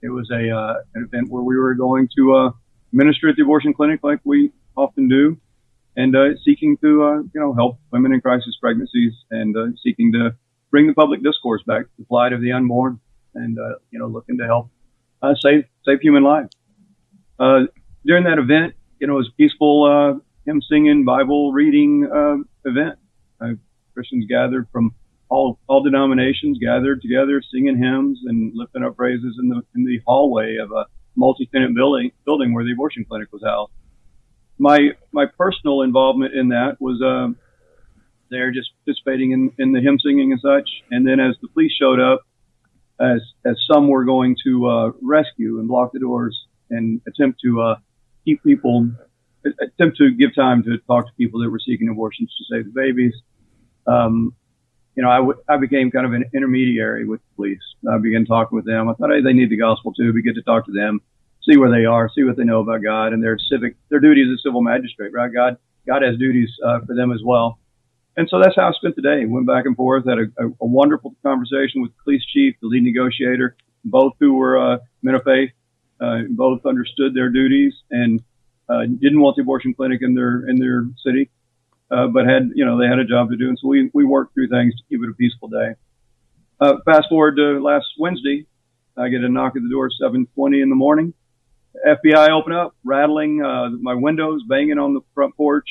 It 0.00 0.10
was 0.10 0.30
a 0.30 0.48
uh, 0.48 0.74
an 0.94 1.08
event 1.12 1.28
where 1.28 1.42
we 1.42 1.56
were 1.56 1.74
going 1.74 2.08
to 2.16 2.36
uh, 2.36 2.50
minister 2.92 3.28
at 3.28 3.36
the 3.36 3.42
abortion 3.42 3.74
clinic 3.74 4.00
like 4.04 4.20
we 4.22 4.52
often 4.78 5.08
do, 5.08 5.36
and 5.96 6.14
uh, 6.14 6.36
seeking 6.44 6.76
to 6.78 7.04
uh, 7.04 7.16
you 7.34 7.40
know 7.40 7.52
help 7.52 7.78
women 7.90 8.12
in 8.12 8.20
crisis 8.20 8.56
pregnancies 8.60 9.12
and 9.30 9.56
uh, 9.56 9.66
seeking 9.82 10.12
to 10.12 10.34
bring 10.70 10.86
the 10.86 10.94
public 10.94 11.22
discourse 11.22 11.62
back 11.66 11.82
to 11.82 11.90
the 11.98 12.04
plight 12.04 12.32
of 12.32 12.40
the 12.40 12.52
unborn 12.52 13.00
and 13.34 13.58
you 13.90 13.98
know 13.98 14.06
looking 14.06 14.38
to 14.38 14.46
help 14.46 14.70
save 15.40 15.64
save 15.84 16.00
human 16.00 16.22
lives. 16.22 16.54
During 18.06 18.24
that 18.24 18.38
event, 18.38 18.74
you 19.00 19.06
know, 19.06 19.14
it 19.14 19.16
was 19.16 19.28
a 19.28 19.36
peaceful 19.36 20.20
hymn 20.46 20.62
singing, 20.62 21.04
Bible 21.04 21.52
reading 21.52 22.08
event. 22.64 22.98
Christians 23.94 24.26
gathered 24.28 24.68
from 24.70 24.94
all 25.28 25.58
all 25.68 25.82
denominations 25.82 26.58
gathered 26.58 27.02
together, 27.02 27.42
singing 27.42 27.76
hymns 27.76 28.20
and 28.24 28.52
lifting 28.54 28.84
up 28.84 28.96
praises 28.96 29.38
in 29.40 29.48
the 29.48 29.62
in 29.74 29.84
the 29.84 30.00
hallway 30.06 30.56
of 30.56 30.70
a 30.72 30.86
multi-tenant 31.16 31.74
building 31.74 32.10
building 32.24 32.54
where 32.54 32.64
the 32.64 32.72
abortion 32.72 33.04
clinic 33.04 33.28
was 33.32 33.42
housed. 33.44 33.72
My 34.58 34.90
my 35.12 35.26
personal 35.38 35.82
involvement 35.82 36.34
in 36.34 36.48
that 36.48 36.76
was 36.80 37.00
uh, 37.02 37.28
there 38.30 38.50
just 38.50 38.70
participating 38.84 39.32
in, 39.32 39.52
in 39.58 39.72
the 39.72 39.80
hymn 39.80 39.98
singing 39.98 40.32
and 40.32 40.40
such. 40.40 40.68
And 40.90 41.06
then 41.06 41.20
as 41.20 41.36
the 41.40 41.48
police 41.48 41.72
showed 41.72 42.00
up, 42.00 42.22
as 43.00 43.20
as 43.46 43.56
some 43.70 43.88
were 43.88 44.04
going 44.04 44.36
to 44.44 44.66
uh, 44.66 44.90
rescue 45.00 45.58
and 45.58 45.68
block 45.68 45.92
the 45.92 46.00
doors 46.00 46.36
and 46.70 47.00
attempt 47.06 47.40
to 47.44 47.60
uh, 47.60 47.76
keep 48.24 48.42
people 48.42 48.90
attempt 49.44 49.96
to 49.98 50.10
give 50.10 50.34
time 50.34 50.62
to 50.64 50.78
talk 50.86 51.06
to 51.06 51.12
people 51.16 51.40
that 51.40 51.50
were 51.50 51.60
seeking 51.64 51.88
abortions 51.88 52.34
to 52.36 52.54
save 52.54 52.64
the 52.66 52.72
babies. 52.72 53.14
Um, 53.86 54.34
you 54.96 55.02
know, 55.02 55.10
I, 55.10 55.18
w- 55.18 55.40
I 55.48 55.56
became 55.56 55.90
kind 55.90 56.04
of 56.04 56.12
an 56.12 56.24
intermediary 56.34 57.06
with 57.06 57.20
the 57.20 57.36
police. 57.36 57.62
I 57.90 57.98
began 57.98 58.26
talking 58.26 58.56
with 58.56 58.66
them. 58.66 58.88
I 58.88 58.94
thought, 58.94 59.10
hey, 59.10 59.22
they 59.22 59.32
need 59.32 59.50
the 59.50 59.56
gospel 59.56 59.94
too. 59.94 60.12
We 60.12 60.22
get 60.22 60.34
to 60.34 60.42
talk 60.42 60.66
to 60.66 60.72
them, 60.72 61.00
see 61.42 61.56
where 61.56 61.70
they 61.70 61.84
are, 61.84 62.10
see 62.14 62.24
what 62.24 62.36
they 62.36 62.44
know 62.44 62.60
about 62.60 62.82
God 62.82 63.12
and 63.12 63.22
their 63.22 63.38
civic, 63.38 63.76
their 63.88 64.00
duty 64.00 64.22
as 64.22 64.28
a 64.28 64.38
civil 64.42 64.62
magistrate, 64.62 65.12
right? 65.12 65.32
God, 65.32 65.56
God 65.86 66.02
has 66.02 66.16
duties 66.18 66.50
uh, 66.64 66.80
for 66.86 66.94
them 66.94 67.12
as 67.12 67.20
well. 67.24 67.58
And 68.16 68.28
so 68.28 68.40
that's 68.40 68.56
how 68.56 68.68
I 68.68 68.72
spent 68.72 68.96
the 68.96 69.02
day. 69.02 69.24
Went 69.26 69.46
back 69.46 69.64
and 69.66 69.76
forth, 69.76 70.06
had 70.06 70.18
a, 70.18 70.44
a, 70.44 70.48
a 70.60 70.66
wonderful 70.66 71.14
conversation 71.22 71.82
with 71.82 71.92
the 71.92 72.02
police 72.02 72.24
chief, 72.24 72.56
the 72.60 72.66
lead 72.66 72.82
negotiator, 72.82 73.56
both 73.84 74.14
who 74.18 74.34
were 74.34 74.58
uh, 74.58 74.78
men 75.02 75.14
of 75.14 75.22
faith, 75.24 75.50
uh, 76.00 76.22
both 76.30 76.66
understood 76.66 77.14
their 77.14 77.30
duties 77.30 77.74
and 77.90 78.20
uh, 78.68 78.82
didn't 78.86 79.20
want 79.20 79.36
the 79.36 79.42
abortion 79.42 79.72
clinic 79.74 80.00
in 80.02 80.14
their 80.14 80.48
in 80.48 80.56
their 80.56 80.84
city, 81.04 81.30
uh, 81.90 82.06
but 82.08 82.26
had 82.26 82.50
you 82.54 82.64
know 82.64 82.78
they 82.78 82.86
had 82.86 82.98
a 82.98 83.04
job 83.04 83.30
to 83.30 83.36
do, 83.36 83.48
and 83.48 83.58
so 83.58 83.68
we 83.68 83.90
we 83.94 84.04
worked 84.04 84.34
through 84.34 84.48
things 84.48 84.74
to 84.74 84.82
keep 84.88 85.02
it 85.02 85.08
a 85.08 85.14
peaceful 85.14 85.48
day. 85.48 85.74
Uh, 86.60 86.74
fast 86.84 87.08
forward 87.08 87.36
to 87.36 87.62
last 87.62 87.86
Wednesday, 87.98 88.46
I 88.96 89.08
get 89.08 89.22
a 89.22 89.28
knock 89.28 89.54
at 89.56 89.62
the 89.62 89.70
door, 89.70 89.86
at 89.86 89.92
7:20 90.00 90.62
in 90.62 90.68
the 90.68 90.76
morning. 90.76 91.14
FBI 91.86 92.30
open 92.30 92.52
up, 92.52 92.74
rattling 92.84 93.42
uh, 93.42 93.68
my 93.80 93.94
windows, 93.94 94.42
banging 94.48 94.78
on 94.78 94.94
the 94.94 95.00
front 95.14 95.36
porch, 95.36 95.68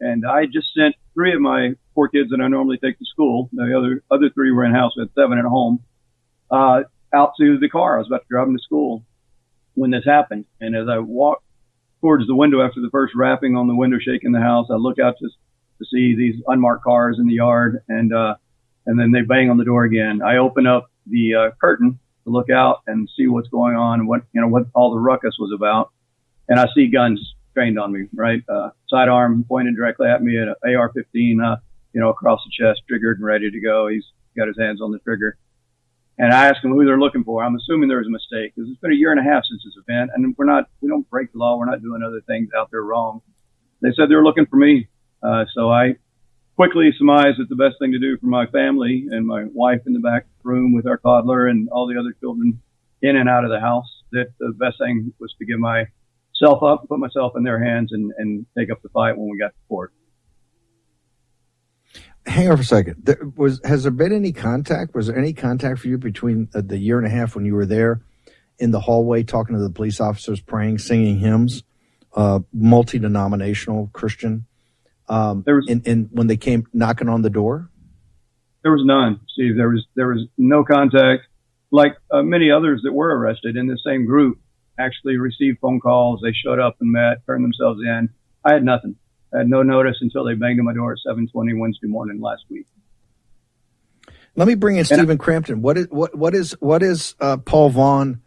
and 0.00 0.24
I 0.26 0.46
just 0.46 0.72
sent 0.74 0.94
three 1.14 1.34
of 1.34 1.40
my 1.40 1.74
four 1.94 2.08
kids 2.08 2.30
that 2.30 2.40
I 2.40 2.48
normally 2.48 2.78
take 2.78 2.98
to 2.98 3.04
school. 3.04 3.48
The 3.52 3.76
other 3.76 4.02
other 4.10 4.30
three 4.30 4.52
were 4.52 4.64
in 4.64 4.72
house. 4.72 4.92
We 4.96 5.02
had 5.02 5.10
seven 5.14 5.38
at 5.38 5.44
home. 5.44 5.82
Uh, 6.50 6.82
out 7.14 7.32
to 7.38 7.58
the 7.58 7.68
car. 7.68 7.96
I 7.96 7.98
was 7.98 8.06
about 8.06 8.22
to 8.22 8.28
drive 8.30 8.46
them 8.46 8.56
to 8.56 8.62
school 8.62 9.04
when 9.74 9.90
this 9.90 10.04
happened. 10.04 10.46
And 10.60 10.76
as 10.76 10.88
I 10.88 10.98
walked 10.98 11.44
towards 12.00 12.26
the 12.26 12.34
window 12.34 12.62
after 12.62 12.80
the 12.80 12.90
first 12.90 13.14
rapping 13.14 13.56
on 13.56 13.68
the 13.68 13.74
window, 13.74 13.98
shaking 14.00 14.32
the 14.32 14.40
house, 14.40 14.66
I 14.70 14.74
look 14.74 14.98
out 14.98 15.16
to 15.18 15.28
to 15.78 15.86
see 15.90 16.14
these 16.14 16.40
unmarked 16.46 16.84
cars 16.84 17.18
in 17.18 17.26
the 17.26 17.34
yard, 17.34 17.82
and 17.88 18.12
uh, 18.12 18.36
and 18.86 18.98
then 18.98 19.12
they 19.12 19.22
bang 19.22 19.50
on 19.50 19.56
the 19.56 19.64
door 19.64 19.84
again. 19.84 20.20
I 20.22 20.36
open 20.36 20.66
up 20.66 20.90
the 21.06 21.34
uh, 21.34 21.50
curtain 21.60 21.98
to 22.24 22.30
look 22.30 22.50
out 22.50 22.82
and 22.86 23.08
see 23.16 23.26
what's 23.26 23.48
going 23.48 23.76
on 23.76 24.00
and 24.00 24.08
what 24.08 24.22
you 24.32 24.40
know 24.40 24.48
what 24.48 24.64
all 24.74 24.92
the 24.92 25.00
ruckus 25.00 25.36
was 25.38 25.52
about, 25.54 25.90
and 26.48 26.58
I 26.58 26.66
see 26.74 26.88
guns 26.88 27.34
trained 27.54 27.78
on 27.78 27.92
me, 27.92 28.06
right? 28.14 28.42
Uh, 28.48 28.70
sidearm 28.88 29.44
pointed 29.44 29.76
directly 29.76 30.08
at 30.08 30.22
me 30.22 30.38
at 30.40 30.48
an 30.48 30.54
AR-15, 30.64 30.96
uh, 31.44 31.56
you 31.92 32.00
know, 32.00 32.08
across 32.08 32.40
the 32.44 32.50
chest, 32.50 32.82
triggered 32.88 33.18
and 33.18 33.26
ready 33.26 33.50
to 33.50 33.60
go. 33.60 33.88
He's 33.88 34.04
got 34.36 34.48
his 34.48 34.56
hands 34.58 34.80
on 34.80 34.90
the 34.90 34.98
trigger. 35.00 35.36
And 36.18 36.32
I 36.32 36.46
asked 36.46 36.64
him 36.64 36.72
who 36.72 36.84
they're 36.84 37.00
looking 37.00 37.24
for. 37.24 37.42
I'm 37.42 37.56
assuming 37.56 37.88
there 37.88 37.98
was 37.98 38.06
a 38.06 38.10
mistake 38.10 38.54
because 38.54 38.70
it's 38.70 38.80
been 38.80 38.92
a 38.92 38.96
year 38.96 39.12
and 39.12 39.20
a 39.20 39.22
half 39.22 39.44
since 39.48 39.62
this 39.64 39.74
event, 39.86 40.10
and 40.14 40.34
we're 40.36 40.44
not, 40.44 40.68
we 40.80 40.88
don't 40.88 41.08
break 41.10 41.32
the 41.32 41.38
law. 41.38 41.56
We're 41.56 41.66
not 41.66 41.82
doing 41.82 42.02
other 42.02 42.20
things 42.26 42.50
out 42.56 42.70
there 42.70 42.82
wrong. 42.82 43.22
They 43.80 43.90
said 43.96 44.08
they 44.08 44.14
were 44.14 44.24
looking 44.24 44.46
for 44.46 44.56
me. 44.56 44.88
Uh, 45.22 45.44
so 45.54 45.70
I 45.70 45.96
quickly 46.56 46.90
surmised 46.96 47.38
that 47.38 47.48
the 47.48 47.56
best 47.56 47.76
thing 47.78 47.92
to 47.92 47.98
do 47.98 48.18
for 48.18 48.26
my 48.26 48.46
family 48.46 49.08
and 49.10 49.26
my 49.26 49.44
wife 49.52 49.80
in 49.86 49.94
the 49.94 50.00
back 50.00 50.26
room 50.44 50.74
with 50.74 50.86
our 50.86 50.98
toddler 50.98 51.46
and 51.46 51.68
all 51.70 51.86
the 51.86 51.98
other 51.98 52.14
children 52.20 52.60
in 53.00 53.16
and 53.16 53.28
out 53.28 53.44
of 53.44 53.50
the 53.50 53.60
house, 53.60 53.88
that 54.12 54.26
the 54.38 54.52
best 54.52 54.78
thing 54.78 55.12
was 55.18 55.34
to 55.38 55.44
give 55.44 55.58
myself 55.58 56.62
up, 56.62 56.88
put 56.88 56.98
myself 56.98 57.32
in 57.36 57.42
their 57.42 57.62
hands, 57.62 57.92
and, 57.92 58.12
and 58.16 58.46
take 58.56 58.70
up 58.70 58.80
the 58.82 58.88
fight 58.90 59.16
when 59.16 59.28
we 59.28 59.38
got 59.38 59.48
to 59.48 59.68
court. 59.68 59.92
Hang 62.24 62.48
on 62.48 62.56
for 62.56 62.62
a 62.62 62.64
second. 62.64 62.96
There 63.02 63.18
was 63.36 63.60
has 63.64 63.82
there 63.82 63.90
been 63.90 64.12
any 64.12 64.32
contact? 64.32 64.94
Was 64.94 65.08
there 65.08 65.18
any 65.18 65.32
contact 65.32 65.80
for 65.80 65.88
you 65.88 65.98
between 65.98 66.48
uh, 66.54 66.62
the 66.64 66.78
year 66.78 66.98
and 66.98 67.06
a 67.06 67.10
half 67.10 67.34
when 67.34 67.44
you 67.44 67.54
were 67.54 67.66
there 67.66 68.00
in 68.58 68.70
the 68.70 68.78
hallway 68.78 69.24
talking 69.24 69.56
to 69.56 69.60
the 69.60 69.70
police 69.70 70.00
officers, 70.00 70.40
praying, 70.40 70.78
singing 70.78 71.18
hymns, 71.18 71.64
uh, 72.14 72.38
multi 72.52 73.00
denominational 73.00 73.90
Christian. 73.92 74.46
Um, 75.08 75.42
there 75.44 75.56
was, 75.56 75.66
and, 75.68 75.86
and 75.86 76.08
when 76.12 76.28
they 76.28 76.36
came 76.36 76.66
knocking 76.72 77.08
on 77.08 77.22
the 77.22 77.30
door, 77.30 77.70
there 78.62 78.72
was 78.72 78.82
none. 78.84 79.20
Steve, 79.28 79.56
there 79.56 79.68
was 79.68 79.86
there 79.94 80.08
was 80.08 80.26
no 80.38 80.64
contact. 80.64 81.24
Like 81.70 81.96
uh, 82.10 82.22
many 82.22 82.50
others 82.50 82.82
that 82.84 82.92
were 82.92 83.16
arrested 83.16 83.56
in 83.56 83.66
the 83.66 83.78
same 83.84 84.04
group, 84.04 84.38
actually 84.78 85.16
received 85.16 85.58
phone 85.60 85.80
calls. 85.80 86.20
They 86.22 86.32
showed 86.32 86.58
up 86.58 86.76
and 86.80 86.92
met, 86.92 87.24
turned 87.26 87.44
themselves 87.44 87.80
in. 87.80 88.10
I 88.44 88.54
had 88.54 88.64
nothing. 88.64 88.96
I 89.34 89.38
had 89.38 89.48
no 89.48 89.62
notice 89.62 89.96
until 90.00 90.24
they 90.24 90.34
banged 90.34 90.58
on 90.60 90.66
my 90.66 90.74
door 90.74 90.92
at 90.92 90.98
7:20 91.06 91.58
Wednesday 91.58 91.86
morning 91.86 92.20
last 92.20 92.44
week. 92.50 92.66
Let 94.34 94.48
me 94.48 94.54
bring 94.54 94.76
in 94.76 94.84
Stephen 94.84 95.18
Crampton. 95.18 95.62
What 95.62 95.76
is 95.76 95.86
what 95.90 96.14
what 96.14 96.34
is 96.34 96.52
what 96.60 96.82
is 96.82 97.14
uh, 97.20 97.38
Paul 97.38 97.70
Vaughn? 97.70 98.22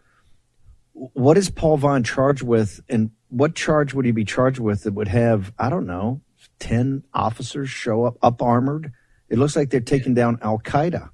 What 0.93 1.37
is 1.37 1.49
Paul 1.49 1.77
Vaughn 1.77 2.03
charged 2.03 2.43
with, 2.43 2.79
and 2.89 3.11
what 3.29 3.55
charge 3.55 3.93
would 3.93 4.05
he 4.05 4.11
be 4.11 4.23
charged 4.23 4.59
with 4.59 4.83
that 4.83 4.93
would 4.93 5.07
have 5.07 5.53
I 5.57 5.69
don't 5.69 5.87
know 5.87 6.21
ten 6.59 7.03
officers 7.13 7.69
show 7.69 8.05
up 8.05 8.17
up 8.21 8.41
armored? 8.41 8.91
It 9.29 9.37
looks 9.37 9.55
like 9.55 9.69
they're 9.69 9.79
taking 9.79 10.13
down 10.13 10.39
Al 10.41 10.59
Qaeda. 10.59 11.09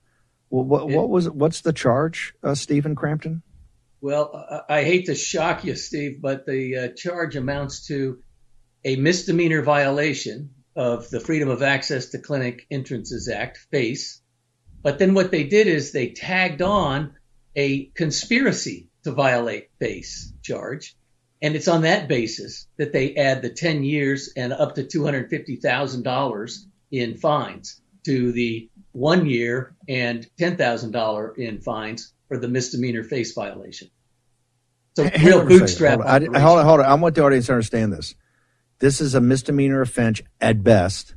Well, 0.49 0.65
what, 0.65 0.89
what 0.89 1.09
was 1.09 1.29
what's 1.29 1.61
the 1.61 1.71
charge, 1.71 2.33
uh, 2.43 2.55
Stephen 2.55 2.95
Crampton? 2.95 3.41
Well, 4.01 4.63
I 4.67 4.83
hate 4.83 5.05
to 5.05 5.15
shock 5.15 5.63
you, 5.63 5.75
Steve, 5.75 6.21
but 6.21 6.45
the 6.45 6.77
uh, 6.77 6.87
charge 6.89 7.35
amounts 7.35 7.87
to 7.87 8.21
a 8.83 8.95
misdemeanor 8.95 9.61
violation 9.61 10.49
of 10.75 11.09
the 11.09 11.19
Freedom 11.19 11.49
of 11.49 11.61
Access 11.61 12.07
to 12.07 12.19
Clinic 12.19 12.65
Entrances 12.71 13.29
Act, 13.29 13.59
FACE, 13.71 14.21
but 14.81 14.97
then 14.97 15.13
what 15.13 15.31
they 15.31 15.43
did 15.43 15.67
is 15.67 15.91
they 15.91 16.09
tagged 16.09 16.61
on 16.61 17.13
a 17.55 17.85
conspiracy 17.85 18.87
to 19.03 19.11
violate 19.11 19.69
FACE 19.79 20.33
charge. 20.41 20.95
And 21.41 21.55
it's 21.55 21.67
on 21.67 21.83
that 21.83 22.07
basis 22.07 22.67
that 22.77 22.93
they 22.93 23.15
add 23.15 23.41
the 23.41 23.49
10 23.49 23.83
years 23.83 24.33
and 24.35 24.53
up 24.53 24.75
to 24.75 24.83
$250,000 24.83 26.57
in 26.91 27.17
fines 27.17 27.81
to 28.05 28.31
the 28.31 28.69
one 28.91 29.25
year 29.25 29.75
and 29.87 30.27
$10,000 30.39 31.37
in 31.37 31.61
fines 31.61 32.13
for 32.27 32.37
the 32.37 32.47
misdemeanor 32.47 33.03
FACE 33.03 33.33
violation. 33.33 33.89
So 34.95 35.05
hey, 35.05 35.25
real 35.25 35.45
bootstrap. 35.45 36.01
Hold 36.01 36.05
on. 36.05 36.35
I, 36.35 36.39
hold 36.39 36.59
on, 36.59 36.65
hold 36.65 36.79
on. 36.81 36.85
I 36.85 36.93
want 36.95 37.15
the 37.15 37.23
audience 37.23 37.45
to 37.47 37.53
understand 37.53 37.93
this. 37.93 38.15
This 38.79 38.99
is 38.99 39.15
a 39.15 39.21
misdemeanor 39.21 39.81
offense 39.81 40.21
at 40.41 40.63
best 40.63 41.15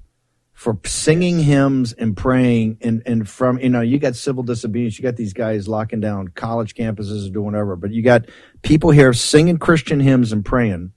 for 0.54 0.78
singing 0.84 1.40
hymns 1.40 1.92
and 1.92 2.16
praying 2.16 2.78
and, 2.80 3.02
and 3.06 3.28
from 3.28 3.58
you 3.58 3.68
know 3.68 3.80
you 3.80 3.98
got 3.98 4.14
civil 4.14 4.44
disobedience 4.44 4.96
you 4.96 5.02
got 5.02 5.16
these 5.16 5.32
guys 5.32 5.66
locking 5.66 6.00
down 6.00 6.28
college 6.28 6.74
campuses 6.74 7.26
or 7.26 7.32
doing 7.32 7.46
whatever 7.46 7.74
but 7.74 7.90
you 7.90 8.02
got 8.02 8.26
people 8.62 8.90
here 8.90 9.12
singing 9.12 9.58
christian 9.58 9.98
hymns 9.98 10.30
and 10.30 10.44
praying 10.44 10.92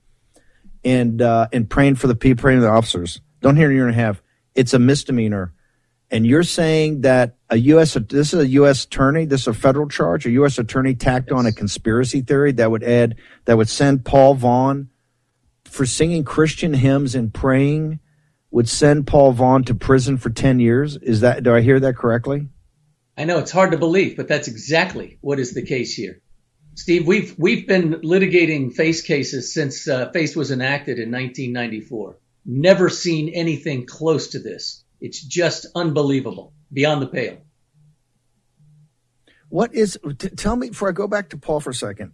and 0.84 1.20
uh, 1.20 1.48
and 1.52 1.68
praying 1.68 1.96
for 1.96 2.06
the 2.06 2.14
people 2.14 2.40
praying 2.40 2.60
for 2.60 2.66
the 2.66 2.70
officers 2.70 3.20
don't 3.40 3.56
hear 3.56 3.68
a 3.68 3.74
year 3.74 3.88
and 3.88 3.96
a 3.96 4.00
half 4.00 4.22
it's 4.54 4.72
a 4.72 4.78
misdemeanor 4.78 5.52
and 6.10 6.26
you're 6.26 6.42
saying 6.42 7.02
that 7.02 7.36
a 7.50 7.56
U.S. 7.56 7.94
this 7.94 8.32
is 8.32 8.40
a 8.40 8.46
U.S. 8.46 8.84
attorney, 8.84 9.24
this 9.24 9.42
is 9.42 9.48
a 9.48 9.54
federal 9.54 9.88
charge. 9.88 10.26
A 10.26 10.30
U.S. 10.30 10.58
attorney 10.58 10.94
tacked 10.94 11.28
yes. 11.30 11.38
on 11.38 11.46
a 11.46 11.52
conspiracy 11.52 12.22
theory 12.22 12.52
that 12.52 12.70
would 12.70 12.82
add 12.82 13.16
that 13.44 13.56
would 13.56 13.68
send 13.68 14.04
Paul 14.04 14.34
Vaughn 14.34 14.88
for 15.64 15.86
singing 15.86 16.24
Christian 16.24 16.72
hymns 16.72 17.14
and 17.14 17.32
praying 17.32 18.00
would 18.50 18.68
send 18.68 19.06
Paul 19.06 19.32
Vaughn 19.32 19.64
to 19.64 19.74
prison 19.74 20.16
for 20.16 20.30
10 20.30 20.60
years. 20.60 20.96
Is 20.96 21.20
that, 21.20 21.42
do 21.42 21.54
I 21.54 21.60
hear 21.60 21.78
that 21.80 21.96
correctly? 21.96 22.48
I 23.16 23.24
know 23.24 23.38
it's 23.38 23.50
hard 23.50 23.72
to 23.72 23.78
believe, 23.78 24.16
but 24.16 24.28
that's 24.28 24.48
exactly 24.48 25.18
what 25.20 25.38
is 25.38 25.52
the 25.52 25.62
case 25.62 25.94
here. 25.94 26.20
Steve, 26.74 27.06
we've, 27.06 27.34
we've 27.36 27.66
been 27.66 27.94
litigating 27.94 28.72
FACE 28.72 29.02
cases 29.02 29.52
since 29.52 29.88
uh, 29.88 30.10
FACE 30.12 30.36
was 30.36 30.52
enacted 30.52 30.98
in 30.98 31.10
1994. 31.10 32.16
Never 32.46 32.88
seen 32.88 33.28
anything 33.30 33.84
close 33.84 34.28
to 34.28 34.38
this. 34.38 34.84
It's 35.00 35.22
just 35.22 35.66
unbelievable, 35.74 36.52
beyond 36.72 37.02
the 37.02 37.06
pale. 37.06 37.38
What 39.48 39.74
is, 39.74 39.98
t- 40.18 40.28
tell 40.30 40.56
me, 40.56 40.70
before 40.70 40.88
I 40.88 40.92
go 40.92 41.06
back 41.06 41.30
to 41.30 41.38
Paul 41.38 41.60
for 41.60 41.70
a 41.70 41.74
second, 41.74 42.12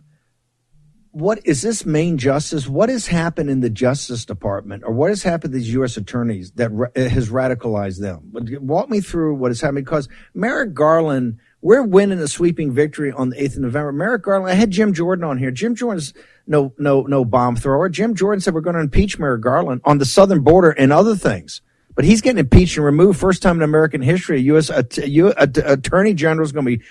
what 1.14 1.40
is 1.44 1.62
this 1.62 1.86
main 1.86 2.18
justice? 2.18 2.66
What 2.66 2.88
has 2.88 3.06
happened 3.06 3.48
in 3.48 3.60
the 3.60 3.70
Justice 3.70 4.24
Department, 4.24 4.82
or 4.84 4.92
what 4.92 5.10
has 5.10 5.22
happened 5.22 5.52
to 5.52 5.58
these 5.58 5.72
U.S. 5.74 5.96
attorneys 5.96 6.50
that 6.52 6.70
ra- 6.72 6.88
eh, 6.96 7.08
has 7.08 7.30
radicalized 7.30 8.00
them? 8.00 8.32
Walk 8.60 8.90
me 8.90 9.00
through 9.00 9.36
what 9.36 9.52
has 9.52 9.60
happened 9.60 9.84
because 9.84 10.08
Merrick 10.34 10.74
Garland, 10.74 11.38
we're 11.62 11.84
winning 11.84 12.18
a 12.18 12.26
sweeping 12.26 12.72
victory 12.72 13.12
on 13.12 13.30
the 13.30 13.40
eighth 13.40 13.54
of 13.54 13.62
November. 13.62 13.92
Merrick 13.92 14.22
Garland, 14.22 14.50
I 14.50 14.54
had 14.54 14.72
Jim 14.72 14.92
Jordan 14.92 15.24
on 15.24 15.38
here. 15.38 15.52
Jim 15.52 15.76
Jordan's 15.76 16.12
no 16.48 16.74
no 16.78 17.02
no 17.02 17.24
bomb 17.24 17.54
thrower. 17.54 17.88
Jim 17.88 18.16
Jordan 18.16 18.40
said 18.40 18.52
we're 18.52 18.60
going 18.60 18.74
to 18.74 18.82
impeach 18.82 19.16
Merrick 19.16 19.42
Garland 19.42 19.82
on 19.84 19.98
the 19.98 20.04
southern 20.04 20.40
border 20.42 20.70
and 20.70 20.92
other 20.92 21.14
things. 21.14 21.62
But 21.94 22.04
he's 22.04 22.20
getting 22.20 22.38
impeached 22.38 22.76
and 22.76 22.84
removed. 22.84 23.20
First 23.20 23.42
time 23.42 23.56
in 23.56 23.62
American 23.62 24.02
history, 24.02 24.38
a 24.38 24.40
U.S. 24.42 24.68
attorney 24.70 26.14
general 26.14 26.44
is 26.44 26.52
going 26.52 26.66
to 26.66 26.76
be 26.78 26.84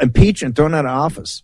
impeached 0.00 0.42
and 0.42 0.56
thrown 0.56 0.74
out 0.74 0.86
of 0.86 0.92
office. 0.92 1.42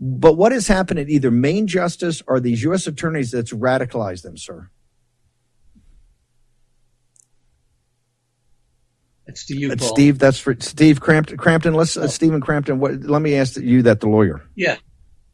But 0.00 0.34
what 0.36 0.52
has 0.52 0.68
happened 0.68 1.00
at 1.00 1.08
either 1.08 1.30
Main 1.30 1.66
Justice 1.66 2.22
or 2.26 2.38
these 2.38 2.62
U.S. 2.62 2.86
attorneys 2.86 3.32
that's 3.32 3.52
radicalized 3.52 4.22
them, 4.22 4.36
sir? 4.36 4.70
It's 9.26 9.44
to 9.46 9.56
you, 9.56 9.76
Paul. 9.76 9.88
Steve. 9.88 10.18
That's 10.18 10.38
for 10.38 10.56
Steve 10.58 11.00
Crampton. 11.00 11.36
Crampton. 11.36 11.74
Let's 11.74 11.96
uh, 11.96 12.08
Stephen 12.08 12.40
Crampton. 12.40 12.80
What, 12.80 13.02
let 13.02 13.20
me 13.20 13.34
ask 13.34 13.56
you 13.56 13.82
that, 13.82 14.00
the 14.00 14.08
lawyer. 14.08 14.42
Yeah. 14.54 14.76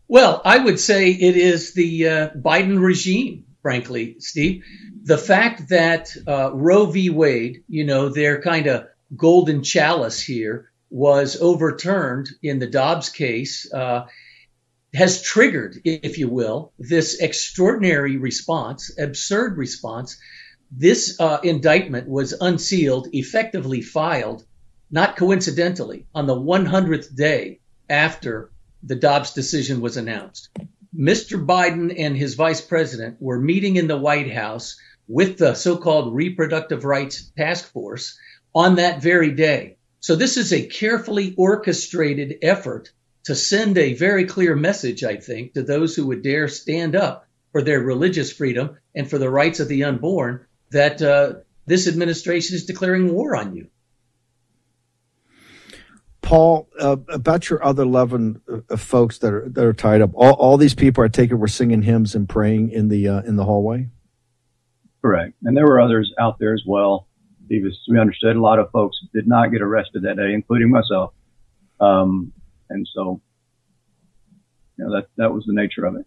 Well, 0.08 0.42
I 0.44 0.58
would 0.58 0.80
say 0.80 1.10
it 1.10 1.36
is 1.36 1.74
the 1.74 2.08
uh, 2.08 2.28
Biden 2.30 2.82
regime, 2.82 3.44
frankly, 3.64 4.16
Steve. 4.18 4.62
The 5.04 5.16
fact 5.16 5.70
that 5.70 6.14
uh, 6.28 6.52
Roe 6.52 6.84
v. 6.84 7.08
Wade, 7.08 7.64
you 7.66 7.84
know, 7.84 8.10
their 8.10 8.42
kind 8.42 8.66
of 8.66 8.88
golden 9.16 9.62
chalice 9.62 10.20
here, 10.20 10.70
was 10.90 11.40
overturned 11.40 12.28
in 12.42 12.58
the 12.58 12.66
Dobbs 12.66 13.08
case. 13.08 13.72
Uh, 13.72 14.04
has 14.92 15.22
triggered, 15.22 15.80
if 15.84 16.18
you 16.18 16.28
will, 16.28 16.72
this 16.78 17.18
extraordinary 17.20 18.18
response, 18.18 18.96
absurd 18.98 19.56
response. 19.56 20.18
This 20.70 21.18
uh, 21.18 21.38
indictment 21.42 22.06
was 22.06 22.34
unsealed, 22.34 23.08
effectively 23.12 23.80
filed, 23.80 24.44
not 24.90 25.16
coincidentally, 25.16 26.06
on 26.14 26.26
the 26.26 26.36
100th 26.36 27.16
day 27.16 27.60
after 27.88 28.50
the 28.84 28.94
Dobbs 28.94 29.32
decision 29.32 29.80
was 29.80 29.96
announced. 29.96 30.50
Mr. 30.96 31.44
Biden 31.44 31.92
and 31.98 32.16
his 32.16 32.34
vice 32.34 32.60
president 32.60 33.16
were 33.20 33.40
meeting 33.40 33.76
in 33.76 33.88
the 33.88 33.96
White 33.96 34.30
House 34.30 34.76
with 35.08 35.38
the 35.38 35.54
so-called 35.54 36.14
reproductive 36.14 36.84
rights 36.84 37.32
task 37.36 37.72
force 37.72 38.16
on 38.54 38.76
that 38.76 39.02
very 39.02 39.32
day. 39.32 39.76
So 40.00 40.14
this 40.14 40.36
is 40.36 40.52
a 40.52 40.66
carefully 40.66 41.34
orchestrated 41.36 42.38
effort 42.42 42.92
to 43.24 43.34
send 43.34 43.76
a 43.76 43.94
very 43.94 44.26
clear 44.26 44.54
message, 44.54 45.02
I 45.02 45.16
think, 45.16 45.54
to 45.54 45.62
those 45.62 45.96
who 45.96 46.06
would 46.06 46.22
dare 46.22 46.46
stand 46.46 46.94
up 46.94 47.26
for 47.52 47.62
their 47.62 47.80
religious 47.80 48.32
freedom 48.32 48.76
and 48.94 49.08
for 49.08 49.18
the 49.18 49.30
rights 49.30 49.60
of 49.60 49.68
the 49.68 49.84
unborn 49.84 50.46
that 50.70 51.00
uh, 51.02 51.34
this 51.66 51.88
administration 51.88 52.54
is 52.54 52.66
declaring 52.66 53.12
war 53.12 53.34
on 53.34 53.56
you. 53.56 53.68
Paul, 56.24 56.68
uh, 56.80 56.96
about 57.08 57.48
your 57.48 57.64
other 57.64 57.84
eleven 57.84 58.40
uh, 58.70 58.76
folks 58.76 59.18
that 59.18 59.32
are 59.32 59.48
that 59.50 59.64
are 59.64 59.72
tied 59.72 60.00
up, 60.00 60.10
all, 60.14 60.32
all 60.32 60.56
these 60.56 60.74
people 60.74 61.04
I 61.04 61.08
take 61.08 61.30
it 61.30 61.36
were 61.36 61.48
singing 61.48 61.82
hymns 61.82 62.14
and 62.14 62.28
praying 62.28 62.70
in 62.70 62.88
the 62.88 63.08
uh, 63.08 63.22
in 63.22 63.36
the 63.36 63.44
hallway. 63.44 63.88
Correct, 65.02 65.34
and 65.44 65.56
there 65.56 65.66
were 65.66 65.80
others 65.80 66.12
out 66.18 66.38
there 66.38 66.54
as 66.54 66.62
well. 66.66 67.06
Because 67.46 67.78
we 67.90 68.00
understood 68.00 68.36
a 68.36 68.40
lot 68.40 68.58
of 68.58 68.70
folks 68.70 68.96
did 69.12 69.28
not 69.28 69.52
get 69.52 69.60
arrested 69.60 70.04
that 70.04 70.16
day, 70.16 70.32
including 70.32 70.70
myself. 70.70 71.12
Um, 71.78 72.32
and 72.70 72.88
so, 72.94 73.20
you 74.78 74.84
know, 74.86 74.94
that, 74.94 75.08
that 75.18 75.30
was 75.30 75.44
the 75.44 75.52
nature 75.52 75.84
of 75.84 75.96
it. 75.96 76.06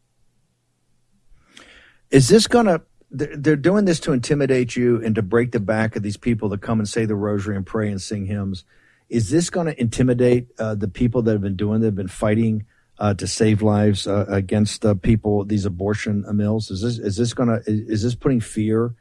Is 2.10 2.28
this 2.28 2.48
going 2.48 2.66
to, 2.66 2.82
they're 3.12 3.56
doing 3.56 3.86
this 3.86 4.00
to 4.00 4.14
intimidate 4.14 4.76
you 4.76 5.00
and 5.06 5.14
to 5.14 5.22
break 5.22 5.52
the 5.52 5.60
back 5.60 5.96
of 5.96 6.02
these 6.02 6.18
people 6.18 6.50
that 6.50 6.62
come 6.64 6.80
and 6.80 6.90
say 6.90 7.06
the 7.06 7.14
rosary 7.16 7.56
and 7.56 7.68
pray 7.68 7.92
and 7.92 8.02
sing 8.02 8.26
hymns. 8.26 8.64
Is 9.10 9.30
this 9.30 9.50
going 9.50 9.68
to 9.68 9.80
intimidate 9.80 10.48
uh, 10.60 10.76
the 10.76 10.88
people 10.88 11.22
that 11.24 11.32
have 11.32 11.42
been 11.42 11.56
doing, 11.56 11.82
that 11.82 11.88
have 11.88 11.96
been 11.96 12.08
fighting 12.08 12.66
uh, 13.00 13.14
to 13.14 13.28
save 13.28 13.62
lives 13.62 14.08
uh, 14.08 14.26
against 14.28 14.86
uh, 14.86 14.96
people, 14.96 15.46
these 15.46 15.66
abortion 15.66 16.26
mills? 16.34 16.72
Is 16.72 16.82
this, 16.82 17.00
is 17.00 17.16
this 17.16 17.34
going 17.34 17.50
to, 17.50 17.62
is 17.66 18.04
this 18.04 18.16
putting 18.16 18.42
fear 18.42 18.96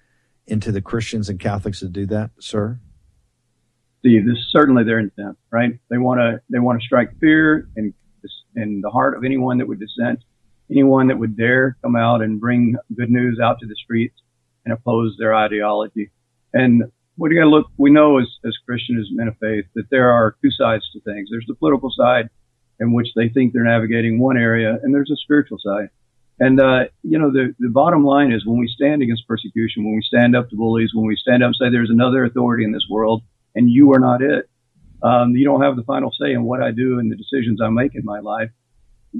into 0.46 0.70
the 0.70 0.80
Christians 0.80 1.28
and 1.28 1.40
Catholics 1.40 1.80
to 1.80 1.88
do 1.88 2.06
that, 2.06 2.30
sir? 2.38 2.78
Steve, 4.00 4.24
this 4.24 4.36
is 4.36 4.46
certainly 4.50 4.84
their 4.84 5.00
intent, 5.00 5.36
right? 5.50 5.78
They 5.90 5.98
want 5.98 6.20
to 6.20 6.40
they 6.48 6.60
want 6.60 6.80
to 6.80 6.86
strike 6.86 7.18
fear 7.18 7.68
in 7.76 7.92
in 8.54 8.80
the 8.80 8.90
heart 8.90 9.16
of 9.16 9.24
anyone 9.24 9.58
that 9.58 9.66
would 9.66 9.80
dissent, 9.80 10.20
anyone 10.70 11.08
that 11.08 11.18
would 11.18 11.36
dare 11.36 11.76
come 11.82 11.96
out 11.96 12.22
and 12.22 12.40
bring 12.40 12.76
good 12.96 13.10
news 13.10 13.40
out 13.42 13.58
to 13.60 13.66
the 13.66 13.74
streets 13.74 14.14
and 14.64 14.72
oppose 14.72 15.16
their 15.18 15.34
ideology. 15.34 16.10
And 16.52 16.84
what 17.16 17.30
you 17.30 17.38
got 17.38 17.44
to 17.44 17.50
look, 17.50 17.66
we 17.76 17.90
know 17.90 18.18
as 18.18 18.28
as 18.44 18.54
Christians, 18.64 19.08
as 19.08 19.16
men 19.16 19.28
of 19.28 19.36
faith, 19.38 19.64
that 19.74 19.90
there 19.90 20.10
are 20.10 20.36
two 20.42 20.50
sides 20.50 20.88
to 20.92 21.00
things. 21.00 21.28
There's 21.30 21.46
the 21.46 21.54
political 21.54 21.90
side 21.90 22.28
in 22.78 22.92
which 22.92 23.08
they 23.16 23.28
think 23.28 23.52
they're 23.52 23.64
navigating 23.64 24.18
one 24.18 24.36
area, 24.36 24.78
and 24.82 24.94
there's 24.94 25.10
a 25.10 25.16
spiritual 25.16 25.58
side. 25.58 25.88
And, 26.38 26.60
uh, 26.60 26.84
you 27.02 27.18
know, 27.18 27.30
the, 27.30 27.54
the 27.58 27.70
bottom 27.70 28.04
line 28.04 28.30
is 28.30 28.44
when 28.44 28.58
we 28.58 28.68
stand 28.68 29.00
against 29.02 29.26
persecution, 29.26 29.84
when 29.84 29.94
we 29.94 30.02
stand 30.02 30.36
up 30.36 30.50
to 30.50 30.56
bullies, 30.56 30.90
when 30.94 31.06
we 31.06 31.16
stand 31.16 31.42
up 31.42 31.48
and 31.48 31.56
say 31.56 31.70
there's 31.70 31.90
another 31.90 32.24
authority 32.24 32.64
in 32.64 32.72
this 32.72 32.86
world 32.90 33.22
and 33.54 33.70
you 33.70 33.92
are 33.94 33.98
not 33.98 34.20
it, 34.20 34.48
um, 35.02 35.30
you 35.30 35.44
don't 35.44 35.62
have 35.62 35.76
the 35.76 35.82
final 35.84 36.12
say 36.20 36.32
in 36.32 36.44
what 36.44 36.62
I 36.62 36.72
do 36.72 36.98
and 36.98 37.10
the 37.10 37.16
decisions 37.16 37.60
I 37.62 37.70
make 37.70 37.94
in 37.94 38.04
my 38.04 38.20
life. 38.20 38.50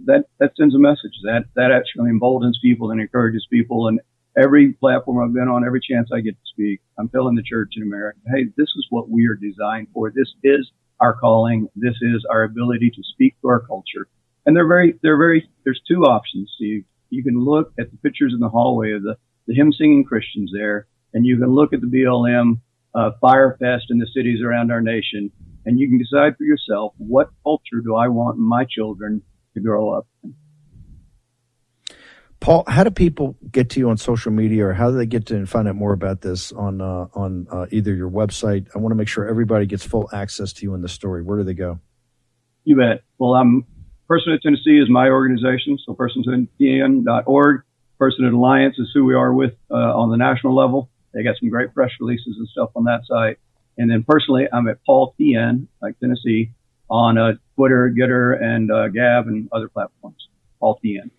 That, 0.05 0.25
that 0.41 0.53
sends 0.59 0.75
a 0.75 0.79
message 0.79 1.15
that, 1.23 1.45
that 1.55 1.71
actually 1.71 2.11
emboldens 2.11 2.59
people 2.61 2.91
and 2.91 3.01
encourages 3.01 3.47
people. 3.51 3.89
And 3.89 4.01
every 4.37 4.73
platform 4.75 5.23
I've 5.23 5.35
been 5.35 5.49
on, 5.49 5.65
every 5.65 5.81
chance 5.81 6.11
I 6.13 6.21
get 6.21 6.33
to 6.33 6.47
speak, 6.47 6.81
I'm 6.99 7.09
telling 7.09 7.35
the 7.35 7.43
church 7.43 7.75
in 7.77 7.83
America, 7.83 8.19
hey, 8.27 8.45
this 8.57 8.69
is 8.77 8.87
what 8.91 9.09
we 9.09 9.27
are 9.27 9.35
designed 9.35 9.89
for. 9.93 10.11
This 10.11 10.33
is 10.43 10.71
our 11.01 11.15
calling. 11.15 11.69
This 11.77 11.97
is 12.03 12.25
our 12.31 12.45
ability 12.45 12.91
to 12.91 13.03
speak 13.03 13.35
to 13.43 13.49
our 13.49 13.61
culture. 13.61 14.09
And 14.45 14.57
they're 14.57 14.67
very, 14.67 14.95
they're 15.03 15.19
very, 15.19 15.49
there's 15.65 15.81
two 15.87 16.05
options, 16.05 16.53
Steve 16.57 16.85
you 17.11 17.23
can 17.23 17.39
look 17.39 17.73
at 17.79 17.91
the 17.91 17.97
pictures 17.99 18.33
in 18.33 18.41
the 18.41 18.49
hallway 18.49 18.93
of 18.93 19.03
the, 19.03 19.17
the 19.47 19.55
hymn 19.55 19.73
singing 19.73 20.05
Christians 20.05 20.51
there, 20.53 20.87
and 21.15 21.25
you 21.25 21.39
can 21.39 21.55
look 21.55 21.73
at 21.73 21.81
the 21.81 21.87
BLM 21.87 22.61
uh, 22.95 23.11
Fyre 23.21 23.57
Fest 23.59 23.87
in 23.91 23.99
the 23.99 24.09
cities 24.15 24.41
around 24.43 24.73
our 24.73 24.81
nation, 24.81 25.31
and 25.65 25.79
you 25.79 25.89
can 25.89 25.99
decide 25.99 26.37
for 26.37 26.45
yourself 26.45 26.95
what 26.99 27.31
culture 27.43 27.81
do 27.83 27.97
I 27.97 28.09
want 28.09 28.39
my 28.39 28.65
children 28.69 29.23
to 29.55 29.61
grow 29.61 29.91
up 29.91 30.07
in. 30.25 30.35
Paul, 32.47 32.63
how 32.69 32.85
do 32.85 32.93
people 32.93 33.37
get 33.51 33.71
to 33.71 33.81
you 33.81 33.91
on 33.91 33.97
social 33.97 34.31
media, 34.31 34.67
or 34.67 34.73
how 34.73 34.93
do 34.93 34.97
they 34.97 35.07
get 35.07 35.27
to 35.27 35.47
find 35.47 35.67
out 35.67 35.75
more 35.75 35.93
about 35.93 36.21
this 36.21 36.53
on 36.53 36.81
uh, 36.81 37.09
on 37.13 37.49
uh, 37.51 37.67
either 37.73 37.93
your 37.93 38.09
website? 38.09 38.69
I 38.73 38.79
want 38.79 38.93
to 38.93 38.95
make 38.95 39.09
sure 39.09 39.29
everybody 39.29 39.67
gets 39.67 39.85
full 39.85 40.09
access 40.13 40.53
to 40.53 40.63
you 40.63 40.73
in 40.75 40.81
the 40.81 40.89
story. 40.89 41.25
Where 41.25 41.39
do 41.39 41.43
they 41.43 41.55
go? 41.55 41.81
You 42.63 42.77
bet. 42.77 43.03
Well, 43.19 43.35
I'm 43.35 43.67
Personhood 44.09 44.43
Tennessee 44.43 44.79
is 44.79 44.89
my 44.89 45.09
organization, 45.09 45.77
so 45.85 45.93
personhoodtn.org. 45.97 47.63
Personhood 48.01 48.33
Alliance 48.33 48.79
is 48.79 48.93
who 48.95 49.05
we 49.05 49.15
are 49.15 49.33
with 49.33 49.55
uh, 49.69 49.75
on 49.75 50.13
the 50.13 50.17
national 50.17 50.55
level. 50.55 50.89
They 51.15 51.25
got 51.25 51.35
some 51.41 51.51
great 51.51 51.75
press 51.75 51.91
releases 51.99 52.37
and 52.39 52.47
stuff 52.47 52.71
on 52.77 52.85
that 52.85 53.01
site. 53.09 53.41
And 53.77 53.91
then 53.91 54.05
personally, 54.05 54.47
I'm 54.53 54.69
at 54.69 54.79
Paul 54.87 55.17
TN, 55.19 55.67
like 55.83 55.99
Tennessee, 55.99 56.53
on 56.89 57.19
uh, 57.19 57.33
Twitter, 57.57 57.93
Gettr, 57.93 58.41
and 58.41 58.71
uh, 58.71 58.87
Gab, 58.87 59.27
and 59.27 59.49
other 59.51 59.69
platforms. 59.69 60.29
Paul 60.61 60.79
TN. 60.85 61.11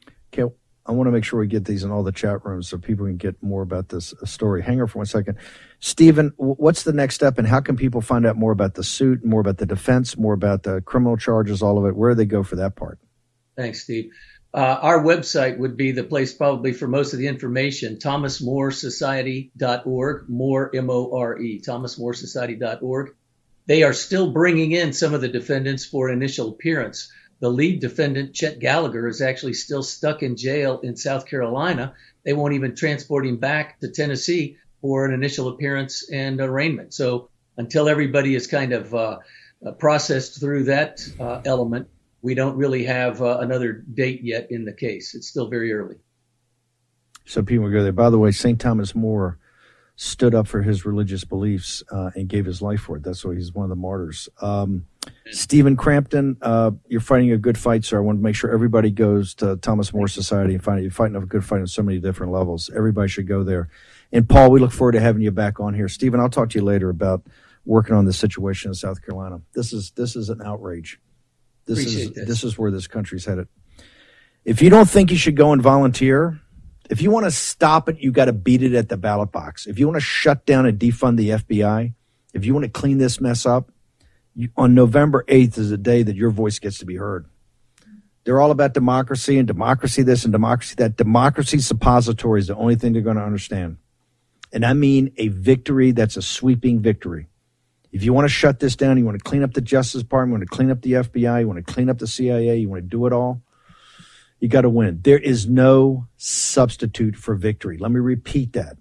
I 0.88 0.94
want 0.94 1.08
to 1.08 1.12
make 1.12 1.26
sure 1.26 1.40
we 1.40 1.48
get 1.48 1.66
these 1.66 1.84
in 1.84 1.92
all 1.92 2.04
the 2.04 2.14
chat 2.14 2.46
rooms 2.46 2.70
so 2.70 2.78
people 2.78 3.06
can 3.06 3.18
get 3.18 3.42
more 3.44 3.62
about 3.62 3.90
this 3.90 4.14
uh, 4.14 4.26
story. 4.26 4.64
Hang 4.64 4.80
on 4.80 4.88
for 4.88 5.00
one 5.00 5.06
second. 5.06 5.38
Stephen, 5.80 6.32
what's 6.38 6.84
the 6.84 6.94
next 6.94 7.16
step 7.16 7.38
and 7.38 7.46
how 7.48 7.60
can 7.60 7.76
people 7.76 8.00
find 8.02 8.26
out 8.26 8.38
more 8.38 8.54
about 8.54 8.76
the 8.76 8.84
suit, 8.84 9.26
more 9.26 9.42
about 9.42 9.58
the 9.58 9.66
defense, 9.66 10.18
more 10.18 10.34
about 10.34 10.64
the 10.64 10.80
criminal 10.82 11.18
charges, 11.18 11.62
all 11.62 11.78
of 11.78 11.86
it? 11.86 11.96
Where 11.96 12.12
do 12.12 12.16
they 12.16 12.26
go 12.26 12.42
for 12.42 12.56
that 12.56 12.76
part? 12.76 13.00
Thanks, 13.58 13.84
Steve. 13.84 14.12
Uh, 14.54 14.80
our 14.82 15.04
website 15.04 15.58
would 15.58 15.76
be 15.76 15.92
the 15.92 16.06
place 16.06 16.34
probably 16.34 16.72
for 16.72 16.88
most 16.88 17.12
of 17.12 17.20
the 17.20 17.28
information, 17.28 17.98
thomasmoresociety.org, 17.98 20.30
more, 20.30 20.72
M-O-R-E, 20.74 21.62
thomasmoresociety.org. 21.62 23.14
They 23.66 23.84
are 23.84 23.94
still 23.94 24.32
bringing 24.32 24.72
in 24.72 24.94
some 24.94 25.14
of 25.14 25.20
the 25.20 25.28
defendants 25.28 25.86
for 25.86 26.10
initial 26.10 26.48
appearance 26.50 27.12
the 27.40 27.50
lead 27.50 27.82
defendant, 27.82 28.34
Chet 28.34 28.60
Gallagher, 28.60 29.08
is 29.08 29.22
actually 29.22 29.54
still 29.54 29.84
stuck 29.84 30.24
in 30.24 30.36
jail 30.36 30.80
in 30.80 30.96
South 30.96 31.26
Carolina. 31.26 31.94
They 32.24 32.34
won't 32.34 32.54
even 32.54 32.76
transport 32.76 33.26
him 33.26 33.38
back 33.38 33.80
to 33.80 33.90
Tennessee 33.90 34.58
for 34.82 35.06
an 35.06 35.14
initial 35.14 35.48
appearance 35.50 36.10
and 36.12 36.40
arraignment. 36.40 36.94
So 36.94 37.30
until 37.58 37.90
everybody 37.90 38.36
is 38.36 38.48
kind 38.48 38.74
of 38.74 38.94
uh, 38.94 39.20
uh, 39.66 39.72
processed 39.74 40.40
through 40.40 40.66
that 40.66 41.02
uh, 41.20 41.42
element, 41.46 41.90
we 42.22 42.34
don't 42.34 42.58
really 42.58 42.86
have 42.86 43.22
uh, 43.22 43.38
another 43.40 43.74
date 43.74 44.22
yet 44.24 44.52
in 44.52 44.66
the 44.66 44.74
case. 44.74 45.14
It's 45.16 45.28
still 45.28 45.48
very 45.48 45.74
early. 45.74 45.98
So 47.26 47.44
people 47.44 47.70
go 47.70 47.84
there. 47.84 47.92
By 47.92 48.10
the 48.10 48.18
way, 48.18 48.32
St. 48.32 48.60
Thomas 48.60 48.96
More 48.96 49.38
stood 49.98 50.36
up 50.36 50.48
for 50.48 50.62
his 50.62 50.86
religious 50.86 51.24
beliefs 51.26 51.84
uh, 51.91 52.12
and 52.16 52.30
gave 52.30 52.45
his 52.45 52.62
life 52.62 52.82
for 52.82 52.98
it. 52.98 53.04
That's 53.04 53.26
why 53.26 53.34
he's 53.34 53.52
one 53.52 53.64
of 53.64 53.70
the 53.70 53.76
martyrs. 53.76 54.30
Um, 54.39 54.86
Stephen 55.32 55.76
Crampton, 55.76 56.38
uh, 56.41 56.72
you're 56.88 57.02
fighting 57.02 57.32
a 57.32 57.38
good 57.38 57.58
fight, 57.58 57.84
sir. 57.84 57.98
I 57.98 58.02
want 58.02 58.20
to 58.20 58.24
make 58.24 58.36
sure 58.36 58.52
everybody 58.52 58.91
goes 58.91 59.34
to 59.36 59.58
Thomas 59.58 59.93
More 59.93 60.08
Society 60.08 60.54
and 60.54 60.64
find 60.64 60.84
you're 60.84 60.91
fighting 60.91 61.16
a 61.16 61.26
good 61.26 61.43
fight 61.43 61.62
on 61.62 61.68
so 61.68 61.82
many 61.82 62.00
different 62.00 62.32
levels. 62.32 62.70
Everybody 62.76 63.10
should 63.10 63.28
go 63.28 63.43
there. 63.43 63.70
And 64.12 64.30
Paul, 64.30 64.52
we 64.52 64.60
look 64.60 64.72
forward 64.72 64.91
to 64.91 65.00
having 65.00 65.24
you 65.24 65.32
back 65.32 65.60
on 65.60 65.74
here. 65.74 65.88
Stephen, 65.88 66.20
I'll 66.20 66.30
talk 66.30 66.52
to 66.52 66.60
you 66.60 66.64
later 66.64 66.89
about 66.89 67.24
working 67.66 67.95
on 67.95 68.06
the 68.06 68.14
situation 68.14 68.70
in 68.70 68.76
South 68.76 69.04
Carolina. 69.04 69.41
This 69.54 69.74
is 69.74 69.91
this 69.91 70.16
is 70.16 70.30
an 70.30 70.41
outrage. 70.43 71.00
This 71.66 71.80
Appreciate 71.80 72.10
is 72.10 72.14
this. 72.14 72.28
this 72.28 72.43
is 72.43 72.58
where 72.58 72.70
this 72.70 72.86
country's 72.86 73.26
headed. 73.26 73.48
If 74.45 74.62
you 74.62 74.70
don't 74.70 74.88
think 74.88 75.10
you 75.10 75.18
should 75.18 75.36
go 75.36 75.52
and 75.54 75.62
volunteer, 75.62 76.39
if 76.90 77.02
you 77.02 77.12
want 77.12 77.26
to 77.26 77.32
stop 77.32 77.90
it, 77.90 78.00
you 78.00 78.12
got 78.12 78.26
to 78.26 78.34
beat 78.34 78.64
it 78.64 78.74
at 78.74 78.90
the 78.90 78.98
ballot 78.98 79.32
box. 79.32 79.68
If 79.68 79.80
you 79.80 79.88
want 79.88 79.98
to 79.98 80.06
shut 80.06 80.46
down 80.46 80.66
and 80.66 80.80
defund 80.80 81.18
the 81.18 81.30
FBI, 81.30 81.94
if 82.34 82.46
you 82.46 82.54
want 82.54 82.66
to 82.66 82.72
clean 82.72 82.98
this 82.98 83.20
mess 83.20 83.46
up, 83.46 83.72
you, 84.36 84.50
on 84.56 84.74
November 84.74 85.26
8th 85.28 85.58
is 85.58 85.70
the 85.70 85.78
day 85.78 86.04
that 86.04 86.16
your 86.16 86.30
voice 86.30 86.60
gets 86.60 86.78
to 86.80 86.86
be 86.86 86.96
heard. 86.96 87.26
They're 88.24 88.42
all 88.42 88.52
about 88.52 88.74
democracy 88.74 89.38
and 89.38 89.48
democracy 89.48 90.04
this 90.04 90.26
and 90.26 90.32
democracy 90.32 90.76
that. 90.78 90.98
Democracy 90.98 91.60
suppository 91.60 92.42
is 92.42 92.48
the 92.48 92.56
only 92.56 92.76
thing 92.76 92.94
they're 92.94 93.02
going 93.02 93.16
to 93.16 93.24
understand. 93.24 93.78
And 94.52 94.66
I 94.66 94.74
mean 94.74 95.14
a 95.18 95.30
victory 95.30 95.92
that's 95.92 96.18
a 96.18 96.22
sweeping 96.22 96.82
victory. 96.82 97.28
If 97.92 98.04
you 98.04 98.14
want 98.14 98.26
to 98.26 98.34
shut 98.34 98.60
this 98.60 98.76
down, 98.76 98.98
you 98.98 99.06
want 99.06 99.18
to 99.18 99.24
clean 99.24 99.44
up 99.44 99.54
the 99.54 99.62
Justice 99.62 100.04
Department, 100.04 100.32
you 100.32 100.40
want 100.40 100.52
to 100.52 100.56
clean 100.56 100.72
up 100.72 100.82
the 100.82 100.92
FBI, 100.94 101.42
you 101.42 101.48
want 101.48 101.66
to 101.66 101.74
clean 101.74 101.90
up 101.90 102.00
the 102.00 102.08
CIA, 102.08 102.58
you 102.58 102.70
want 102.70 102.84
to 102.84 102.88
do 102.88 103.06
it 103.08 103.14
all, 103.14 103.42
you 104.40 104.48
got 104.48 104.62
to 104.62 104.70
win. 104.70 105.00
There 105.04 105.18
is 105.18 105.48
no 105.48 106.08
substitute 106.18 107.16
for 107.16 107.36
victory. 107.36 107.78
Let 107.78 107.92
me 107.92 108.00
repeat 108.00 108.54
that. 108.54 108.78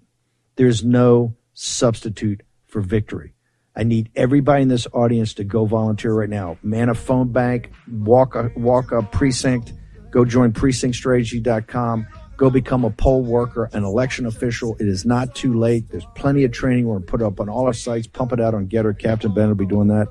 There's 0.55 0.83
no 0.83 1.35
substitute 1.53 2.41
for 2.65 2.81
victory. 2.81 3.33
I 3.75 3.83
need 3.83 4.09
everybody 4.15 4.63
in 4.63 4.69
this 4.69 4.87
audience 4.91 5.35
to 5.35 5.43
go 5.43 5.65
volunteer 5.65 6.13
right 6.13 6.29
now. 6.29 6.57
Man 6.63 6.89
a 6.89 6.95
phone 6.95 7.31
bank, 7.31 7.71
walk 7.91 8.35
a, 8.35 8.51
walk 8.55 8.91
a 8.91 9.03
precinct, 9.03 9.73
go 10.09 10.25
join 10.25 10.51
precinctstrategy.com, 10.51 12.07
go 12.37 12.49
become 12.49 12.85
a 12.85 12.89
poll 12.89 13.21
worker, 13.21 13.69
an 13.73 13.83
election 13.83 14.25
official. 14.25 14.75
It 14.79 14.87
is 14.87 15.05
not 15.05 15.35
too 15.35 15.53
late. 15.53 15.89
There's 15.89 16.07
plenty 16.15 16.43
of 16.43 16.51
training. 16.51 16.87
We're 16.87 16.95
going 16.95 17.05
to 17.05 17.11
put 17.11 17.21
up 17.21 17.39
on 17.39 17.49
all 17.49 17.67
our 17.67 17.73
sites, 17.73 18.07
pump 18.07 18.33
it 18.33 18.41
out 18.41 18.55
on 18.55 18.67
Gettr. 18.67 18.97
Captain 18.97 19.31
Ben 19.33 19.47
will 19.47 19.55
be 19.55 19.67
doing 19.67 19.89
that. 19.89 20.07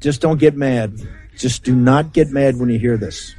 Just 0.00 0.20
don't 0.20 0.38
get 0.38 0.54
mad. 0.54 0.98
Just 1.36 1.64
do 1.64 1.74
not 1.74 2.12
get 2.12 2.28
mad 2.28 2.58
when 2.58 2.68
you 2.68 2.78
hear 2.78 2.98
this. 2.98 3.34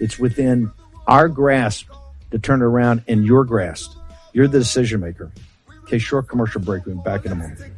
It's 0.00 0.18
within 0.18 0.70
our 1.06 1.28
grasp 1.28 1.88
to 2.30 2.38
turn 2.38 2.62
around 2.62 3.02
and 3.08 3.24
your 3.24 3.44
grasp. 3.44 3.96
You're 4.32 4.48
the 4.48 4.58
decision 4.58 5.00
maker. 5.00 5.32
Okay, 5.84 5.98
short 5.98 6.28
commercial 6.28 6.60
break. 6.60 6.86
We'll 6.86 6.96
be 6.96 7.02
back 7.02 7.24
in 7.24 7.32
a 7.32 7.34
moment. 7.34 7.72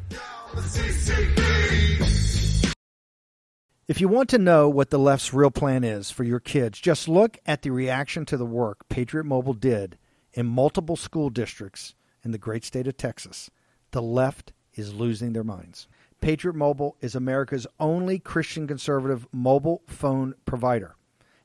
If 3.86 4.00
you 4.00 4.08
want 4.08 4.28
to 4.30 4.38
know 4.38 4.68
what 4.68 4.90
the 4.90 4.98
left's 4.98 5.32
real 5.32 5.50
plan 5.50 5.84
is 5.84 6.10
for 6.10 6.24
your 6.24 6.40
kids, 6.40 6.80
just 6.80 7.08
look 7.08 7.38
at 7.46 7.62
the 7.62 7.70
reaction 7.70 8.24
to 8.26 8.36
the 8.36 8.46
work 8.46 8.88
Patriot 8.88 9.24
Mobile 9.24 9.54
did 9.54 9.98
in 10.32 10.46
multiple 10.46 10.96
school 10.96 11.30
districts 11.30 11.94
in 12.24 12.30
the 12.30 12.38
great 12.38 12.64
state 12.64 12.86
of 12.86 12.96
Texas. 12.96 13.50
The 13.92 14.02
left 14.02 14.52
is 14.74 14.94
losing 14.94 15.32
their 15.32 15.44
minds. 15.44 15.88
Patriot 16.20 16.54
Mobile 16.54 16.96
is 17.00 17.14
America's 17.14 17.66
only 17.78 18.18
Christian 18.18 18.66
conservative 18.66 19.26
mobile 19.32 19.82
phone 19.86 20.34
provider 20.44 20.94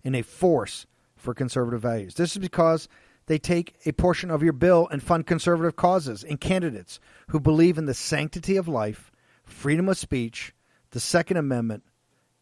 and 0.06 0.16
a 0.16 0.22
force 0.22 0.86
for 1.18 1.34
conservative 1.34 1.82
values. 1.82 2.16
This 2.16 2.32
is 2.32 2.38
because 2.38 2.88
they 3.26 3.40
take 3.40 3.76
a 3.86 3.92
portion 3.92 4.30
of 4.30 4.44
your 4.44 4.54
bill 4.54 4.88
and 4.92 5.02
fund 5.02 5.26
conservative 5.26 5.76
causes 5.76 6.24
and 6.24 6.40
candidates 6.40 7.00
who 7.30 7.40
believe 7.40 7.78
in 7.78 7.86
the 7.86 7.94
sanctity 7.94 8.56
of 8.56 8.68
life, 8.68 9.12
freedom 9.44 9.90
of 9.90 9.98
speech, 9.98 10.54
the 10.92 11.00
Second 11.00 11.38
Amendment, 11.38 11.84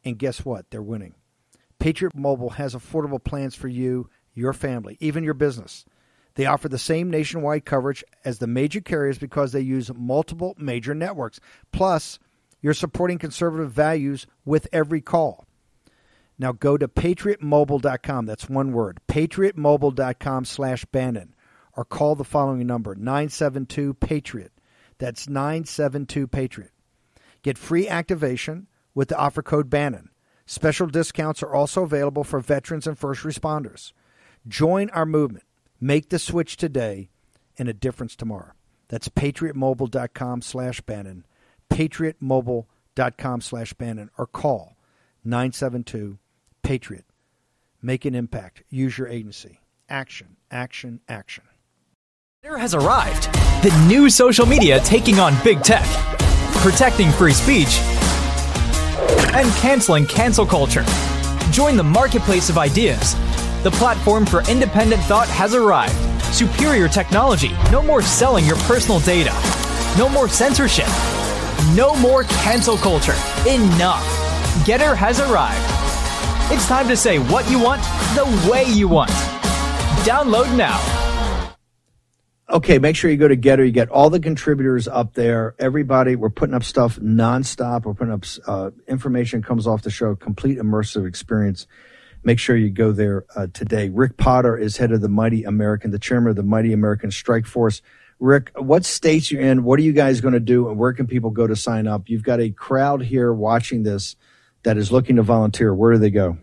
and 0.03 0.19
guess 0.19 0.43
what? 0.43 0.69
They're 0.69 0.81
winning. 0.81 1.15
Patriot 1.79 2.15
Mobile 2.15 2.51
has 2.51 2.75
affordable 2.75 3.23
plans 3.23 3.55
for 3.55 3.69
you, 3.69 4.09
your 4.33 4.53
family, 4.53 4.97
even 4.99 5.23
your 5.23 5.33
business. 5.33 5.85
They 6.35 6.45
offer 6.45 6.67
the 6.67 6.77
same 6.77 7.09
nationwide 7.09 7.65
coverage 7.65 8.03
as 8.25 8.39
the 8.39 8.47
major 8.47 8.81
carriers 8.81 9.17
because 9.17 9.51
they 9.51 9.61
use 9.61 9.91
multiple 9.93 10.55
major 10.57 10.95
networks. 10.95 11.39
Plus, 11.71 12.19
you're 12.61 12.73
supporting 12.73 13.19
conservative 13.19 13.71
values 13.71 14.25
with 14.43 14.67
every 14.71 15.01
call. 15.01 15.45
Now 16.43 16.51
go 16.51 16.77
to 16.77 16.89
patriotmobile.com. 16.89 18.25
That's 18.25 18.49
one 18.49 18.73
word. 18.73 18.99
patriotmobile.com 19.07 20.43
slash 20.43 20.83
Bannon. 20.83 21.35
Or 21.77 21.85
call 21.85 22.15
the 22.15 22.25
following 22.25 22.67
number, 22.67 22.95
972-PATRIOT. 22.95 24.49
That's 24.97 25.27
972-PATRIOT. 25.27 26.71
Get 27.43 27.57
free 27.57 27.87
activation 27.87 28.67
with 28.93 29.07
the 29.07 29.17
offer 29.17 29.41
code 29.41 29.69
Bannon. 29.69 30.09
Special 30.45 30.85
discounts 30.87 31.41
are 31.41 31.53
also 31.53 31.83
available 31.83 32.25
for 32.25 32.41
veterans 32.41 32.87
and 32.87 32.99
first 32.99 33.23
responders. 33.23 33.93
Join 34.45 34.89
our 34.89 35.05
movement. 35.05 35.45
Make 35.79 36.09
the 36.09 36.19
switch 36.19 36.57
today 36.57 37.09
and 37.57 37.69
a 37.69 37.73
difference 37.73 38.17
tomorrow. 38.17 38.51
That's 38.89 39.07
patriotmobile.com 39.07 40.41
slash 40.41 40.81
Bannon. 40.81 41.25
patriotmobile.com 41.69 43.39
slash 43.39 43.71
Bannon. 43.75 44.09
Or 44.17 44.27
call 44.27 44.75
972 45.23 46.19
Patriot. 46.63 47.05
Make 47.81 48.05
an 48.05 48.15
impact. 48.15 48.63
Use 48.69 48.97
your 48.97 49.07
agency. 49.07 49.59
action, 49.89 50.37
action, 50.49 51.01
action. 51.07 51.43
There 52.41 52.57
has 52.57 52.73
arrived. 52.73 53.31
The 53.61 53.85
new 53.87 54.09
social 54.09 54.45
media 54.45 54.79
taking 54.79 55.19
on 55.19 55.35
big 55.43 55.61
tech, 55.61 55.85
protecting 56.63 57.11
free 57.11 57.33
speech, 57.33 57.79
and 59.35 59.51
canceling 59.57 60.05
cancel 60.07 60.45
culture. 60.45 60.85
Join 61.51 61.75
the 61.77 61.83
marketplace 61.83 62.49
of 62.49 62.57
ideas. 62.57 63.13
The 63.63 63.71
platform 63.71 64.25
for 64.25 64.41
independent 64.49 65.01
thought 65.03 65.27
has 65.27 65.53
arrived. 65.53 65.95
Superior 66.33 66.87
technology. 66.87 67.51
No 67.71 67.83
more 67.83 68.01
selling 68.01 68.45
your 68.45 68.57
personal 68.57 68.99
data. 69.01 69.31
No 69.97 70.09
more 70.09 70.27
censorship. 70.27 70.87
No 71.75 71.95
more 71.97 72.23
cancel 72.23 72.77
culture. 72.77 73.15
Enough. 73.47 74.03
Gettr 74.65 74.95
has 74.95 75.19
arrived. 75.19 75.72
It's 76.51 76.67
time 76.67 76.89
to 76.89 76.97
say 76.97 77.19
what 77.19 77.49
you 77.49 77.57
want 77.57 77.81
the 78.15 78.49
way 78.51 78.65
you 78.65 78.87
want. 78.89 79.09
Download 80.03 80.55
now. 80.57 80.77
Okay, 82.49 82.79
make 82.79 82.97
sure 82.97 83.09
you 83.09 83.15
go 83.15 83.29
to 83.29 83.37
Gettr. 83.37 83.65
You 83.65 83.71
get 83.71 83.89
all 83.89 84.09
the 84.09 84.19
contributors 84.19 84.87
up 84.87 85.13
there. 85.13 85.55
Everybody, 85.57 86.17
we're 86.17 86.29
putting 86.29 86.53
up 86.53 86.65
stuff 86.65 86.97
nonstop. 86.97 87.85
We're 87.85 87.93
putting 87.93 88.13
up 88.13 88.25
uh, 88.45 88.71
information 88.89 89.41
comes 89.41 89.65
off 89.65 89.83
the 89.83 89.89
show, 89.89 90.15
complete 90.15 90.57
immersive 90.57 91.07
experience. 91.07 91.65
Make 92.25 92.39
sure 92.39 92.57
you 92.57 92.69
go 92.69 92.91
there 92.91 93.25
uh, 93.35 93.47
today. 93.53 93.87
Rick 93.89 94.17
Potter 94.17 94.57
is 94.57 94.75
head 94.75 94.91
of 94.91 94.99
the 94.99 95.09
Mighty 95.09 95.45
American, 95.45 95.91
the 95.91 95.97
chairman 95.97 96.31
of 96.31 96.35
the 96.35 96.43
Mighty 96.43 96.73
American 96.73 97.09
Strike 97.09 97.45
Force. 97.45 97.81
Rick, 98.19 98.51
what 98.55 98.83
states 98.83 99.31
you're 99.31 99.41
in? 99.41 99.63
What 99.63 99.79
are 99.79 99.83
you 99.83 99.93
guys 99.93 100.19
going 100.19 100.33
to 100.33 100.39
do, 100.41 100.67
and 100.69 100.77
where 100.77 100.93
can 100.93 101.07
people 101.07 101.29
go 101.29 101.47
to 101.47 101.55
sign 101.55 101.87
up? 101.87 102.09
You've 102.09 102.23
got 102.23 102.41
a 102.41 102.49
crowd 102.49 103.01
here 103.01 103.33
watching 103.33 103.83
this 103.83 104.17
that 104.63 104.77
is 104.77 104.91
looking 104.91 105.17
to 105.17 105.23
volunteer. 105.23 105.73
Where 105.73 105.93
do 105.93 105.99
they 105.99 106.09
go? 106.09 106.37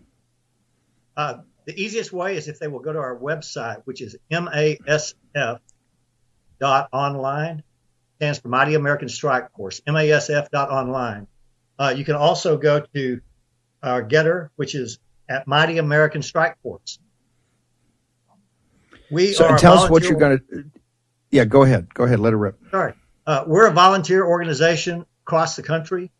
Uh, 1.17 1.39
the 1.65 1.79
easiest 1.79 2.11
way 2.11 2.37
is 2.37 2.47
if 2.47 2.59
they 2.59 2.67
will 2.67 2.79
go 2.79 2.93
to 2.93 2.99
our 2.99 3.17
website, 3.17 3.81
which 3.85 4.01
is 4.01 4.15
masf 4.31 5.59
dot 6.59 6.89
online, 6.91 7.63
stands 8.17 8.39
for 8.39 8.47
Mighty 8.47 8.75
American 8.75 9.09
Strike 9.09 9.51
Force, 9.55 9.81
masf 9.81 10.49
dot 10.49 10.69
online. 10.69 11.27
Uh, 11.77 11.93
you 11.95 12.05
can 12.05 12.15
also 12.15 12.57
go 12.57 12.85
to 12.93 13.21
our 13.83 14.03
Gettr, 14.03 14.49
which 14.55 14.75
is 14.75 14.99
at 15.29 15.47
Mighty 15.47 15.77
American 15.77 16.21
Strike 16.21 16.61
Force. 16.61 16.99
We 19.09 19.33
so 19.33 19.47
are 19.47 19.57
tell 19.57 19.79
us 19.79 19.89
what 19.89 20.03
you're 20.03 20.19
going 20.19 20.39
to. 20.39 20.65
Yeah, 21.31 21.45
go 21.45 21.63
ahead. 21.63 21.93
Go 21.93 22.03
ahead. 22.03 22.19
Let 22.19 22.33
it 22.33 22.37
rip. 22.37 22.59
Sorry. 22.69 22.93
Uh, 23.25 23.43
we're 23.45 23.67
a 23.67 23.71
volunteer 23.71 24.25
organization 24.25 25.05
across 25.23 25.55
the 25.55 25.63
country. 25.63 26.11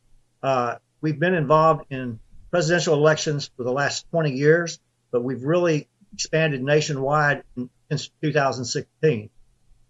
Uh, 0.43 0.75
we've 1.01 1.19
been 1.19 1.33
involved 1.33 1.85
in 1.91 2.19
presidential 2.51 2.93
elections 2.93 3.49
for 3.57 3.63
the 3.63 3.71
last 3.71 4.09
20 4.11 4.31
years, 4.31 4.79
but 5.11 5.23
we've 5.23 5.43
really 5.43 5.87
expanded 6.13 6.61
nationwide 6.61 7.43
since 7.89 8.09
2016. 8.21 9.29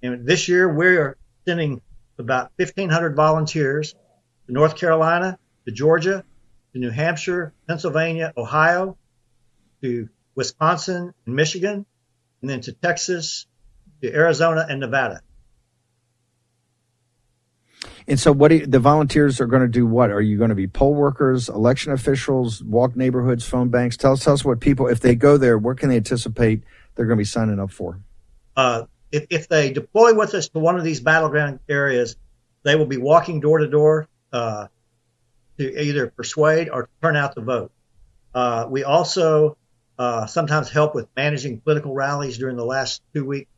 And 0.03 0.26
this 0.26 0.47
year 0.47 0.74
we're 0.74 1.18
sending 1.45 1.82
about 2.18 2.51
1,500 2.55 3.16
volunteers 3.16 3.93
to 4.47 4.53
North 4.53 4.76
Carolina, 4.76 5.38
to 5.66 5.72
Georgia, 5.72 6.24
to 6.74 6.80
New 6.80 6.89
Hampshire, 6.89 7.53
Pennsylvania, 7.68 8.34
Ohio, 8.38 8.97
to 9.82 10.09
Wisconsin 10.36 11.14
and 11.26 11.36
Michigan, 11.36 11.86
and 12.41 12.49
then 12.49 12.62
to 12.62 12.72
Texas, 12.72 13.47
to 14.01 14.14
Arizona 14.14 14.66
and 14.70 14.80
Nevada. 14.80 15.22
And 18.08 18.20
so, 18.20 18.32
what 18.32 18.52
you, 18.52 18.66
the 18.66 18.80
volunteers 18.80 19.39
are 19.39 19.45
going 19.45 19.62
to 19.62 19.68
do? 19.68 19.86
What 19.86 20.12
are 20.12 20.22
you 20.22 20.38
going 20.38 20.49
to 20.49 20.56
be 20.56 20.68
poll 20.68 20.93
workers, 20.93 21.49
election 21.49 21.91
officials, 21.91 22.64
walk 22.64 22.95
neighborhoods, 22.95 23.45
phone 23.45 23.70
banks? 23.70 23.97
Tell 23.97 24.14
us, 24.14 24.24
tell 24.24 24.34
us 24.34 24.43
what 24.43 24.60
people, 24.60 24.88
if 24.88 24.99
they 24.99 25.16
go 25.16 25.38
there, 25.38 25.58
what 25.58 25.78
can 25.78 25.89
they 25.89 25.97
anticipate 25.97 26.64
they're 26.95 27.06
going 27.06 27.18
to 27.18 27.22
be 27.22 27.26
signing 27.26 27.60
up 27.60 27.72
for? 27.72 27.99
Uh, 28.56 28.84
if, 29.12 29.28
if 29.30 29.47
they 29.47 29.72
deploy 29.72 30.14
with 30.14 30.34
us 30.34 30.49
to 30.49 30.60
one 30.60 30.78
of 30.78 30.84
these 30.84 30.99
battleground 30.99 31.60
areas, 31.70 32.16
they 32.64 32.76
will 32.76 32.86
be 32.86 32.97
walking 32.97 33.39
door 33.39 33.60
to 33.60 33.68
door 33.68 34.08
uh, 34.32 34.68
to 35.58 35.84
either 35.84 36.08
persuade 36.08 36.70
or 36.70 36.89
turn 37.02 37.16
out 37.16 37.36
the 37.36 37.41
vote. 37.41 37.72
Uh, 38.34 38.66
we 38.70 38.84
also 38.84 39.58
uh, 39.99 40.26
sometimes 40.26 40.70
help 40.70 40.95
with 40.95 41.08
managing 41.16 41.60
political 41.60 41.93
rallies 41.93 42.38
during 42.38 42.56
the 42.56 42.66
last 42.66 43.02
two 43.14 43.26
weeks 43.26 43.49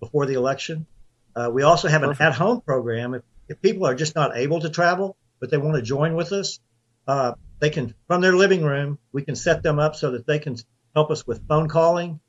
before 0.00 0.26
the 0.26 0.34
election. 0.34 0.86
Uh, 1.34 1.50
we 1.52 1.62
also 1.62 1.88
have 1.88 2.02
an 2.02 2.16
at-home 2.18 2.60
program. 2.62 3.14
If, 3.14 3.22
if, 3.48 3.60
people 3.60 3.86
are 3.86 3.94
just 3.94 4.14
not 4.14 4.36
able 4.36 4.60
to 4.60 4.70
travel, 4.70 5.16
but 5.40 5.50
they 5.50 5.58
want 5.58 5.76
to 5.76 5.82
join 5.82 6.14
with 6.14 6.32
us, 6.32 6.60
uh, 7.06 7.32
they 7.58 7.70
can 7.70 7.94
from 8.06 8.20
their 8.20 8.34
living 8.34 8.64
room. 8.64 8.98
We 9.12 9.22
can 9.22 9.36
set 9.36 9.62
them 9.62 9.78
up 9.78 9.96
so 9.96 10.12
that 10.12 10.26
they 10.26 10.38
can 10.38 10.56
help 10.94 11.10
us 11.10 11.26
with 11.26 11.46
phone 11.48 11.68
calling, 11.68 12.20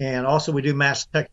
and 0.00 0.26
also 0.26 0.52
we 0.52 0.62
do 0.62 0.74
mass 0.74 1.06
tech. 1.06 1.30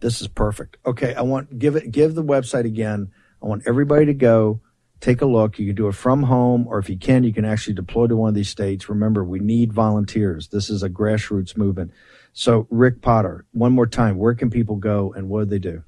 This 0.00 0.20
is 0.20 0.28
perfect. 0.28 0.76
Okay, 0.84 1.14
I 1.14 1.22
want 1.22 1.58
give 1.58 1.76
it 1.76 1.90
give 1.90 2.14
the 2.14 2.24
website 2.24 2.64
again. 2.64 3.10
I 3.42 3.46
want 3.46 3.62
everybody 3.66 4.06
to 4.06 4.14
go 4.14 4.60
take 5.00 5.20
a 5.20 5.26
look. 5.26 5.58
You 5.58 5.66
can 5.66 5.74
do 5.74 5.88
it 5.88 5.94
from 5.94 6.22
home, 6.22 6.66
or 6.66 6.78
if 6.78 6.88
you 6.88 6.96
can, 6.96 7.24
you 7.24 7.32
can 7.32 7.44
actually 7.44 7.74
deploy 7.74 8.06
to 8.06 8.16
one 8.16 8.30
of 8.30 8.34
these 8.34 8.48
states. 8.48 8.88
Remember, 8.88 9.22
we 9.22 9.38
need 9.38 9.72
volunteers. 9.72 10.48
This 10.48 10.70
is 10.70 10.82
a 10.82 10.88
grassroots 10.88 11.56
movement. 11.56 11.92
So, 12.32 12.66
Rick 12.70 13.02
Potter, 13.02 13.44
one 13.52 13.72
more 13.72 13.86
time, 13.86 14.16
where 14.16 14.34
can 14.34 14.50
people 14.50 14.76
go 14.76 15.12
and 15.12 15.28
what 15.28 15.40
do 15.40 15.46
they 15.46 15.58
do? 15.58 15.84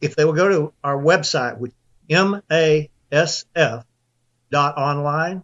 If 0.00 0.16
they 0.16 0.24
will 0.24 0.32
go 0.32 0.48
to 0.48 0.72
our 0.84 0.96
website, 0.96 1.58
which 1.58 1.72
masf 2.08 3.84
dot 4.50 4.78
online, 4.78 5.42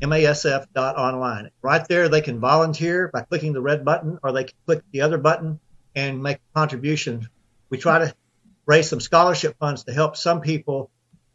masf 0.00 0.66
dot 0.74 0.96
online. 0.96 1.50
Right 1.62 1.86
there, 1.88 2.08
they 2.08 2.20
can 2.20 2.40
volunteer 2.40 3.08
by 3.08 3.22
clicking 3.22 3.52
the 3.52 3.60
red 3.60 3.84
button, 3.84 4.18
or 4.22 4.32
they 4.32 4.44
can 4.44 4.56
click 4.66 4.82
the 4.92 5.02
other 5.02 5.18
button 5.18 5.60
and 5.94 6.22
make 6.22 6.38
a 6.38 6.58
contribution. 6.58 7.28
We 7.68 7.78
try 7.78 7.98
to 7.98 8.14
raise 8.66 8.88
some 8.88 9.00
scholarship 9.00 9.56
funds 9.58 9.84
to 9.84 9.92
help 9.92 10.16
some 10.16 10.40
people 10.40 10.90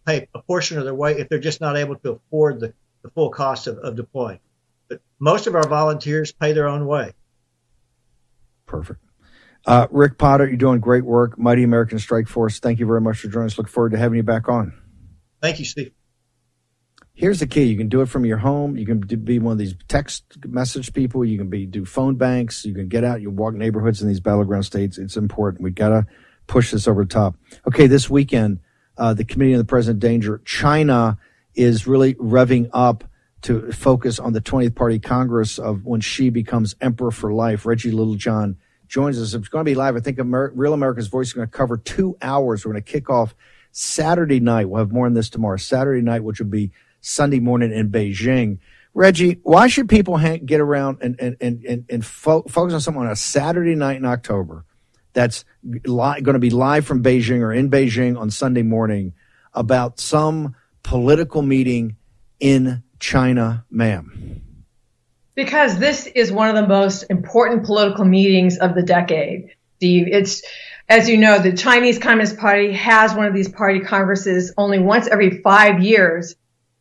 pay 0.06 0.28
a 0.34 0.41
portion 0.41 0.78
of 0.78 0.86
their 0.86 0.95
way 0.95 1.18
if 1.20 1.30
they're 1.30 1.39
just 1.39 1.62
not 1.62 1.76
able 1.78 1.95
to 1.97 2.12
afford 2.12 2.60
the, 2.60 2.74
the 3.01 3.10
full 3.10 3.30
cost 3.30 3.68
of, 3.68 3.78
of 3.80 3.95
deploying. 3.95 4.39
But 4.88 5.01
most 5.20 5.47
of 5.47 5.56
our 5.56 5.68
volunteers 5.68 6.32
pay 6.32 6.53
their 6.53 6.68
own 6.68 6.86
way. 6.86 7.14
Perfect. 8.66 9.01
Uh, 9.66 9.88
Rick 9.89 10.18
Potter, 10.18 10.47
you're 10.47 10.57
doing 10.57 10.80
great 10.80 11.05
work. 11.05 11.39
Mighty 11.39 11.63
American 11.63 11.97
Strike 11.97 12.28
Force. 12.28 12.59
Thank 12.59 12.80
you 12.80 12.86
very 12.86 13.01
much 13.01 13.20
for 13.20 13.28
joining 13.28 13.47
us. 13.47 13.57
Look 13.57 13.68
forward 13.68 13.93
to 13.93 13.97
having 13.97 14.18
you 14.18 14.24
back 14.24 14.47
on. 14.47 14.74
Thank 15.41 15.59
you, 15.59 15.66
Steve. 15.66 15.91
Here's 17.13 17.39
the 17.39 17.47
key: 17.47 17.63
you 17.63 17.78
can 17.78 17.89
do 17.89 18.01
it 18.01 18.07
from 18.07 18.26
your 18.26 18.38
home. 18.38 18.78
You 18.78 18.86
can 18.86 18.99
be 18.99 19.39
one 19.39 19.53
of 19.53 19.57
these 19.57 19.74
text 19.88 20.24
message 20.45 20.93
people. 20.93 21.26
You 21.26 21.38
can 21.38 21.49
be 21.49 21.66
do 21.66 21.86
phone 21.86 22.16
banks. 22.16 22.66
You 22.66 22.74
can 22.74 22.89
get 22.89 23.03
out. 23.03 23.22
You 23.22 23.32
walk 23.32 23.55
neighborhoods 23.55 24.01
in 24.01 24.07
these 24.07 24.20
battleground 24.20 24.66
states. 24.66 24.97
It's 24.97 25.18
important. 25.18 25.63
We've 25.63 25.74
gotta 25.74 26.05
push 26.47 26.72
this 26.72 26.88
over 26.88 27.03
the 27.03 27.09
top. 27.09 27.36
Okay, 27.68 27.88
this 27.88 28.09
weekend, 28.09 28.59
uh, 28.97 29.13
the 29.13 29.26
Committee 29.26 29.53
on 29.53 29.59
the 29.59 29.66
Present 29.66 29.99
Danger, 29.99 30.41
China 30.45 31.18
is 31.55 31.88
really 31.88 32.13
revving 32.16 32.70
up 32.74 33.03
to 33.43 33.72
focus 33.72 34.20
on 34.20 34.34
the 34.34 34.41
20th 34.41 34.76
Party 34.76 34.99
Congress 34.99 35.57
of 35.57 35.86
when 35.86 36.01
Xi 36.01 36.30
becomes 36.30 36.76
emperor 36.82 37.11
for 37.11 37.34
life. 37.34 37.66
Reggie 37.66 37.91
Littlejohn 37.91 38.57
joins 38.88 39.19
us. 39.19 39.33
It's 39.33 39.47
going 39.47 39.65
to 39.65 39.69
be 39.69 39.75
live. 39.75 39.95
I 39.95 39.99
think 39.99 40.19
Amer- 40.19 40.51
Real 40.55 40.73
America's 40.73 41.07
Voice 41.07 41.27
is 41.27 41.33
going 41.33 41.47
to 41.47 41.51
cover 41.51 41.77
two 41.77 42.17
hours. 42.21 42.65
We're 42.65 42.73
going 42.73 42.83
to 42.83 42.91
kick 42.91 43.09
off 43.09 43.36
Saturday 43.71 44.39
night. 44.39 44.69
We'll 44.69 44.79
have 44.79 44.91
more 44.91 45.05
on 45.05 45.13
this 45.13 45.29
tomorrow. 45.29 45.57
Saturday 45.57 46.01
night, 46.01 46.23
which 46.23 46.39
will 46.39 46.47
be 46.47 46.71
Sunday 47.01 47.39
morning 47.39 47.71
in 47.71 47.89
Beijing. 47.89 48.59
Reggie, 48.93 49.39
why 49.43 49.67
should 49.67 49.89
people 49.89 50.17
hang, 50.17 50.45
get 50.45 50.61
around 50.61 50.99
and, 51.01 51.19
and, 51.19 51.36
and, 51.41 51.63
and, 51.65 51.86
and 51.89 52.05
fo- 52.05 52.43
focus 52.43 52.73
on 52.73 52.81
something 52.81 53.03
on 53.03 53.11
a 53.11 53.15
Saturday 53.15 53.75
night 53.75 53.97
in 53.97 54.05
October 54.05 54.63
that's 55.11 55.43
li- 55.63 56.21
going 56.21 56.33
to 56.33 56.39
be 56.39 56.49
live 56.49 56.86
from 56.86 57.03
Beijing 57.03 57.41
or 57.41 57.51
in 57.51 57.69
Beijing 57.69 58.17
on 58.17 58.31
Sunday 58.31 58.63
morning 58.63 59.13
about 59.53 59.99
some 59.99 60.55
political 60.83 61.41
meeting 61.41 61.97
in 62.39 62.83
China, 62.99 63.65
ma'am? 63.69 64.45
Because 65.36 65.77
this 65.77 66.07
is 66.07 66.31
one 66.31 66.49
of 66.49 66.55
the 66.55 66.67
most 66.67 67.03
important 67.09 67.65
political 67.65 68.05
meetings 68.05 68.57
of 68.57 68.73
the 68.73 68.83
decade, 68.83 69.49
Steve. 69.77 70.07
It's, 70.09 70.41
as 70.88 71.09
you 71.09 71.17
know, 71.17 71.39
the 71.39 71.51
Chinese 71.51 71.99
Communist 71.99 72.38
Party 72.38 72.71
has 72.71 73.13
one 73.13 73.25
of 73.25 73.33
these 73.33 73.49
party 73.49 73.81
congresses 73.81 74.53
only 74.57 74.79
once 74.79 75.07
every 75.07 75.41
five 75.41 75.83
years. 75.83 76.36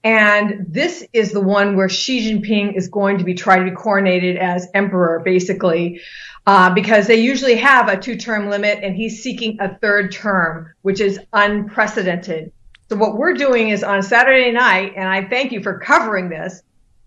And 0.04 0.66
this 0.68 1.04
is 1.12 1.32
the 1.32 1.40
one 1.40 1.76
where 1.76 1.88
Xi 1.88 2.32
Jinping 2.32 2.76
is 2.76 2.88
going 2.88 3.18
to 3.18 3.24
be 3.24 3.34
tried 3.34 3.58
to 3.58 3.64
be 3.64 3.70
coronated 3.70 4.38
as 4.38 4.68
emperor, 4.74 5.20
basically, 5.24 6.00
uh, 6.46 6.72
because 6.74 7.06
they 7.06 7.16
usually 7.16 7.56
have 7.56 7.88
a 7.88 7.96
two-term 7.96 8.50
limit, 8.50 8.80
and 8.82 8.94
he's 8.94 9.22
seeking 9.22 9.58
a 9.60 9.78
third 9.78 10.12
term, 10.12 10.74
which 10.82 11.00
is 11.00 11.18
unprecedented. 11.32 12.52
So 12.90 12.96
what 12.96 13.16
we're 13.16 13.32
doing 13.32 13.70
is 13.70 13.82
on 13.82 14.02
Saturday 14.02 14.52
night, 14.52 14.92
and 14.94 15.08
I 15.08 15.24
thank 15.24 15.52
you 15.52 15.62
for 15.62 15.78
covering 15.78 16.28
this, 16.28 16.62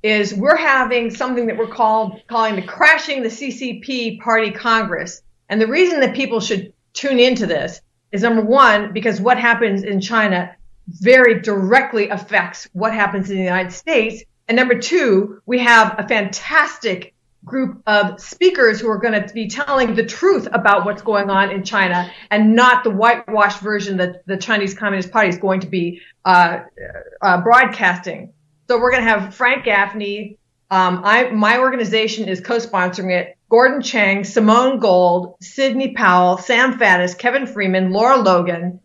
is 0.08 0.34
we're 0.34 0.56
having 0.56 1.10
something 1.12 1.48
that 1.48 1.58
we're 1.58 1.68
called 1.68 2.22
calling 2.28 2.56
the 2.56 2.62
crashing 2.62 3.24
the 3.24 3.30
CCP 3.30 4.20
party 4.22 4.52
congress. 4.52 5.22
And 5.50 5.60
the 5.60 5.68
reason 5.68 6.00
that 6.00 6.16
people 6.16 6.40
should 6.40 6.74
tune 6.94 7.20
into 7.20 7.46
this 7.46 7.82
is 8.12 8.22
number 8.22 8.42
one, 8.42 8.94
because 8.94 9.20
what 9.20 9.38
happens 9.38 9.84
in 9.84 10.00
China 10.00 10.56
very 10.88 11.42
directly 11.42 12.10
affects 12.10 12.68
what 12.72 12.94
happens 12.94 13.30
in 13.30 13.38
the 13.38 13.44
United 13.44 13.72
States. 13.72 14.24
And 14.48 14.56
number 14.56 14.80
two, 14.80 15.42
we 15.46 15.60
have 15.60 15.96
a 15.98 16.08
fantastic 16.08 17.14
group 17.44 17.82
of 17.86 18.20
speakers 18.20 18.80
who 18.80 18.90
are 18.90 18.98
going 18.98 19.22
to 19.22 19.34
be 19.34 19.48
telling 19.48 19.96
the 19.96 20.06
truth 20.06 20.48
about 20.52 20.86
what's 20.86 21.02
going 21.02 21.30
on 21.30 21.52
in 21.52 21.64
China 21.64 22.12
and 22.32 22.56
not 22.56 22.84
the 22.84 22.90
whitewashed 22.90 23.62
version 23.62 23.98
that 23.98 24.26
the 24.26 24.38
Chinese 24.38 24.74
Communist 24.74 25.12
Party 25.12 25.30
is 25.30 25.38
going 25.38 25.62
to 25.62 25.68
be 25.68 26.02
uh, 26.26 26.60
uh, 27.22 27.42
broadcasting. 27.42 28.34
So 28.68 28.80
we're 28.80 28.92
going 28.92 29.04
to 29.04 29.10
have 29.10 29.34
Frank 29.34 29.64
Gaffney. 29.64 30.38
Um, 30.70 31.02
I, 31.06 31.30
my 31.30 31.60
organization 31.60 32.28
is 32.28 32.42
co-sponsoring 32.42 33.12
it. 33.12 33.38
Gordon 33.50 33.82
Chang, 33.82 34.26
Simone 34.26 34.80
Gold, 34.80 35.36
Sidney 35.42 35.94
Powell, 35.94 36.38
Sam 36.38 36.78
Faddis, 36.78 37.18
Kevin 37.18 37.48
Freeman, 37.48 37.94
Lara 37.94 38.18
Logan, 38.18 38.82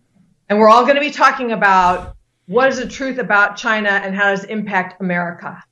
and 0.48 0.58
we're 0.60 0.68
all 0.68 0.84
going 0.84 0.94
to 0.94 1.00
be 1.00 1.10
talking 1.10 1.50
about 1.50 2.14
what 2.46 2.68
is 2.68 2.78
the 2.78 2.86
truth 2.86 3.18
about 3.18 3.56
China 3.56 3.88
and 3.88 4.14
how 4.14 4.30
does 4.30 4.44
it 4.44 4.50
impact 4.50 5.00
America. 5.00 5.64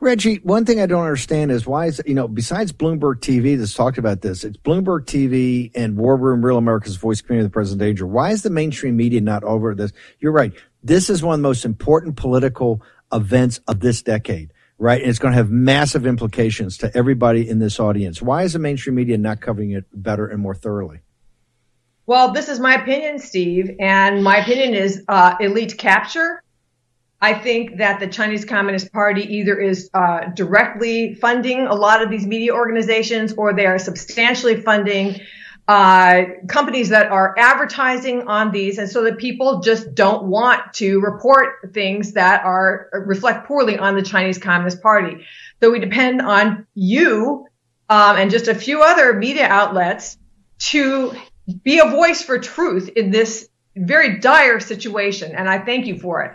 Reggie, 0.00 0.36
one 0.36 0.64
thing 0.64 0.80
I 0.80 0.86
don't 0.86 1.02
understand 1.02 1.50
is 1.50 1.66
why 1.66 1.86
is 1.86 2.00
you 2.06 2.14
know 2.14 2.28
besides 2.28 2.72
Bloomberg 2.72 3.20
TV 3.20 3.58
that's 3.58 3.74
talked 3.74 3.98
about 3.98 4.20
this, 4.20 4.44
it's 4.44 4.56
Bloomberg 4.56 5.04
TV 5.04 5.70
and 5.74 5.96
War 5.96 6.16
Room, 6.16 6.44
Real 6.44 6.58
America's 6.58 6.96
Voice, 6.96 7.20
Community 7.20 7.46
of 7.46 7.50
the 7.50 7.54
Present 7.54 7.80
Danger. 7.80 8.06
Why 8.06 8.30
is 8.30 8.42
the 8.42 8.50
mainstream 8.50 8.96
media 8.96 9.20
not 9.20 9.44
over 9.44 9.74
this? 9.74 9.92
You're 10.18 10.32
right. 10.32 10.52
This 10.82 11.10
is 11.10 11.22
one 11.22 11.34
of 11.34 11.40
the 11.40 11.48
most 11.48 11.64
important 11.64 12.16
political 12.16 12.82
events 13.12 13.60
of 13.66 13.80
this 13.80 14.02
decade, 14.02 14.52
right? 14.78 15.00
And 15.00 15.10
it's 15.10 15.18
going 15.18 15.32
to 15.32 15.36
have 15.36 15.50
massive 15.50 16.06
implications 16.06 16.78
to 16.78 16.96
everybody 16.96 17.48
in 17.48 17.58
this 17.58 17.80
audience. 17.80 18.20
Why 18.20 18.42
is 18.42 18.52
the 18.52 18.58
mainstream 18.58 18.96
media 18.96 19.18
not 19.18 19.40
covering 19.40 19.72
it 19.72 19.84
better 19.92 20.26
and 20.26 20.40
more 20.40 20.54
thoroughly? 20.54 21.00
Well, 22.06 22.32
this 22.32 22.50
is 22.50 22.60
my 22.60 22.74
opinion, 22.74 23.18
Steve, 23.18 23.76
and 23.80 24.22
my 24.22 24.38
opinion 24.38 24.74
is 24.74 25.02
uh, 25.08 25.36
elite 25.40 25.78
capture 25.78 26.42
I 27.24 27.32
think 27.32 27.78
that 27.78 28.00
the 28.00 28.06
Chinese 28.06 28.44
Communist 28.44 28.92
Party 28.92 29.22
either 29.36 29.58
is 29.58 29.88
uh, 29.94 30.26
directly 30.34 31.14
funding 31.14 31.66
a 31.66 31.74
lot 31.74 32.02
of 32.02 32.10
these 32.10 32.26
media 32.26 32.52
organizations 32.52 33.32
or 33.32 33.54
they 33.54 33.64
are 33.64 33.78
substantially 33.78 34.60
funding 34.60 35.20
uh, 35.66 36.24
companies 36.48 36.90
that 36.90 37.10
are 37.10 37.34
advertising 37.38 38.28
on 38.28 38.52
these. 38.52 38.76
And 38.76 38.90
so 38.90 39.04
that 39.04 39.16
people 39.16 39.60
just 39.60 39.94
don't 39.94 40.24
want 40.24 40.74
to 40.74 41.00
report 41.00 41.72
things 41.72 42.12
that 42.12 42.44
are 42.44 42.90
reflect 43.06 43.46
poorly 43.46 43.78
on 43.78 43.94
the 43.94 44.02
Chinese 44.02 44.36
Communist 44.36 44.82
Party. 44.82 45.24
So 45.62 45.70
we 45.70 45.78
depend 45.78 46.20
on 46.20 46.66
you 46.74 47.46
um, 47.88 48.16
and 48.18 48.30
just 48.30 48.48
a 48.48 48.54
few 48.54 48.82
other 48.82 49.14
media 49.14 49.46
outlets 49.46 50.18
to 50.72 51.14
be 51.62 51.78
a 51.78 51.88
voice 51.88 52.22
for 52.22 52.38
truth 52.38 52.90
in 52.90 53.10
this 53.10 53.48
very 53.74 54.18
dire 54.20 54.60
situation. 54.60 55.34
And 55.34 55.48
I 55.48 55.64
thank 55.64 55.86
you 55.86 55.98
for 55.98 56.20
it. 56.20 56.34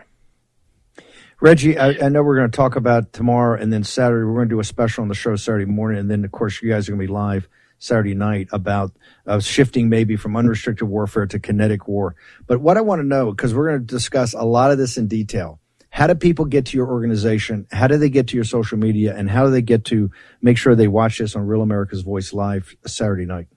Reggie, 1.41 1.77
I, 1.77 2.05
I, 2.05 2.09
know 2.09 2.21
we're 2.21 2.35
going 2.35 2.51
to 2.51 2.55
talk 2.55 2.75
about 2.75 3.13
tomorrow 3.13 3.59
and 3.59 3.71
then 3.71 3.85
Saturday. 3.85 4.25
We're 4.25 4.35
going 4.35 4.49
to 4.49 4.55
do 4.55 4.59
a 4.59 4.63
special 4.65 5.03
on 5.03 5.07
the 5.07 5.15
show 5.15 5.37
Saturday 5.37 5.65
morning. 5.65 5.99
And 5.99 6.11
then, 6.11 6.25
of 6.25 6.31
course, 6.33 6.61
you 6.61 6.69
guys 6.69 6.87
are 6.87 6.91
going 6.91 6.99
to 6.99 7.07
be 7.07 7.13
live 7.13 7.47
Saturday 7.77 8.13
night 8.13 8.49
about 8.51 8.91
uh, 9.25 9.39
shifting 9.39 9.87
maybe 9.87 10.17
from 10.17 10.35
unrestricted 10.35 10.87
warfare 10.87 11.25
to 11.27 11.39
kinetic 11.39 11.87
war. 11.87 12.15
But 12.45 12.59
what 12.59 12.75
I 12.75 12.81
want 12.81 12.99
to 12.99 13.07
know, 13.07 13.31
because 13.31 13.53
we're 13.53 13.69
going 13.69 13.79
to 13.79 13.85
discuss 13.85 14.33
a 14.33 14.43
lot 14.43 14.71
of 14.71 14.77
this 14.77 14.97
in 14.97 15.07
detail. 15.07 15.61
How 15.91 16.07
do 16.07 16.15
people 16.15 16.45
get 16.45 16.67
to 16.67 16.77
your 16.77 16.87
organization? 16.87 17.67
How 17.71 17.87
do 17.87 17.97
they 17.97 18.09
get 18.09 18.27
to 18.27 18.35
your 18.35 18.43
social 18.43 18.77
media? 18.77 19.15
And 19.15 19.29
how 19.29 19.45
do 19.45 19.51
they 19.51 19.61
get 19.61 19.85
to 19.85 20.11
make 20.41 20.57
sure 20.57 20.75
they 20.75 20.89
watch 20.89 21.19
this 21.19 21.35
on 21.37 21.47
Real 21.47 21.61
America's 21.61 22.01
Voice 22.01 22.33
live 22.33 22.75
Saturday 22.85 23.25
night? 23.25 23.47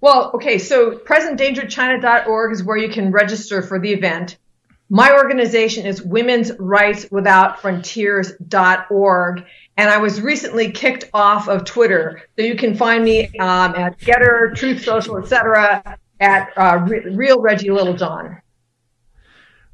Well, 0.00 0.32
okay, 0.34 0.58
so 0.58 0.98
presentdangerchina.org 0.98 2.52
is 2.52 2.62
where 2.62 2.76
you 2.76 2.90
can 2.90 3.12
register 3.12 3.62
for 3.62 3.78
the 3.80 3.92
event. 3.92 4.36
My 4.88 5.12
organization 5.14 5.84
is 5.84 6.00
Women's 6.00 6.52
Rights 6.58 7.06
Without 7.10 7.60
Frontiers.org. 7.60 9.44
And 9.76 9.90
I 9.90 9.98
was 9.98 10.20
recently 10.20 10.70
kicked 10.70 11.10
off 11.12 11.48
of 11.48 11.64
Twitter. 11.64 12.22
So 12.38 12.44
you 12.44 12.56
can 12.56 12.76
find 12.76 13.04
me 13.04 13.26
um, 13.38 13.74
at 13.74 13.98
Gettr, 13.98 14.54
Truth 14.54 14.84
Social, 14.84 15.18
etc. 15.18 15.98
at 16.20 16.52
uh, 16.56 16.78
Real 16.86 17.40
Reggie 17.40 17.70
Littlejohn. 17.70 18.40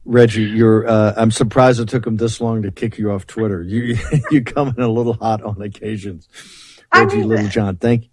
Reggie, 0.05 0.43
you're. 0.43 0.89
Uh, 0.89 1.15
I'm 1.17 1.31
surprised 1.31 1.79
it 1.79 1.89
took 1.89 2.05
him 2.05 2.17
this 2.17 2.41
long 2.41 2.63
to 2.63 2.73
kick 2.73 2.99
you 2.99 3.13
off 3.13 3.27
Twitter. 3.27 3.63
You 3.63 3.97
you 4.33 4.43
come 4.43 4.75
in 4.77 4.83
a 4.83 4.89
little 4.89 5.13
hot 5.13 5.43
on 5.43 5.63
occasions. 5.63 6.29
Reggie 6.93 7.19
I 7.19 7.19
mean, 7.19 7.29
Littlejohn, 7.29 7.77
thank 7.77 8.05
you. 8.05 8.09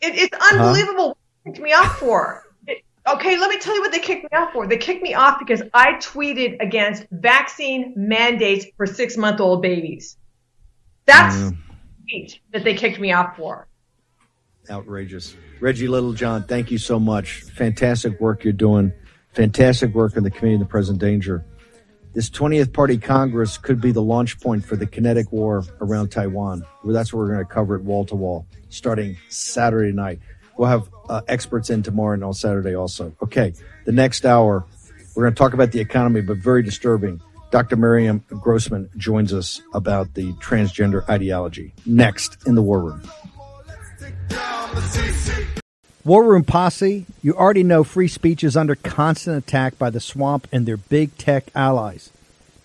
It, 0.00 0.16
it's 0.16 0.52
unbelievable. 0.52 1.08
Huh? 1.08 1.14
What 1.44 1.60
me 1.60 1.72
off 1.72 1.98
for? 1.98 2.45
Okay, 3.06 3.38
let 3.38 3.50
me 3.50 3.58
tell 3.58 3.74
you 3.74 3.80
what 3.82 3.92
they 3.92 4.00
kicked 4.00 4.24
me 4.24 4.36
off 4.36 4.52
for. 4.52 4.66
They 4.66 4.78
kicked 4.78 5.02
me 5.02 5.14
off 5.14 5.38
because 5.38 5.62
I 5.72 5.92
tweeted 5.94 6.60
against 6.60 7.06
vaccine 7.12 7.92
mandates 7.96 8.66
for 8.76 8.84
six 8.84 9.16
month 9.16 9.40
old 9.40 9.62
babies. 9.62 10.16
That's 11.04 11.36
mm. 11.36 11.56
that 12.52 12.64
they 12.64 12.74
kicked 12.74 12.98
me 12.98 13.12
off 13.12 13.36
for. 13.36 13.68
Outrageous. 14.68 15.36
Reggie 15.60 15.86
Littlejohn, 15.86 16.44
thank 16.44 16.72
you 16.72 16.78
so 16.78 16.98
much. 16.98 17.42
Fantastic 17.42 18.20
work 18.20 18.42
you're 18.42 18.52
doing. 18.52 18.92
Fantastic 19.34 19.94
work 19.94 20.16
in 20.16 20.24
the 20.24 20.30
community 20.30 20.60
of 20.62 20.68
the 20.68 20.70
present 20.70 20.98
danger. 20.98 21.44
This 22.12 22.28
20th 22.30 22.72
Party 22.72 22.98
Congress 22.98 23.58
could 23.58 23.80
be 23.80 23.92
the 23.92 24.02
launch 24.02 24.40
point 24.40 24.64
for 24.64 24.74
the 24.74 24.86
kinetic 24.86 25.30
war 25.30 25.62
around 25.80 26.08
Taiwan. 26.10 26.64
That's 26.84 27.12
what 27.12 27.20
we're 27.20 27.34
going 27.34 27.46
to 27.46 27.52
cover 27.52 27.76
it 27.76 27.84
wall 27.84 28.04
to 28.06 28.16
wall 28.16 28.46
starting 28.70 29.16
Saturday 29.28 29.92
night. 29.92 30.18
We'll 30.56 30.68
have 30.68 30.88
uh, 31.08 31.22
experts 31.28 31.70
in 31.70 31.82
tomorrow 31.82 32.14
and 32.14 32.24
on 32.24 32.34
Saturday 32.34 32.74
also. 32.74 33.12
Okay, 33.22 33.54
the 33.84 33.92
next 33.92 34.24
hour, 34.24 34.64
we're 35.14 35.24
going 35.24 35.34
to 35.34 35.38
talk 35.38 35.54
about 35.54 35.72
the 35.72 35.80
economy, 35.80 36.20
but 36.20 36.38
very 36.38 36.62
disturbing. 36.62 37.20
Dr. 37.50 37.76
Miriam 37.76 38.24
Grossman 38.28 38.90
joins 38.96 39.32
us 39.32 39.62
about 39.72 40.14
the 40.14 40.32
transgender 40.34 41.08
ideology. 41.08 41.72
Next 41.86 42.46
in 42.46 42.54
the 42.54 42.62
War 42.62 42.80
Room. 42.80 43.02
War 46.04 46.22
Room 46.22 46.44
Posse, 46.44 47.06
you 47.22 47.34
already 47.34 47.62
know 47.62 47.82
free 47.82 48.08
speech 48.08 48.44
is 48.44 48.56
under 48.56 48.74
constant 48.76 49.38
attack 49.38 49.78
by 49.78 49.90
the 49.90 50.00
swamp 50.00 50.46
and 50.52 50.66
their 50.66 50.76
big 50.76 51.16
tech 51.18 51.46
allies. 51.54 52.10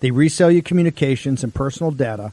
They 0.00 0.10
resell 0.10 0.50
your 0.50 0.62
communications 0.62 1.42
and 1.42 1.54
personal 1.54 1.90
data 1.90 2.32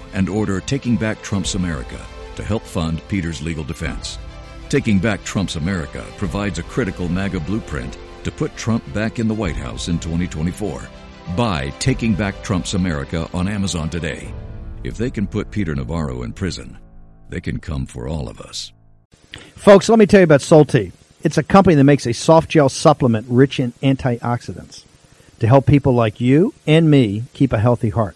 and 0.13 0.29
order 0.29 0.59
Taking 0.59 0.97
Back 0.97 1.21
Trump's 1.21 1.55
America 1.55 1.99
to 2.35 2.43
help 2.43 2.63
fund 2.63 3.01
Peter's 3.07 3.41
legal 3.41 3.63
defense. 3.63 4.17
Taking 4.69 4.99
Back 4.99 5.23
Trump's 5.23 5.55
America 5.55 6.05
provides 6.17 6.59
a 6.59 6.63
critical 6.63 7.09
MAGA 7.09 7.39
blueprint 7.41 7.97
to 8.23 8.31
put 8.31 8.55
Trump 8.55 8.83
back 8.93 9.19
in 9.19 9.27
the 9.27 9.33
White 9.33 9.55
House 9.55 9.87
in 9.87 9.99
2024. 9.99 10.81
Buy 11.35 11.69
Taking 11.79 12.13
Back 12.13 12.43
Trump's 12.43 12.73
America 12.73 13.29
on 13.33 13.47
Amazon 13.47 13.89
today. 13.89 14.33
If 14.83 14.97
they 14.97 15.11
can 15.11 15.27
put 15.27 15.51
Peter 15.51 15.75
Navarro 15.75 16.23
in 16.23 16.33
prison, 16.33 16.77
they 17.29 17.41
can 17.41 17.59
come 17.59 17.85
for 17.85 18.07
all 18.07 18.27
of 18.27 18.39
us. 18.39 18.71
Folks, 19.55 19.89
let 19.89 19.99
me 19.99 20.05
tell 20.05 20.21
you 20.21 20.25
about 20.25 20.41
Solti. 20.41 20.91
It's 21.23 21.37
a 21.37 21.43
company 21.43 21.75
that 21.75 21.83
makes 21.83 22.07
a 22.07 22.13
soft 22.13 22.49
gel 22.49 22.67
supplement 22.67 23.27
rich 23.29 23.59
in 23.59 23.73
antioxidants 23.83 24.83
to 25.39 25.47
help 25.47 25.65
people 25.65 25.93
like 25.93 26.19
you 26.19 26.53
and 26.65 26.89
me 26.89 27.23
keep 27.33 27.53
a 27.53 27.59
healthy 27.59 27.89
heart. 27.89 28.15